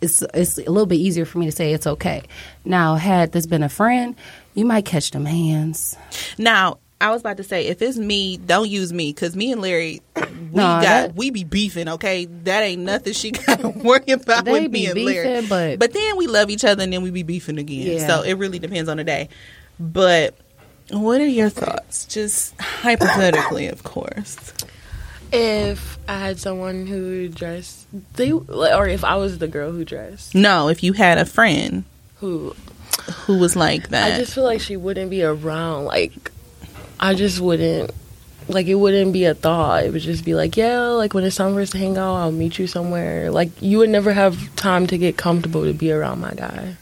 it's 0.00 0.22
it's 0.34 0.58
a 0.58 0.62
little 0.70 0.86
bit 0.86 0.96
easier 0.96 1.24
for 1.24 1.38
me 1.38 1.46
to 1.46 1.52
say 1.52 1.72
it's 1.72 1.86
okay. 1.86 2.22
Now, 2.64 2.96
had 2.96 3.32
this 3.32 3.46
been 3.46 3.62
a 3.62 3.68
friend, 3.68 4.14
you 4.54 4.64
might 4.64 4.84
catch 4.84 5.10
them 5.10 5.24
hands. 5.24 5.96
Now, 6.38 6.78
I 7.00 7.10
was 7.12 7.22
about 7.22 7.38
to 7.38 7.44
say, 7.44 7.66
if 7.68 7.80
it's 7.80 7.96
me, 7.96 8.36
don't 8.36 8.68
use 8.68 8.92
me 8.92 9.10
because 9.12 9.34
me 9.34 9.52
and 9.52 9.60
Larry, 9.62 10.02
we 10.16 10.22
No, 10.52 10.62
got 10.62 10.82
that- 10.82 11.14
we 11.16 11.30
be 11.30 11.44
beefing. 11.44 11.88
Okay, 11.88 12.26
that 12.44 12.60
ain't 12.62 12.82
nothing 12.82 13.14
she 13.14 13.30
got 13.46 13.60
to 13.60 13.70
worry 13.70 14.04
about 14.08 14.44
with 14.46 14.70
me 14.70 14.86
and 14.86 15.02
Larry. 15.02 15.46
but- 15.46 15.78
but 15.78 15.92
then 15.94 16.16
we 16.18 16.26
love 16.26 16.50
each 16.50 16.64
other 16.64 16.82
and 16.82 16.92
then 16.92 17.00
we 17.02 17.10
be 17.10 17.22
beefing 17.22 17.56
again. 17.58 17.86
Yeah. 17.98 18.06
So 18.06 18.22
it 18.22 18.34
really 18.34 18.58
depends 18.58 18.90
on 18.90 18.98
the 18.98 19.04
day. 19.04 19.30
But 19.78 20.34
what 20.90 21.20
are 21.22 21.26
your 21.26 21.48
thoughts? 21.48 22.04
Just 22.04 22.54
hypothetically, 22.60 23.68
of 23.68 23.82
course. 23.82 24.52
If 25.32 25.98
I 26.08 26.18
had 26.18 26.38
someone 26.38 26.86
who 26.86 27.28
dressed, 27.28 27.86
they 28.14 28.32
or 28.32 28.88
if 28.88 29.04
I 29.04 29.16
was 29.16 29.38
the 29.38 29.48
girl 29.48 29.70
who 29.70 29.84
dressed, 29.84 30.34
No, 30.34 30.68
if 30.68 30.82
you 30.82 30.92
had 30.92 31.18
a 31.18 31.24
friend 31.24 31.84
who 32.16 32.54
who 33.26 33.38
was 33.38 33.56
like 33.56 33.88
that, 33.90 34.14
I 34.14 34.16
just 34.18 34.34
feel 34.34 34.44
like 34.44 34.60
she 34.60 34.76
wouldn't 34.76 35.10
be 35.10 35.22
around. 35.22 35.84
Like 35.84 36.30
I 36.98 37.14
just 37.14 37.40
wouldn't 37.40 37.90
like 38.48 38.66
it 38.66 38.74
wouldn't 38.74 39.12
be 39.12 39.24
a 39.24 39.34
thought. 39.34 39.84
It 39.84 39.92
would 39.92 40.02
just 40.02 40.24
be 40.24 40.34
like, 40.34 40.56
yeah, 40.56 40.80
like 40.88 41.14
when 41.14 41.24
it's 41.24 41.36
time 41.36 41.54
for 41.54 41.60
us 41.60 41.70
to 41.70 41.78
hang 41.78 41.96
out, 41.96 42.16
I'll 42.16 42.32
meet 42.32 42.58
you 42.58 42.66
somewhere. 42.66 43.30
Like 43.30 43.50
you 43.60 43.78
would 43.78 43.90
never 43.90 44.12
have 44.12 44.54
time 44.56 44.86
to 44.88 44.98
get 44.98 45.16
comfortable 45.16 45.64
to 45.64 45.72
be 45.72 45.92
around 45.92 46.20
my 46.20 46.32
guy. 46.34 46.76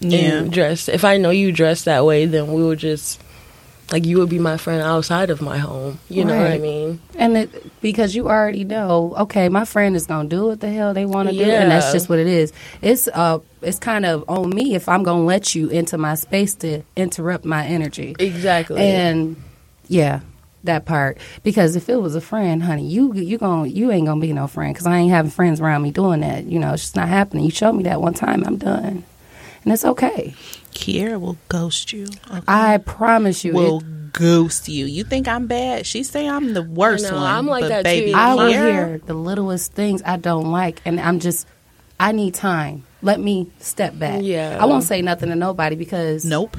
Yeah. 0.00 0.18
And 0.18 0.52
dress. 0.52 0.88
If 0.88 1.04
I 1.04 1.16
know 1.16 1.30
you 1.30 1.50
dress 1.50 1.84
that 1.84 2.04
way, 2.04 2.26
then 2.26 2.52
we 2.52 2.62
would 2.62 2.78
just 2.78 3.20
like 3.90 4.04
you 4.04 4.18
would 4.18 4.28
be 4.28 4.38
my 4.38 4.56
friend 4.56 4.82
outside 4.82 5.30
of 5.30 5.40
my 5.40 5.58
home. 5.58 5.98
You 6.08 6.24
know 6.24 6.36
what 6.36 6.50
I 6.50 6.58
mean? 6.58 7.00
And 7.16 7.36
it, 7.36 7.80
because 7.80 8.14
you 8.14 8.28
already 8.28 8.64
know, 8.64 9.14
okay, 9.18 9.48
my 9.48 9.64
friend 9.64 9.96
is 9.96 10.06
gonna 10.06 10.28
do 10.28 10.46
what 10.46 10.60
the 10.60 10.70
hell 10.70 10.92
they 10.94 11.06
want 11.06 11.28
to 11.30 11.34
do, 11.34 11.42
and 11.44 11.70
that's 11.70 11.92
just 11.92 12.08
what 12.08 12.18
it 12.18 12.26
is. 12.26 12.52
It's 12.82 13.08
uh, 13.08 13.38
it's 13.62 13.78
kind 13.78 14.04
of 14.04 14.24
on 14.28 14.50
me 14.50 14.74
if 14.74 14.88
I'm 14.88 15.02
gonna 15.02 15.24
let 15.24 15.54
you 15.54 15.68
into 15.68 15.96
my 15.98 16.14
space 16.14 16.54
to 16.56 16.82
interrupt 16.96 17.44
my 17.44 17.64
energy. 17.64 18.14
Exactly. 18.18 18.80
And 18.80 19.42
yeah, 19.88 20.20
that 20.64 20.84
part. 20.84 21.18
Because 21.42 21.76
if 21.76 21.88
it 21.88 21.96
was 21.96 22.14
a 22.14 22.20
friend, 22.20 22.62
honey, 22.62 22.86
you 22.86 23.14
you 23.14 23.38
gon' 23.38 23.70
you 23.70 23.90
ain't 23.90 24.06
gonna 24.06 24.20
be 24.20 24.32
no 24.32 24.46
friend 24.46 24.74
because 24.74 24.86
I 24.86 24.98
ain't 24.98 25.10
having 25.10 25.30
friends 25.30 25.60
around 25.60 25.82
me 25.82 25.90
doing 25.90 26.20
that. 26.20 26.44
You 26.44 26.58
know, 26.58 26.74
it's 26.74 26.82
just 26.82 26.96
not 26.96 27.08
happening. 27.08 27.44
You 27.44 27.50
showed 27.50 27.72
me 27.72 27.84
that 27.84 28.00
one 28.00 28.14
time, 28.14 28.44
I'm 28.44 28.56
done, 28.56 29.04
and 29.64 29.72
it's 29.72 29.84
okay. 29.84 30.34
Kiera 30.78 31.20
will 31.20 31.36
ghost 31.48 31.92
you. 31.92 32.06
Okay? 32.30 32.42
I 32.46 32.78
promise 32.78 33.44
you. 33.44 33.52
will 33.52 33.78
it- 33.80 34.12
ghost 34.12 34.68
you. 34.68 34.86
You 34.86 35.04
think 35.04 35.28
I'm 35.28 35.46
bad? 35.46 35.84
She 35.86 36.02
say 36.02 36.28
I'm 36.28 36.54
the 36.54 36.62
worst 36.62 37.06
I 37.06 37.10
know, 37.10 37.16
one. 37.16 37.26
I'm 37.26 37.46
like 37.46 37.62
but 37.64 37.68
that 37.68 37.84
baby, 37.84 38.12
too. 38.12 38.16
I 38.18 38.34
will 38.34 38.46
hear 38.48 39.00
the 39.04 39.14
littlest 39.14 39.72
things 39.72 40.02
I 40.04 40.16
don't 40.16 40.50
like, 40.50 40.80
and 40.84 40.98
I'm 41.00 41.20
just, 41.20 41.46
I 42.00 42.12
need 42.12 42.34
time. 42.34 42.84
Let 43.02 43.20
me 43.20 43.50
step 43.58 43.98
back. 43.98 44.20
Yeah. 44.22 44.58
I 44.60 44.64
won't 44.64 44.82
say 44.84 45.02
nothing 45.02 45.28
to 45.28 45.36
nobody 45.36 45.76
because 45.76 46.24
Nope. 46.24 46.56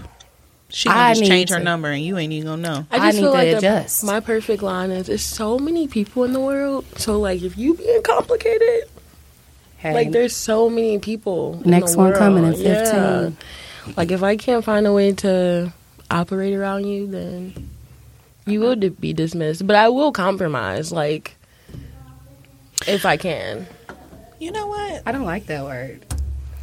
She 0.71 0.87
I 0.87 0.93
gonna 0.93 1.09
just 1.09 1.21
need 1.21 1.27
change 1.29 1.49
her 1.49 1.59
number 1.59 1.87
and 1.89 2.03
you 2.05 2.17
ain't 2.19 2.31
even 2.31 2.47
gonna 2.47 2.61
know. 2.61 2.85
I 2.91 2.97
I 2.97 2.99
just 3.07 3.15
need 3.15 3.21
feel 3.23 3.31
to 3.31 3.37
like 3.37 3.49
the- 3.51 3.57
adjust. 3.57 4.03
my 4.03 4.19
perfect 4.19 4.61
line 4.61 4.91
is 4.91 5.07
there's 5.07 5.23
so 5.25 5.57
many 5.57 5.87
people 5.87 6.23
in 6.25 6.31
the 6.33 6.39
world. 6.39 6.85
So 6.97 7.19
like 7.19 7.41
if 7.41 7.57
you 7.57 7.73
being 7.73 8.03
complicated, 8.03 8.83
hey, 9.77 9.95
like 9.95 10.11
there's 10.11 10.35
so 10.35 10.69
many 10.69 10.99
people. 10.99 11.59
in 11.65 11.71
Next 11.71 11.93
the 11.93 11.97
one 11.97 12.13
coming 12.13 12.43
in 12.45 12.51
world. 12.51 12.59
Yeah. 12.63 13.29
15. 13.85 13.93
Like 13.97 14.11
if 14.11 14.23
I 14.23 14.37
can't 14.37 14.63
find 14.63 14.85
a 14.87 14.93
way 14.93 15.11
to 15.13 15.73
operate 16.11 16.53
around 16.53 16.85
you, 16.85 17.07
then 17.07 17.69
you 18.45 18.59
will 18.59 18.75
be 18.75 19.13
dismissed. 19.13 19.65
But 19.65 19.75
I 19.75 19.89
will 19.89 20.11
compromise, 20.11 20.91
like 20.91 21.35
if 22.87 23.05
I 23.05 23.17
can. 23.17 23.67
You 24.39 24.51
know 24.51 24.67
what? 24.67 25.03
I 25.05 25.11
don't 25.11 25.25
like 25.25 25.47
that 25.47 25.63
word. 25.65 26.05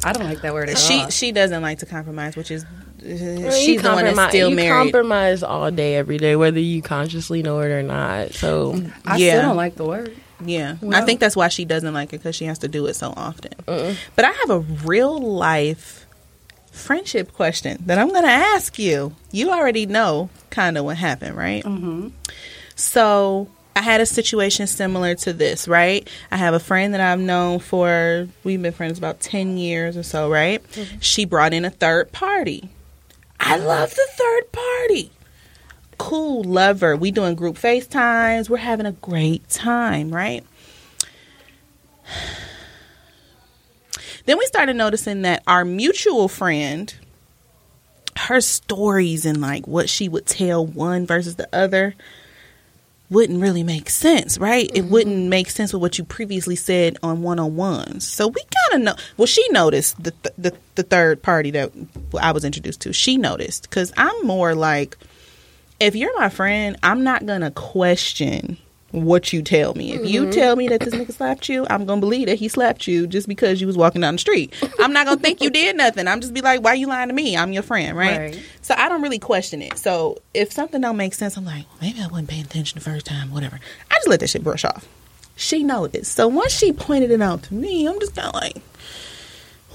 I 0.03 0.13
don't 0.13 0.25
like 0.25 0.41
that 0.41 0.53
word 0.53 0.69
at 0.69 0.77
She 0.77 0.99
all. 1.01 1.09
she 1.09 1.31
doesn't 1.31 1.61
like 1.61 1.79
to 1.79 1.85
compromise, 1.85 2.35
which 2.35 2.51
is 2.51 2.63
uh, 2.63 2.67
I 3.03 3.07
mean, 3.09 3.51
she's 3.51 3.67
you 3.67 3.79
the 3.81 3.89
one 3.89 4.03
that's 4.03 4.15
compromise- 4.15 4.29
still 4.31 4.49
you 4.49 4.55
married. 4.55 4.69
compromise 4.91 5.43
all 5.43 5.69
day, 5.71 5.95
every 5.95 6.17
day, 6.17 6.35
whether 6.35 6.59
you 6.59 6.81
consciously 6.81 7.43
know 7.43 7.59
it 7.59 7.67
or 7.71 7.83
not. 7.83 8.33
So 8.33 8.81
I 9.05 9.17
yeah. 9.17 9.33
still 9.33 9.41
don't 9.49 9.55
like 9.57 9.75
the 9.75 9.85
word. 9.85 10.15
Yeah, 10.43 10.77
I 10.91 11.01
think 11.01 11.19
that's 11.19 11.35
why 11.35 11.47
she 11.47 11.65
doesn't 11.65 11.93
like 11.95 12.09
it 12.13 12.17
because 12.17 12.35
she 12.35 12.45
has 12.45 12.59
to 12.59 12.67
do 12.67 12.85
it 12.87 12.95
so 12.95 13.11
often. 13.15 13.53
But 13.65 14.25
I 14.25 14.31
have 14.31 14.49
a 14.51 14.59
real 14.59 15.19
life 15.19 16.05
friendship 16.77 17.33
question 17.33 17.83
that 17.85 17.97
I'm 17.97 18.09
going 18.09 18.23
to 18.23 18.29
ask 18.29 18.77
you. 18.79 19.13
You 19.31 19.51
already 19.51 19.85
know 19.85 20.29
kind 20.49 20.77
of 20.77 20.85
what 20.85 20.97
happened, 20.97 21.35
right? 21.35 21.63
Mm-hmm. 21.63 22.09
So 22.75 23.49
I 23.75 23.81
had 23.81 24.01
a 24.01 24.05
situation 24.05 24.67
similar 24.67 25.15
to 25.15 25.33
this, 25.33 25.67
right? 25.67 26.07
I 26.31 26.37
have 26.37 26.53
a 26.53 26.59
friend 26.59 26.93
that 26.93 27.01
I've 27.01 27.19
known 27.19 27.59
for 27.59 28.27
we've 28.43 28.61
been 28.61 28.73
friends 28.73 28.97
about 28.97 29.19
ten 29.19 29.57
years 29.57 29.97
or 29.97 30.03
so, 30.03 30.29
right? 30.29 30.63
She 30.99 31.25
brought 31.25 31.53
in 31.53 31.65
a 31.65 31.69
third 31.69 32.11
party. 32.11 32.69
I 33.39 33.57
love 33.57 33.91
the 33.91 34.07
third 34.11 34.51
party 34.51 35.11
cool 35.97 36.43
lover. 36.43 36.95
We 36.95 37.11
doing 37.11 37.35
group 37.35 37.55
FaceTimes. 37.55 38.49
We're 38.49 38.57
having 38.57 38.85
a 38.85 38.91
great 38.93 39.49
time, 39.49 40.13
right? 40.13 40.43
Then 44.27 44.37
we 44.37 44.45
started 44.45 44.75
noticing 44.75 45.21
that 45.21 45.41
our 45.47 45.63
mutual 45.63 46.27
friend, 46.27 46.93
her 48.17 48.41
stories 48.41 49.25
and 49.25 49.39
like 49.39 49.65
what 49.65 49.89
she 49.89 50.09
would 50.09 50.25
tell 50.25 50.65
one 50.65 51.05
versus 51.05 51.37
the 51.37 51.47
other 51.53 51.95
wouldn't 53.09 53.41
really 53.41 53.63
make 53.63 53.89
sense, 53.89 54.37
right? 54.37 54.69
It 54.73 54.81
mm-hmm. 54.81 54.89
wouldn't 54.89 55.29
make 55.29 55.49
sense 55.49 55.71
with 55.71 55.81
what 55.81 55.97
you 55.97 56.03
previously 56.03 56.57
said 56.57 56.97
on 57.01 57.21
one 57.21 57.39
on 57.39 57.55
ones. 57.55 58.05
So 58.05 58.27
we 58.27 58.41
kind 58.69 58.81
of 58.81 58.85
know. 58.85 59.03
Well, 59.15 59.27
she 59.27 59.47
noticed 59.49 60.03
the, 60.03 60.13
the 60.37 60.53
the 60.75 60.83
third 60.83 61.23
party 61.23 61.51
that 61.51 61.71
I 62.19 62.33
was 62.33 62.43
introduced 62.43 62.81
to. 62.81 62.91
She 62.91 63.17
noticed 63.17 63.63
because 63.63 63.93
I'm 63.95 64.27
more 64.27 64.53
like 64.55 64.97
if 65.79 65.95
you're 65.95 66.19
my 66.19 66.27
friend, 66.27 66.77
I'm 66.83 67.05
not 67.05 67.25
gonna 67.25 67.51
question 67.51 68.57
what 68.91 69.33
you 69.33 69.41
tell 69.41 69.73
me. 69.73 69.93
If 69.93 70.07
you 70.09 70.23
mm-hmm. 70.23 70.31
tell 70.31 70.55
me 70.55 70.67
that 70.69 70.79
this 70.79 70.93
nigga 70.93 71.11
slapped 71.11 71.49
you, 71.49 71.67
I'm 71.69 71.85
gonna 71.85 71.99
believe 71.99 72.27
that 72.27 72.39
he 72.39 72.47
slapped 72.47 72.87
you 72.87 73.05
just 73.05 73.27
because 73.27 73.59
you 73.59 73.67
was 73.67 73.77
walking 73.77 74.01
down 74.01 74.15
the 74.15 74.19
street. 74.19 74.53
I'm 74.79 74.93
not 74.93 75.05
gonna 75.05 75.19
think 75.19 75.41
you 75.41 75.49
did 75.49 75.75
nothing. 75.75 76.07
I'm 76.07 76.21
just 76.21 76.33
be 76.33 76.41
like, 76.41 76.63
why 76.63 76.73
you 76.73 76.87
lying 76.87 77.09
to 77.09 77.13
me? 77.13 77.35
I'm 77.35 77.51
your 77.51 77.63
friend, 77.63 77.97
right? 77.97 78.17
Right. 78.17 78.43
So 78.61 78.75
I 78.77 78.87
don't 78.87 79.01
really 79.01 79.19
question 79.19 79.61
it. 79.61 79.77
So 79.77 80.17
if 80.33 80.53
something 80.53 80.79
don't 80.79 80.97
make 80.97 81.13
sense, 81.13 81.37
I'm 81.37 81.45
like, 81.45 81.65
maybe 81.81 81.99
I 82.01 82.07
wasn't 82.07 82.29
paying 82.29 82.45
attention 82.45 82.79
the 82.79 82.85
first 82.85 83.05
time, 83.05 83.31
whatever. 83.31 83.59
I 83.91 83.95
just 83.95 84.07
let 84.07 84.21
that 84.21 84.29
shit 84.29 84.43
brush 84.43 84.63
off. 84.63 84.87
She 85.35 85.63
noticed. 85.63 86.13
So 86.13 86.27
once 86.27 86.53
she 86.53 86.71
pointed 86.71 87.11
it 87.11 87.21
out 87.21 87.43
to 87.43 87.53
me, 87.53 87.87
I'm 87.87 87.99
just 87.99 88.15
kind 88.15 88.29
of 88.29 88.33
like, 88.35 88.57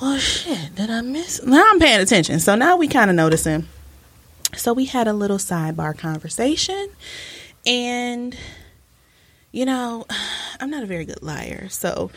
well, 0.00 0.18
shit, 0.18 0.74
did 0.74 0.90
I 0.90 1.02
miss? 1.02 1.42
Now 1.44 1.64
I'm 1.70 1.78
paying 1.78 2.00
attention. 2.00 2.40
So 2.40 2.56
now 2.56 2.76
we 2.76 2.88
kind 2.88 3.10
of 3.10 3.16
noticing. 3.16 3.68
So 4.56 4.72
we 4.72 4.86
had 4.86 5.06
a 5.06 5.12
little 5.12 5.38
sidebar 5.38 5.96
conversation, 5.96 6.90
and 7.64 8.36
you 9.52 9.64
know, 9.66 10.06
I'm 10.60 10.70
not 10.70 10.82
a 10.82 10.86
very 10.86 11.04
good 11.04 11.22
liar, 11.22 11.68
so 11.68 12.10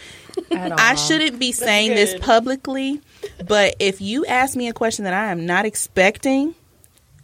I 0.51 0.95
shouldn't 0.95 1.39
be 1.39 1.51
saying 1.51 1.95
this 1.95 2.15
publicly. 2.19 3.01
But 3.47 3.75
if 3.79 4.01
you 4.01 4.25
ask 4.25 4.55
me 4.55 4.67
a 4.67 4.73
question 4.73 5.05
that 5.05 5.13
I 5.13 5.31
am 5.31 5.45
not 5.45 5.65
expecting, 5.65 6.53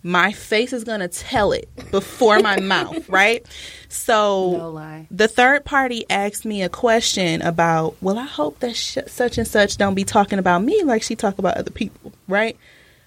my 0.03 0.31
face 0.31 0.73
is 0.73 0.83
gonna 0.83 1.07
tell 1.07 1.51
it 1.51 1.69
before 1.91 2.39
my 2.39 2.59
mouth, 2.61 3.07
right? 3.07 3.45
So 3.87 4.51
No 4.51 5.05
the 5.11 5.27
third 5.27 5.63
party 5.63 6.05
asked 6.09 6.43
me 6.45 6.63
a 6.63 6.69
question 6.69 7.41
about, 7.41 7.95
well, 8.01 8.17
I 8.17 8.25
hope 8.25 8.59
that 8.59 8.75
sh- 8.75 8.97
such 9.07 9.37
and 9.37 9.47
such 9.47 9.77
don't 9.77 9.93
be 9.93 10.03
talking 10.03 10.39
about 10.39 10.63
me 10.63 10.83
like 10.83 11.03
she 11.03 11.15
talk 11.15 11.37
about 11.37 11.57
other 11.57 11.71
people, 11.71 12.13
right? 12.27 12.57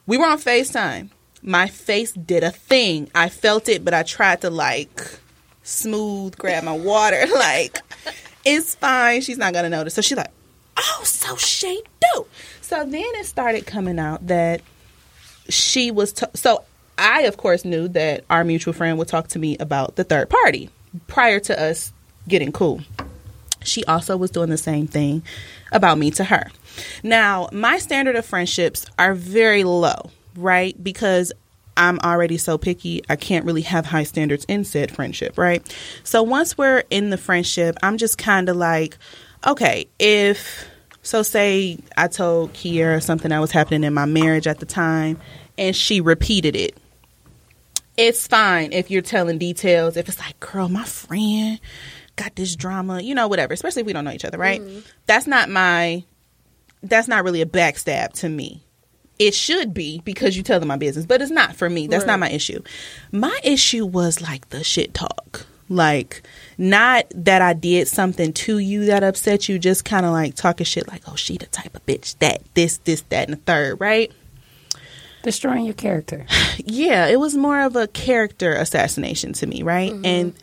We 0.07 0.18
were 0.18 0.26
on 0.26 0.38
FaceTime. 0.38 1.11
My 1.42 1.66
face 1.66 2.12
did 2.12 2.44
a 2.44 2.50
thing. 2.50 3.11
I 3.14 3.28
felt 3.28 3.68
it, 3.68 3.84
but 3.84 3.92
I 3.92 4.02
tried 4.02 4.40
to 4.42 4.50
like 4.50 5.18
smooth, 5.64 6.38
grab 6.38 6.62
my 6.62 6.72
water, 6.72 7.26
like 7.34 7.80
it's 8.44 8.76
fine. 8.76 9.20
She's 9.20 9.38
not 9.38 9.52
gonna 9.52 9.70
notice. 9.70 9.94
So 9.94 10.02
she's 10.02 10.16
like, 10.16 10.30
oh, 10.76 11.00
so 11.04 11.34
she 11.36 11.82
do. 12.14 12.26
So 12.60 12.84
then 12.84 13.04
it 13.16 13.26
started 13.26 13.66
coming 13.66 13.98
out 13.98 14.26
that 14.28 14.60
she 15.48 15.90
was 15.90 16.12
t- 16.12 16.26
so 16.34 16.64
I 16.96 17.22
of 17.22 17.36
course 17.36 17.64
knew 17.64 17.88
that 17.88 18.24
our 18.30 18.44
mutual 18.44 18.72
friend 18.72 18.96
would 18.98 19.08
talk 19.08 19.28
to 19.28 19.38
me 19.38 19.56
about 19.58 19.96
the 19.96 20.04
third 20.04 20.30
party 20.30 20.70
prior 21.06 21.40
to 21.40 21.60
us 21.60 21.92
getting 22.28 22.52
cool. 22.52 22.80
She 23.62 23.84
also 23.84 24.16
was 24.16 24.30
doing 24.30 24.50
the 24.50 24.58
same 24.58 24.86
thing 24.86 25.22
about 25.72 25.98
me 25.98 26.10
to 26.12 26.24
her. 26.24 26.50
Now, 27.02 27.48
my 27.52 27.78
standard 27.78 28.16
of 28.16 28.26
friendships 28.26 28.86
are 28.98 29.14
very 29.14 29.64
low, 29.64 30.10
right? 30.36 30.82
Because 30.82 31.32
I'm 31.77 31.99
already 32.01 32.39
so 32.39 32.59
picky, 32.59 33.03
I 33.09 33.16
can't 33.16 33.45
really 33.45 33.62
have 33.62 33.87
high 33.87 34.05
standards 34.05 34.45
in 34.47 34.64
said 34.64 34.91
friendship, 34.91 35.37
right? 35.39 35.62
So 36.05 36.22
once 36.22 36.57
we're 36.57 36.85
in 36.91 37.11
the 37.11 37.18
friendship, 37.18 37.77
I'm 37.83 37.99
just 37.99 38.18
kind 38.18 38.49
of 38.49 38.57
like, 38.57 38.97
okay, 39.47 39.87
if 39.99 40.66
so 41.03 41.22
say 41.22 41.79
I 41.97 42.09
told 42.09 42.53
Kiera 42.55 43.03
something 43.03 43.29
that 43.29 43.39
was 43.39 43.51
happening 43.51 43.85
in 43.85 43.93
my 43.93 44.07
marriage 44.07 44.47
at 44.47 44.59
the 44.59 44.66
time 44.66 45.20
and 45.59 45.77
she 45.77 46.01
repeated 46.01 46.57
it. 46.57 46.77
It's 47.97 48.27
fine 48.27 48.72
if 48.72 48.91
you're 48.91 49.03
telling 49.03 49.39
details. 49.39 49.97
If 49.97 50.09
it's 50.09 50.18
like, 50.18 50.41
girl, 50.41 50.68
my 50.68 50.85
friend 50.85 51.61
got 52.16 52.35
this 52.35 52.57
drama, 52.57 53.01
you 53.01 53.14
know, 53.14 53.29
whatever, 53.29 53.53
especially 53.53 53.81
if 53.83 53.87
we 53.87 53.93
don't 53.93 54.05
know 54.05 54.12
each 54.12 54.25
other, 54.25 54.39
right? 54.39 54.61
Mm-hmm. 54.61 54.81
That's 55.07 55.27
not 55.27 55.49
my 55.49 56.05
that's 56.83 57.09
not 57.09 57.25
really 57.25 57.41
a 57.41 57.47
backstab 57.47 58.12
to 58.14 58.29
me. 58.29 58.62
It 59.18 59.34
should 59.34 59.72
be 59.72 60.00
because 60.04 60.36
you 60.36 60.42
tell 60.42 60.58
them 60.58 60.68
my 60.68 60.76
business, 60.76 61.06
but 61.06 61.22
it's 61.22 61.30
not 61.30 61.54
for 61.54 61.70
me. 61.70 61.86
That's 61.86 62.06
not 62.06 62.18
my 62.18 62.30
issue. 62.30 62.62
My 63.12 63.38
issue 63.44 63.86
was 63.86 64.20
like 64.20 64.48
the 64.50 64.64
shit 64.64 64.92
talk. 64.92 65.46
Like, 65.68 66.22
not 66.58 67.06
that 67.14 67.40
I 67.40 67.54
did 67.54 67.88
something 67.88 68.32
to 68.34 68.58
you 68.58 68.86
that 68.86 69.02
upset 69.02 69.48
you, 69.48 69.58
just 69.58 69.84
kind 69.84 70.04
of 70.04 70.12
like 70.12 70.34
talking 70.34 70.64
shit 70.64 70.88
like, 70.88 71.02
oh, 71.08 71.14
she 71.14 71.38
the 71.38 71.46
type 71.46 71.74
of 71.74 71.86
bitch 71.86 72.18
that, 72.18 72.42
this, 72.54 72.78
this, 72.78 73.02
that, 73.08 73.28
and 73.28 73.38
the 73.38 73.42
third, 73.42 73.80
right? 73.80 74.12
Destroying 75.22 75.64
your 75.64 75.74
character. 75.74 76.26
yeah, 76.58 77.06
it 77.06 77.18
was 77.18 77.34
more 77.34 77.62
of 77.62 77.76
a 77.76 77.86
character 77.86 78.52
assassination 78.52 79.32
to 79.34 79.46
me, 79.46 79.62
right? 79.62 79.92
Mm-hmm. 79.92 80.04
And 80.04 80.34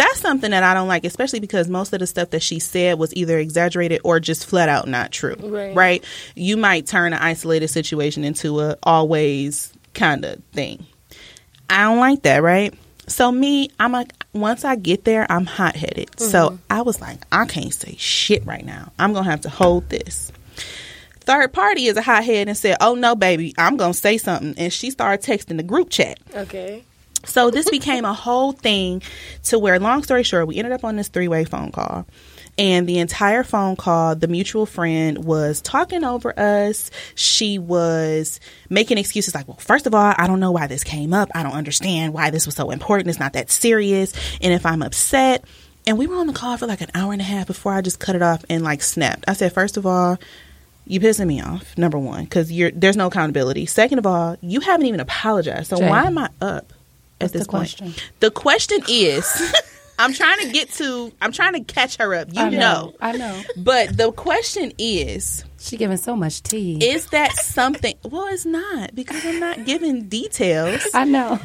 that's 0.00 0.20
something 0.20 0.50
that 0.50 0.62
I 0.62 0.72
don't 0.72 0.88
like, 0.88 1.04
especially 1.04 1.40
because 1.40 1.68
most 1.68 1.92
of 1.92 2.00
the 2.00 2.06
stuff 2.06 2.30
that 2.30 2.42
she 2.42 2.58
said 2.58 2.98
was 2.98 3.14
either 3.14 3.38
exaggerated 3.38 4.00
or 4.02 4.18
just 4.18 4.46
flat 4.46 4.68
out 4.68 4.88
not 4.88 5.12
true, 5.12 5.36
Right. 5.74 6.02
You 6.34 6.56
might 6.56 6.86
turn 6.86 7.12
an 7.12 7.18
isolated 7.20 7.68
situation 7.68 8.24
into 8.24 8.60
a 8.60 8.78
always 8.82 9.72
kind 9.92 10.24
of 10.24 10.42
thing. 10.52 10.86
I 11.68 11.84
don't 11.84 11.98
like 11.98 12.22
that, 12.22 12.42
right? 12.42 12.74
So 13.08 13.30
me, 13.30 13.70
I'm 13.78 13.92
like, 13.92 14.12
once 14.32 14.64
I 14.64 14.76
get 14.76 15.04
there, 15.04 15.30
I'm 15.30 15.44
hot 15.44 15.76
headed. 15.76 16.18
So 16.18 16.50
mm-hmm. 16.50 16.56
I 16.70 16.82
was 16.82 17.00
like, 17.00 17.18
I 17.30 17.44
can't 17.44 17.74
say 17.74 17.96
shit 17.98 18.46
right 18.46 18.64
now. 18.64 18.92
I'm 18.98 19.12
gonna 19.12 19.30
have 19.30 19.42
to 19.42 19.50
hold 19.50 19.88
this. 19.90 20.32
Third 21.20 21.52
party 21.52 21.86
is 21.86 21.96
a 21.96 22.02
hothead 22.02 22.48
and 22.48 22.56
said, 22.56 22.78
"Oh 22.80 22.94
no, 22.94 23.14
baby, 23.14 23.54
I'm 23.58 23.76
gonna 23.76 23.94
say 23.94 24.16
something," 24.16 24.54
and 24.56 24.72
she 24.72 24.90
started 24.90 25.24
texting 25.24 25.58
the 25.58 25.62
group 25.62 25.90
chat. 25.90 26.18
Okay. 26.34 26.84
So 27.24 27.50
this 27.50 27.68
became 27.70 28.04
a 28.04 28.14
whole 28.14 28.52
thing 28.52 29.02
to 29.44 29.58
where, 29.58 29.78
long 29.78 30.02
story 30.02 30.22
short, 30.22 30.46
we 30.46 30.56
ended 30.56 30.72
up 30.72 30.84
on 30.84 30.96
this 30.96 31.08
three 31.08 31.28
way 31.28 31.44
phone 31.44 31.70
call. 31.72 32.06
And 32.58 32.86
the 32.86 32.98
entire 32.98 33.42
phone 33.42 33.76
call, 33.76 34.16
the 34.16 34.28
mutual 34.28 34.66
friend 34.66 35.24
was 35.24 35.60
talking 35.62 36.04
over 36.04 36.38
us. 36.38 36.90
She 37.14 37.58
was 37.58 38.38
making 38.68 38.98
excuses 38.98 39.34
like, 39.34 39.48
well, 39.48 39.56
first 39.56 39.86
of 39.86 39.94
all, 39.94 40.14
I 40.16 40.26
don't 40.26 40.40
know 40.40 40.50
why 40.50 40.66
this 40.66 40.84
came 40.84 41.14
up. 41.14 41.30
I 41.34 41.42
don't 41.42 41.52
understand 41.52 42.12
why 42.12 42.30
this 42.30 42.46
was 42.46 42.56
so 42.56 42.70
important. 42.70 43.08
It's 43.08 43.20
not 43.20 43.32
that 43.34 43.50
serious. 43.50 44.12
And 44.42 44.52
if 44.52 44.66
I'm 44.66 44.82
upset, 44.82 45.44
and 45.86 45.96
we 45.96 46.06
were 46.06 46.16
on 46.16 46.26
the 46.26 46.32
call 46.34 46.56
for 46.58 46.66
like 46.66 46.82
an 46.82 46.90
hour 46.94 47.12
and 47.12 47.22
a 47.22 47.24
half 47.24 47.46
before 47.46 47.72
I 47.72 47.80
just 47.80 47.98
cut 47.98 48.14
it 48.14 48.22
off 48.22 48.44
and 48.50 48.62
like 48.62 48.82
snapped. 48.82 49.24
I 49.26 49.32
said, 49.32 49.52
first 49.52 49.76
of 49.76 49.86
all, 49.86 50.18
you 50.86 51.00
pissing 51.00 51.28
me 51.28 51.40
off. 51.40 51.78
Number 51.78 51.98
one, 51.98 52.24
because 52.24 52.52
you're 52.52 52.70
there's 52.72 52.96
no 52.96 53.06
accountability. 53.06 53.64
Second 53.66 53.98
of 53.98 54.06
all, 54.06 54.36
you 54.42 54.60
haven't 54.60 54.86
even 54.86 55.00
apologized. 55.00 55.70
So 55.70 55.78
Jay, 55.78 55.88
why 55.88 56.04
am 56.04 56.18
I 56.18 56.28
up 56.40 56.72
at 57.20 57.32
this 57.32 57.42
the 57.46 57.48
point? 57.50 57.76
question? 57.76 57.94
The 58.20 58.30
question 58.30 58.80
is, 58.88 59.54
I'm 59.98 60.12
trying 60.14 60.38
to 60.46 60.50
get 60.52 60.70
to. 60.72 61.12
I'm 61.20 61.32
trying 61.32 61.52
to 61.54 61.60
catch 61.60 61.96
her 61.98 62.14
up. 62.14 62.28
You 62.32 62.40
I 62.42 62.48
know. 62.50 62.94
I 63.00 63.12
know. 63.16 63.42
But 63.56 63.96
the 63.96 64.12
question 64.12 64.72
is, 64.78 65.44
She 65.58 65.76
giving 65.76 65.98
so 65.98 66.16
much 66.16 66.42
tea. 66.42 66.78
is 66.82 67.06
that 67.08 67.32
something? 67.36 67.94
Well, 68.04 68.26
it's 68.28 68.46
not 68.46 68.94
because 68.94 69.24
I'm 69.26 69.40
not 69.40 69.64
giving 69.66 70.08
details 70.08 70.86
I 70.94 71.04
know. 71.04 71.38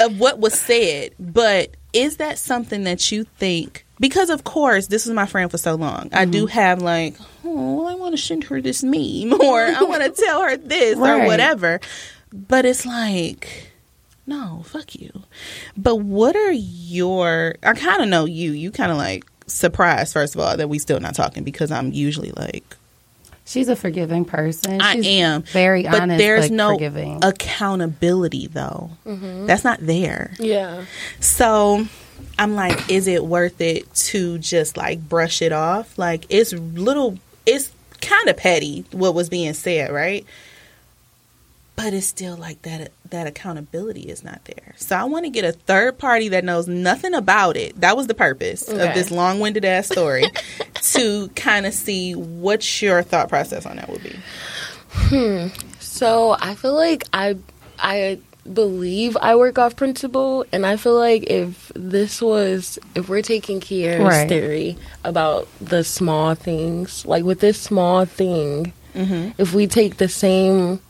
of 0.00 0.18
what 0.18 0.40
was 0.40 0.58
said. 0.58 1.14
But 1.20 1.76
is 1.92 2.16
that 2.16 2.38
something 2.38 2.82
that 2.84 3.12
you 3.12 3.24
think? 3.38 3.86
Because 4.00 4.30
of 4.30 4.42
course, 4.44 4.86
this 4.88 5.06
is 5.06 5.12
my 5.12 5.26
friend 5.26 5.50
for 5.50 5.58
so 5.58 5.74
long. 5.76 6.08
I 6.12 6.24
do 6.24 6.46
Mm-hmm. 6.46 6.52
have 6.58 6.82
like, 6.82 7.16
oh, 7.44 7.84
I 7.86 7.94
want 7.94 8.16
to 8.16 8.20
send 8.20 8.44
her 8.44 8.60
this 8.60 8.82
meme, 8.82 9.32
or 9.40 9.60
I 9.62 9.82
want 9.82 10.02
to 10.02 10.10
tell 10.10 10.42
her 10.42 10.56
this, 10.56 10.96
or 10.98 11.26
whatever. 11.26 11.78
But 12.32 12.64
it's 12.64 12.86
like, 12.86 13.69
no, 14.30 14.62
fuck 14.64 14.94
you. 14.94 15.10
But 15.76 15.96
what 15.96 16.34
are 16.36 16.52
your? 16.52 17.56
I 17.62 17.74
kind 17.74 18.00
of 18.02 18.08
know 18.08 18.24
you. 18.24 18.52
You 18.52 18.70
kind 18.70 18.90
of 18.90 18.96
like 18.96 19.24
surprised 19.46 20.12
first 20.12 20.34
of 20.36 20.40
all 20.40 20.56
that 20.56 20.68
we 20.68 20.78
still 20.78 21.00
not 21.00 21.14
talking 21.14 21.42
because 21.44 21.70
I'm 21.72 21.92
usually 21.92 22.30
like 22.32 22.64
She's 23.44 23.68
a 23.68 23.74
forgiving 23.74 24.24
person. 24.24 24.80
I 24.80 24.94
She's 24.94 25.06
am 25.08 25.42
very 25.42 25.82
but 25.82 26.02
honest. 26.02 26.18
there's 26.18 26.48
but 26.48 26.54
no 26.54 26.74
forgiving. 26.74 27.18
accountability 27.24 28.46
though. 28.46 28.90
Mm-hmm. 29.04 29.46
That's 29.46 29.64
not 29.64 29.80
there. 29.80 30.34
Yeah. 30.38 30.84
So 31.18 31.86
I'm 32.38 32.54
like, 32.54 32.88
is 32.90 33.08
it 33.08 33.24
worth 33.24 33.60
it 33.60 33.92
to 33.94 34.38
just 34.38 34.76
like 34.76 35.00
brush 35.08 35.42
it 35.42 35.50
off? 35.52 35.98
Like 35.98 36.26
it's 36.28 36.52
little, 36.52 37.18
it's 37.44 37.72
kind 38.00 38.28
of 38.28 38.36
petty 38.36 38.84
what 38.92 39.14
was 39.14 39.28
being 39.28 39.52
said, 39.54 39.90
right? 39.90 40.24
But 41.74 41.92
it's 41.92 42.06
still 42.06 42.36
like 42.36 42.62
that. 42.62 42.92
That 43.10 43.26
accountability 43.26 44.02
is 44.02 44.22
not 44.22 44.44
there. 44.44 44.74
So 44.76 44.96
I 44.96 45.04
want 45.04 45.24
to 45.24 45.30
get 45.30 45.44
a 45.44 45.52
third 45.52 45.98
party 45.98 46.28
that 46.28 46.44
knows 46.44 46.68
nothing 46.68 47.14
about 47.14 47.56
it. 47.56 47.80
That 47.80 47.96
was 47.96 48.06
the 48.06 48.14
purpose 48.14 48.68
of 48.68 48.78
this 48.78 49.10
long-winded 49.10 49.64
ass 49.64 49.88
story, 49.88 50.24
to 50.74 51.28
kind 51.30 51.66
of 51.66 51.74
see 51.74 52.14
what 52.14 52.80
your 52.82 53.02
thought 53.02 53.28
process 53.28 53.66
on 53.66 53.76
that 53.76 53.88
would 53.88 54.02
be. 54.02 54.16
Hmm. 54.90 55.48
So 55.78 56.36
I 56.40 56.54
feel 56.54 56.74
like 56.74 57.04
I 57.12 57.36
I 57.78 58.18
believe 58.50 59.16
I 59.20 59.36
work 59.36 59.58
off 59.58 59.76
principle, 59.76 60.44
and 60.52 60.64
I 60.64 60.76
feel 60.76 60.98
like 60.98 61.24
if 61.24 61.70
this 61.74 62.20
was 62.22 62.78
if 62.94 63.08
we're 63.08 63.22
taking 63.22 63.60
Kiera's 63.60 64.00
Right. 64.00 64.28
theory 64.28 64.78
about 65.04 65.48
the 65.60 65.84
small 65.84 66.34
things, 66.34 67.04
like 67.06 67.24
with 67.24 67.40
this 67.40 67.60
small 67.60 68.04
thing, 68.04 68.72
mm-hmm. 68.94 69.30
if 69.38 69.52
we 69.52 69.66
take 69.66 69.98
the 69.98 70.08
same 70.08 70.80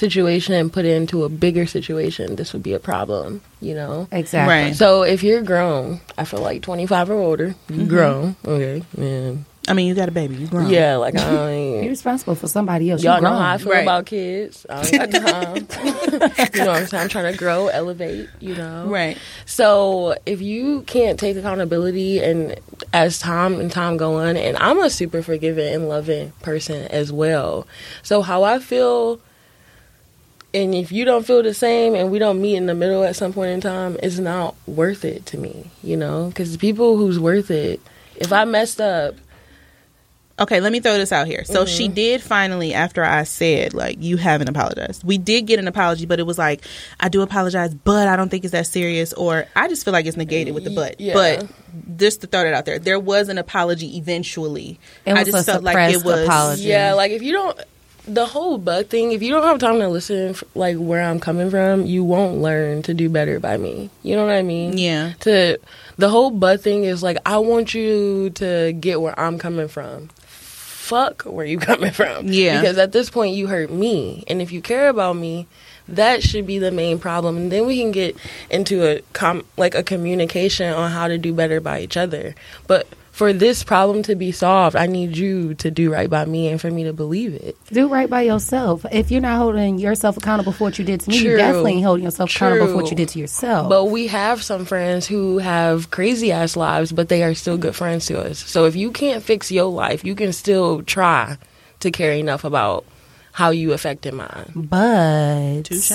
situation 0.00 0.54
and 0.54 0.72
put 0.72 0.84
it 0.84 0.96
into 0.96 1.24
a 1.24 1.28
bigger 1.28 1.66
situation, 1.66 2.36
this 2.36 2.52
would 2.52 2.62
be 2.62 2.72
a 2.72 2.80
problem. 2.80 3.42
You 3.60 3.74
know. 3.74 4.08
exactly. 4.10 4.52
Right. 4.52 4.74
So 4.74 5.02
if 5.02 5.22
you're 5.22 5.42
grown, 5.42 6.00
I 6.16 6.24
feel 6.24 6.40
like 6.40 6.62
25 6.62 7.10
or 7.10 7.14
older, 7.14 7.54
you 7.68 7.76
mm-hmm. 7.76 7.88
grown, 7.88 8.36
okay, 8.46 8.82
yeah, 8.96 9.34
I 9.68 9.72
mean, 9.72 9.86
you 9.86 9.94
got 9.94 10.08
a 10.08 10.12
baby. 10.12 10.34
You 10.34 10.46
grown. 10.48 10.68
yeah, 10.70 10.96
like 10.96 11.14
I 11.16 11.50
ain't, 11.50 11.82
You're 11.84 11.90
responsible 11.90 12.34
for 12.34 12.48
somebody 12.48 12.90
else. 12.90 13.04
Y'all 13.04 13.16
you 13.16 13.20
know 13.20 13.28
grown. 13.28 13.42
how 13.42 13.52
I 13.52 13.58
feel 13.58 13.72
Right. 13.72 13.82
about 13.82 14.06
kids. 14.06 14.66
I 14.68 14.82
don't 14.82 15.12
got 15.12 15.68
time. 15.68 15.84
you 16.54 16.60
know 16.64 16.72
what 16.72 16.76
I'm 16.76 16.86
saying? 16.86 17.02
I'm 17.02 17.08
trying 17.08 17.32
to 17.32 17.38
grow, 17.38 17.68
elevate, 17.68 18.28
you 18.40 18.56
know? 18.56 18.86
Right. 18.86 19.16
So 19.44 20.16
if 20.26 20.40
you 20.40 20.82
can't 20.82 21.20
take 21.20 21.36
accountability 21.36 22.20
and 22.20 22.58
as 22.92 23.18
time 23.18 23.60
and 23.60 23.70
time 23.70 23.96
go 23.96 24.16
on, 24.18 24.36
and 24.36 24.56
I'm 24.56 24.80
a 24.80 24.90
super 24.90 25.22
forgiving 25.22 25.72
and 25.72 25.88
loving 25.88 26.32
person 26.42 26.88
as 26.88 27.12
well. 27.12 27.66
So 28.02 28.22
how 28.22 28.42
I 28.42 28.58
feel 28.58 29.20
and 30.52 30.74
if 30.74 30.92
you 30.92 31.04
don't 31.04 31.24
feel 31.24 31.42
the 31.42 31.54
same 31.54 31.94
and 31.94 32.10
we 32.10 32.18
don't 32.18 32.40
meet 32.40 32.56
in 32.56 32.66
the 32.66 32.74
middle 32.74 33.04
at 33.04 33.16
some 33.16 33.32
point 33.32 33.50
in 33.50 33.60
time, 33.60 33.96
it's 34.02 34.18
not 34.18 34.54
worth 34.66 35.04
it 35.04 35.26
to 35.26 35.38
me, 35.38 35.70
you 35.82 35.96
know? 35.96 36.28
Because 36.28 36.56
people 36.56 36.96
who's 36.96 37.18
worth 37.18 37.50
it, 37.50 37.80
if 38.16 38.32
I 38.32 38.44
messed 38.44 38.80
up, 38.80 39.14
Okay, 40.40 40.60
let 40.60 40.72
me 40.72 40.80
throw 40.80 40.96
this 40.96 41.12
out 41.12 41.26
here. 41.26 41.44
So 41.44 41.66
she 41.66 41.84
mm-hmm. 41.84 41.94
did 41.94 42.22
finally, 42.22 42.72
after 42.72 43.04
I 43.04 43.24
said, 43.24 43.74
like, 43.74 43.98
you 44.00 44.16
haven't 44.16 44.48
apologized. 44.48 45.04
We 45.04 45.18
did 45.18 45.42
get 45.42 45.58
an 45.58 45.68
apology, 45.68 46.06
but 46.06 46.18
it 46.18 46.22
was 46.22 46.38
like, 46.38 46.64
I 46.98 47.10
do 47.10 47.20
apologize, 47.20 47.74
but 47.74 48.08
I 48.08 48.16
don't 48.16 48.30
think 48.30 48.44
it's 48.44 48.52
that 48.52 48.66
serious, 48.66 49.12
or 49.12 49.44
I 49.54 49.68
just 49.68 49.84
feel 49.84 49.92
like 49.92 50.06
it's 50.06 50.16
negated 50.16 50.54
with 50.54 50.64
the 50.64 50.70
but. 50.70 50.98
Yeah. 50.98 51.12
But 51.12 51.98
just 51.98 52.22
to 52.22 52.26
throw 52.26 52.44
that 52.44 52.54
out 52.54 52.64
there, 52.64 52.78
there 52.78 52.98
was 52.98 53.28
an 53.28 53.36
apology 53.36 53.98
eventually. 53.98 54.80
It 55.04 55.12
I 55.12 55.24
just 55.24 55.46
a 55.46 55.52
felt 55.52 55.62
like 55.62 55.94
it 55.94 56.02
was. 56.02 56.24
apology. 56.24 56.62
Yeah, 56.62 56.94
like 56.94 57.12
if 57.12 57.20
you 57.20 57.32
don't, 57.32 57.60
the 58.06 58.26
whole 58.26 58.58
bug 58.58 58.86
thing. 58.86 59.12
If 59.12 59.22
you 59.22 59.30
don't 59.30 59.44
have 59.44 59.58
time 59.58 59.78
to 59.78 59.88
listen, 59.88 60.34
like 60.54 60.76
where 60.76 61.02
I'm 61.02 61.20
coming 61.20 61.50
from, 61.50 61.86
you 61.86 62.04
won't 62.04 62.38
learn 62.38 62.82
to 62.82 62.94
do 62.94 63.08
better 63.08 63.40
by 63.40 63.56
me. 63.56 63.90
You 64.02 64.16
know 64.16 64.24
what 64.26 64.34
I 64.34 64.42
mean? 64.42 64.78
Yeah. 64.78 65.12
To 65.20 65.58
the 65.96 66.08
whole 66.08 66.30
bud 66.30 66.60
thing 66.60 66.84
is 66.84 67.02
like 67.02 67.18
I 67.26 67.38
want 67.38 67.74
you 67.74 68.30
to 68.30 68.72
get 68.72 69.00
where 69.00 69.18
I'm 69.18 69.38
coming 69.38 69.68
from. 69.68 70.08
Fuck 70.18 71.22
where 71.22 71.46
you 71.46 71.58
coming 71.70 71.92
from. 71.92 72.28
Yeah. 72.28 72.60
Because 72.60 72.78
at 72.78 72.92
this 72.92 73.10
point 73.10 73.34
you 73.34 73.46
hurt 73.46 73.70
me, 73.70 74.24
and 74.28 74.42
if 74.42 74.52
you 74.52 74.60
care 74.60 74.88
about 74.88 75.16
me. 75.16 75.46
That 75.88 76.22
should 76.22 76.46
be 76.46 76.60
the 76.60 76.70
main 76.70 77.00
problem, 77.00 77.36
and 77.36 77.50
then 77.50 77.66
we 77.66 77.76
can 77.80 77.90
get 77.90 78.16
into 78.48 78.86
a 78.86 79.00
com- 79.12 79.44
like 79.56 79.74
a 79.74 79.82
communication 79.82 80.72
on 80.72 80.92
how 80.92 81.08
to 81.08 81.18
do 81.18 81.32
better 81.32 81.60
by 81.60 81.80
each 81.80 81.96
other. 81.96 82.36
But 82.68 82.86
for 83.20 83.34
this 83.34 83.62
problem 83.62 84.02
to 84.02 84.14
be 84.14 84.32
solved, 84.32 84.74
I 84.74 84.86
need 84.86 85.14
you 85.14 85.52
to 85.56 85.70
do 85.70 85.92
right 85.92 86.08
by 86.08 86.24
me 86.24 86.48
and 86.48 86.58
for 86.58 86.70
me 86.70 86.84
to 86.84 86.94
believe 86.94 87.34
it. 87.34 87.54
Do 87.66 87.86
right 87.86 88.08
by 88.08 88.22
yourself. 88.22 88.86
If 88.90 89.10
you're 89.10 89.20
not 89.20 89.36
holding 89.36 89.78
yourself 89.78 90.16
accountable 90.16 90.52
for 90.52 90.64
what 90.64 90.78
you 90.78 90.86
did 90.86 91.00
to 91.02 91.10
me, 91.10 91.18
you 91.18 91.36
definitely 91.36 91.72
ain't 91.72 91.84
holding 91.84 92.04
yourself 92.04 92.34
accountable 92.34 92.68
for 92.68 92.76
what 92.76 92.88
you 92.90 92.96
did 92.96 93.10
to 93.10 93.18
yourself. 93.18 93.68
But 93.68 93.84
we 93.90 94.06
have 94.06 94.42
some 94.42 94.64
friends 94.64 95.06
who 95.06 95.36
have 95.36 95.90
crazy 95.90 96.32
ass 96.32 96.56
lives, 96.56 96.92
but 96.92 97.10
they 97.10 97.22
are 97.22 97.34
still 97.34 97.58
good 97.58 97.76
friends 97.76 98.06
to 98.06 98.18
us. 98.18 98.38
So 98.38 98.64
if 98.64 98.74
you 98.74 98.90
can't 98.90 99.22
fix 99.22 99.52
your 99.52 99.70
life, 99.70 100.02
you 100.02 100.14
can 100.14 100.32
still 100.32 100.80
try 100.80 101.36
to 101.80 101.90
care 101.90 102.12
enough 102.12 102.44
about 102.44 102.86
how 103.32 103.50
you 103.50 103.74
affected 103.74 104.14
mine. 104.14 104.50
but 104.54 105.64
Touche. 105.64 105.92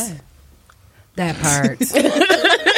that 1.16 1.36
part. 1.42 1.80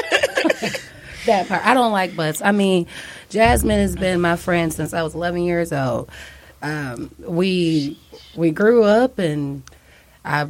that 1.27 1.47
part. 1.47 1.65
I 1.65 1.73
don't 1.73 1.91
like 1.91 2.15
butts. 2.15 2.41
I 2.41 2.51
mean, 2.51 2.87
Jasmine 3.29 3.79
has 3.79 3.95
been 3.95 4.19
my 4.19 4.35
friend 4.35 4.73
since 4.73 4.93
I 4.93 5.03
was 5.03 5.15
11 5.15 5.43
years 5.43 5.71
old. 5.71 6.09
Um, 6.61 7.11
we 7.19 7.99
we 8.35 8.51
grew 8.51 8.83
up 8.83 9.19
and 9.19 9.63
I 10.25 10.47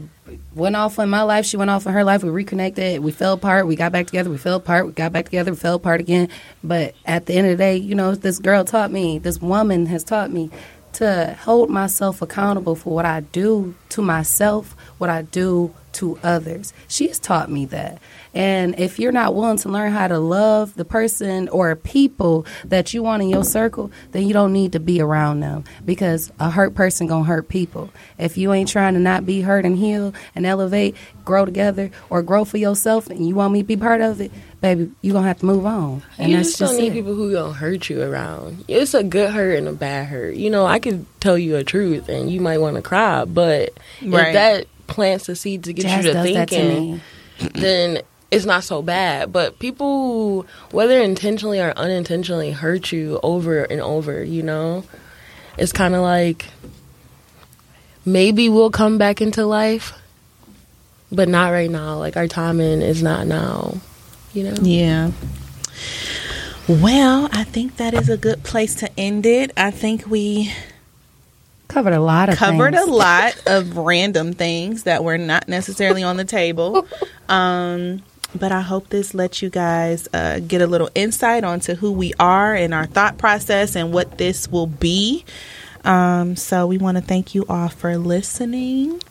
went 0.56 0.76
off 0.76 0.98
in 1.00 1.10
my 1.10 1.22
life. 1.22 1.46
She 1.46 1.58
went 1.58 1.70
off 1.70 1.86
in 1.86 1.94
her 1.94 2.04
life. 2.04 2.24
We 2.24 2.30
reconnected. 2.30 3.02
We 3.02 3.12
fell 3.12 3.34
apart. 3.34 3.68
We 3.68 3.76
got 3.76 3.92
back 3.92 4.08
together. 4.08 4.30
We 4.30 4.38
fell 4.38 4.56
apart. 4.56 4.88
We 4.88 4.92
got 4.94 5.12
back 5.12 5.26
together. 5.26 5.52
We 5.52 5.58
fell 5.58 5.76
apart 5.76 6.00
again. 6.00 6.30
But 6.64 6.96
at 7.06 7.28
the 7.28 7.34
end 7.34 7.48
of 7.48 7.52
the 7.52 7.64
day, 7.64 7.78
you 7.78 7.94
know, 7.94 8.16
this 8.16 8.40
girl 8.40 8.64
taught 8.64 8.92
me, 8.92 9.20
this 9.20 9.42
woman 9.42 9.86
has 9.88 10.04
taught 10.04 10.32
me 10.32 10.50
to 10.94 11.38
hold 11.42 11.70
myself 11.70 12.24
accountable 12.24 12.76
for 12.76 12.94
what 12.94 13.06
I 13.06 13.20
do 13.20 13.76
to 13.90 14.02
myself, 14.02 14.76
what 14.98 15.12
I 15.12 15.22
do 15.22 15.74
to 15.94 16.18
others. 16.24 16.74
She 16.88 17.08
has 17.08 17.20
taught 17.20 17.52
me 17.52 17.66
that. 17.68 18.00
And 18.38 18.80
if 18.80 19.00
you're 19.00 19.12
not 19.12 19.34
willing 19.34 19.58
to 19.58 19.70
learn 19.70 19.92
how 19.92 20.08
to 20.08 20.20
love 20.20 20.76
the 20.76 20.86
person 20.86 21.50
or 21.50 21.76
people 21.76 22.46
that 22.66 22.94
you 22.94 23.02
want 23.02 23.24
in 23.24 23.30
your 23.30 23.44
circle, 23.44 23.90
then 24.12 24.28
you 24.28 24.34
don't 24.34 24.54
need 24.54 24.74
to 24.74 24.80
be 24.80 25.02
around 25.02 25.40
them 25.40 25.64
because 25.84 26.32
a 26.40 26.52
hurt 26.52 26.76
person 26.76 27.08
going 27.08 27.24
to 27.24 27.28
hurt 27.28 27.50
people. 27.50 27.90
If 28.20 28.38
you 28.38 28.54
ain't 28.54 28.70
trying 28.70 28.94
to 28.94 29.00
not 29.00 29.26
be 29.26 29.42
hurt 29.42 29.66
and 29.66 29.76
heal 29.76 30.14
and 30.36 30.46
elevate, 30.46 30.96
grow 31.26 31.46
together 31.46 31.90
or 32.12 32.22
grow 32.22 32.46
for 32.46 32.58
yourself 32.58 33.10
and 33.10 33.28
you 33.28 33.34
want 33.34 33.54
me 33.54 33.62
to 33.62 33.66
be 33.66 33.76
part 33.76 34.02
of 34.02 34.22
it, 34.22 34.32
baby, 34.62 34.92
you 35.02 35.14
going 35.14 35.24
to 35.24 35.28
have 35.30 35.40
to 35.40 35.46
move 35.48 35.66
on. 35.66 36.04
And 36.20 36.30
you 36.30 36.38
that's 36.38 36.50
just 36.50 36.60
don't 36.60 36.68
just 36.70 36.80
need 36.80 36.90
it. 36.90 36.94
people 36.94 37.16
who 37.16 37.32
gonna 37.34 37.54
hurt 37.54 37.90
you 37.90 38.04
around. 38.04 38.66
It's 38.68 38.94
a 38.94 39.04
good 39.04 39.32
hurt 39.32 39.58
and 39.58 39.68
a 39.68 39.74
bad 39.74 40.10
hurt. 40.10 40.36
You 40.36 40.52
know, 40.52 40.64
I 40.68 40.78
could 40.78 41.08
tell 41.22 41.40
you 41.40 41.56
a 41.56 41.64
truth 41.64 42.08
and 42.08 42.30
you 42.30 42.40
might 42.40 42.60
want 42.60 42.76
to 42.76 42.84
cry, 42.84 43.26
but 43.26 43.74
Right. 44.04 44.28
if 44.28 44.34
that 44.34 44.68
plants 44.86 45.26
the 45.26 45.36
seed 45.36 45.64
to 45.64 45.74
get 45.74 45.82
Jazz 45.88 46.06
you 46.06 46.12
to 46.12 46.14
does 46.14 46.34
that 46.36 46.50
to 46.50 46.56
thinking, 46.56 47.02
then 47.56 48.02
it's 48.32 48.46
not 48.46 48.64
so 48.64 48.82
bad. 48.82 49.32
But 49.32 49.60
people, 49.60 50.46
whether 50.72 51.00
intentionally 51.02 51.60
or 51.60 51.72
unintentionally, 51.78 52.52
hurt 52.52 52.92
you 52.92 53.20
over 53.24 53.64
and 53.64 53.82
over. 53.82 54.24
You 54.24 54.44
know, 54.44 54.84
it's 55.58 55.72
kind 55.72 55.96
of 55.96 56.02
like 56.02 56.46
maybe 58.06 58.50
we'll 58.50 58.72
come 58.72 58.98
back 58.98 59.22
into 59.22 59.46
life, 59.46 59.94
but 61.12 61.28
not 61.30 61.52
right 61.52 61.70
now. 61.72 61.98
Like 61.98 62.18
our 62.18 62.28
timing 62.28 62.82
is 62.82 63.02
not 63.04 63.28
now. 63.28 63.78
You 64.34 64.44
know. 64.44 64.56
Yeah. 64.62 65.12
Well, 66.68 67.30
I 67.32 67.44
think 67.46 67.78
that 67.78 67.94
is 67.94 68.10
a 68.10 68.18
good 68.18 68.44
place 68.44 68.76
to 68.76 69.00
end 69.00 69.26
it. 69.26 69.52
I 69.56 69.72
think 69.72 70.06
we 70.08 70.52
Covered 71.70 71.94
a 71.94 72.00
lot 72.00 72.30
of 72.30 72.36
covered 72.38 72.74
things. 72.74 72.88
a 72.88 72.92
lot 72.92 73.42
of 73.46 73.76
random 73.78 74.34
things 74.34 74.84
that 74.84 75.04
were 75.04 75.18
not 75.18 75.48
necessarily 75.50 76.04
on 76.04 76.18
the 76.18 76.26
table. 76.26 76.86
Um, 77.30 78.04
but 78.38 78.52
I 78.52 78.62
hope 78.62 78.90
this 78.90 79.14
lets 79.14 79.42
you 79.42 79.50
guys 79.50 80.08
uh, 80.14 80.40
get 80.40 80.62
a 80.62 80.68
little 80.68 80.90
insight 80.96 81.44
onto 81.44 81.76
who 81.76 81.92
we 81.92 82.14
are 82.20 82.54
and 82.54 82.74
our 82.74 82.86
thought 82.86 83.18
process 83.18 83.76
and 83.76 83.92
what 83.92 84.18
this 84.18 84.48
will 84.48 84.68
be. 84.68 85.26
Um, 85.84 86.36
so 86.36 86.68
we 86.68 86.78
want 86.78 86.98
to 86.98 87.04
thank 87.04 87.34
you 87.34 87.46
all 87.48 87.70
for 87.70 87.98
listening. 87.98 89.02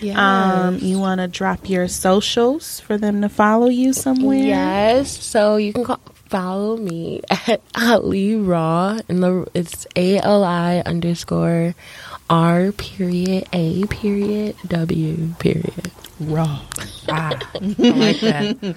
Yes. 0.00 0.18
Um, 0.18 0.78
you 0.78 0.98
want 0.98 1.20
to 1.20 1.28
drop 1.28 1.68
your 1.68 1.88
socials 1.88 2.80
for 2.80 2.98
them 2.98 3.22
to 3.22 3.28
follow 3.28 3.68
you 3.68 3.92
somewhere? 3.92 4.38
Yes. 4.38 5.22
So 5.24 5.56
you 5.56 5.72
can 5.72 5.84
call, 5.84 6.00
follow 6.28 6.76
me 6.76 7.22
at 7.30 7.62
Ali 7.74 8.36
Raw, 8.36 8.98
and 9.08 9.22
the 9.22 9.46
it's 9.54 9.86
A 9.94 10.18
L 10.18 10.42
I 10.42 10.82
underscore 10.84 11.74
R 12.28 12.72
period 12.72 13.46
A 13.52 13.84
period 13.86 14.56
W 14.66 15.34
period. 15.38 15.92
Raw. 16.20 16.60
Ah, 17.08 17.38
I 17.54 17.58
like 17.76 18.20
that. 18.20 18.76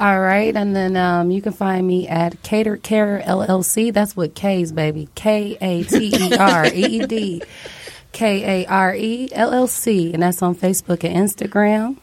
All 0.00 0.20
right, 0.20 0.54
and 0.56 0.74
then 0.74 0.96
um, 0.96 1.30
you 1.30 1.40
can 1.40 1.52
find 1.52 1.86
me 1.86 2.08
at 2.08 2.42
Cater 2.42 2.76
Care 2.76 3.22
LLC. 3.24 3.92
That's 3.92 4.16
what 4.16 4.34
K's 4.34 4.72
baby. 4.72 5.08
K 5.14 5.56
A 5.60 5.84
T 5.84 6.10
E 6.12 6.36
R 6.36 6.66
E 6.66 6.70
E 6.70 7.06
D 7.06 7.42
K 8.12 8.62
A 8.64 8.66
R 8.66 8.94
E 8.94 9.28
L 9.32 9.52
L 9.52 9.66
C, 9.68 10.12
and 10.12 10.22
that's 10.22 10.42
on 10.42 10.56
Facebook 10.56 11.04
and 11.04 11.28
Instagram. 11.28 11.96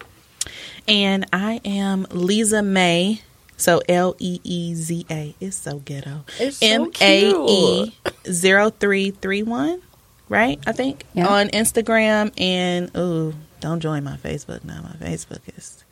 And 0.88 1.26
I 1.34 1.60
am 1.66 2.06
Leeza 2.08 2.66
Mae. 2.66 3.22
So 3.58 3.82
L 3.90 4.16
E 4.20 4.40
E 4.44 4.74
Z 4.74 5.06
A. 5.12 5.36
It's 5.40 5.58
so 5.58 5.80
ghetto. 5.80 6.24
It's 6.40 6.58
so 6.58 6.66
M 6.66 6.92
A 7.02 7.34
E 7.48 7.94
zero 8.26 8.70
three 8.70 9.12
three 9.12 9.44
one. 9.44 9.82
Right? 10.30 10.60
I 10.66 10.72
think. 10.72 11.04
Yeah. 11.14 11.28
On 11.28 11.50
Instagram 11.50 12.32
and 12.40 12.90
ooh, 12.98 13.34
don't 13.62 13.80
join 13.80 14.04
my 14.04 14.18
Facebook 14.18 14.66
now. 14.66 14.82
My 14.82 15.08
Facebook 15.08 15.40
is 15.58 15.84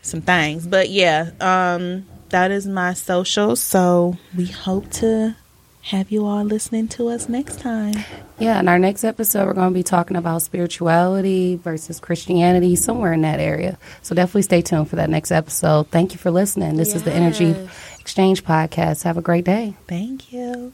some 0.00 0.22
things. 0.22 0.66
But 0.66 0.90
yeah, 0.90 1.30
um, 1.40 2.06
that 2.30 2.50
is 2.50 2.66
my 2.66 2.94
social. 2.94 3.56
So 3.56 4.16
we 4.36 4.46
hope 4.46 4.90
to 4.92 5.36
have 5.82 6.10
you 6.12 6.24
all 6.24 6.44
listening 6.44 6.86
to 6.86 7.08
us 7.08 7.28
next 7.28 7.58
time. 7.58 7.94
Yeah, 8.38 8.60
in 8.60 8.68
our 8.68 8.78
next 8.78 9.04
episode, 9.04 9.46
we're 9.46 9.54
going 9.54 9.70
to 9.70 9.74
be 9.74 9.82
talking 9.82 10.16
about 10.16 10.42
spirituality 10.42 11.56
versus 11.56 11.98
Christianity, 11.98 12.76
somewhere 12.76 13.12
in 13.12 13.22
that 13.22 13.40
area. 13.40 13.78
So 14.02 14.14
definitely 14.14 14.42
stay 14.42 14.62
tuned 14.62 14.88
for 14.88 14.96
that 14.96 15.10
next 15.10 15.32
episode. 15.32 15.88
Thank 15.88 16.12
you 16.12 16.18
for 16.18 16.30
listening. 16.30 16.76
This 16.76 16.94
is 16.94 17.02
the 17.02 17.12
Energy 17.12 17.54
Exchange 18.00 18.44
Podcast. 18.44 19.02
Have 19.02 19.18
a 19.18 19.22
great 19.22 19.44
day. 19.44 19.74
Thank 19.88 20.32
you. 20.32 20.72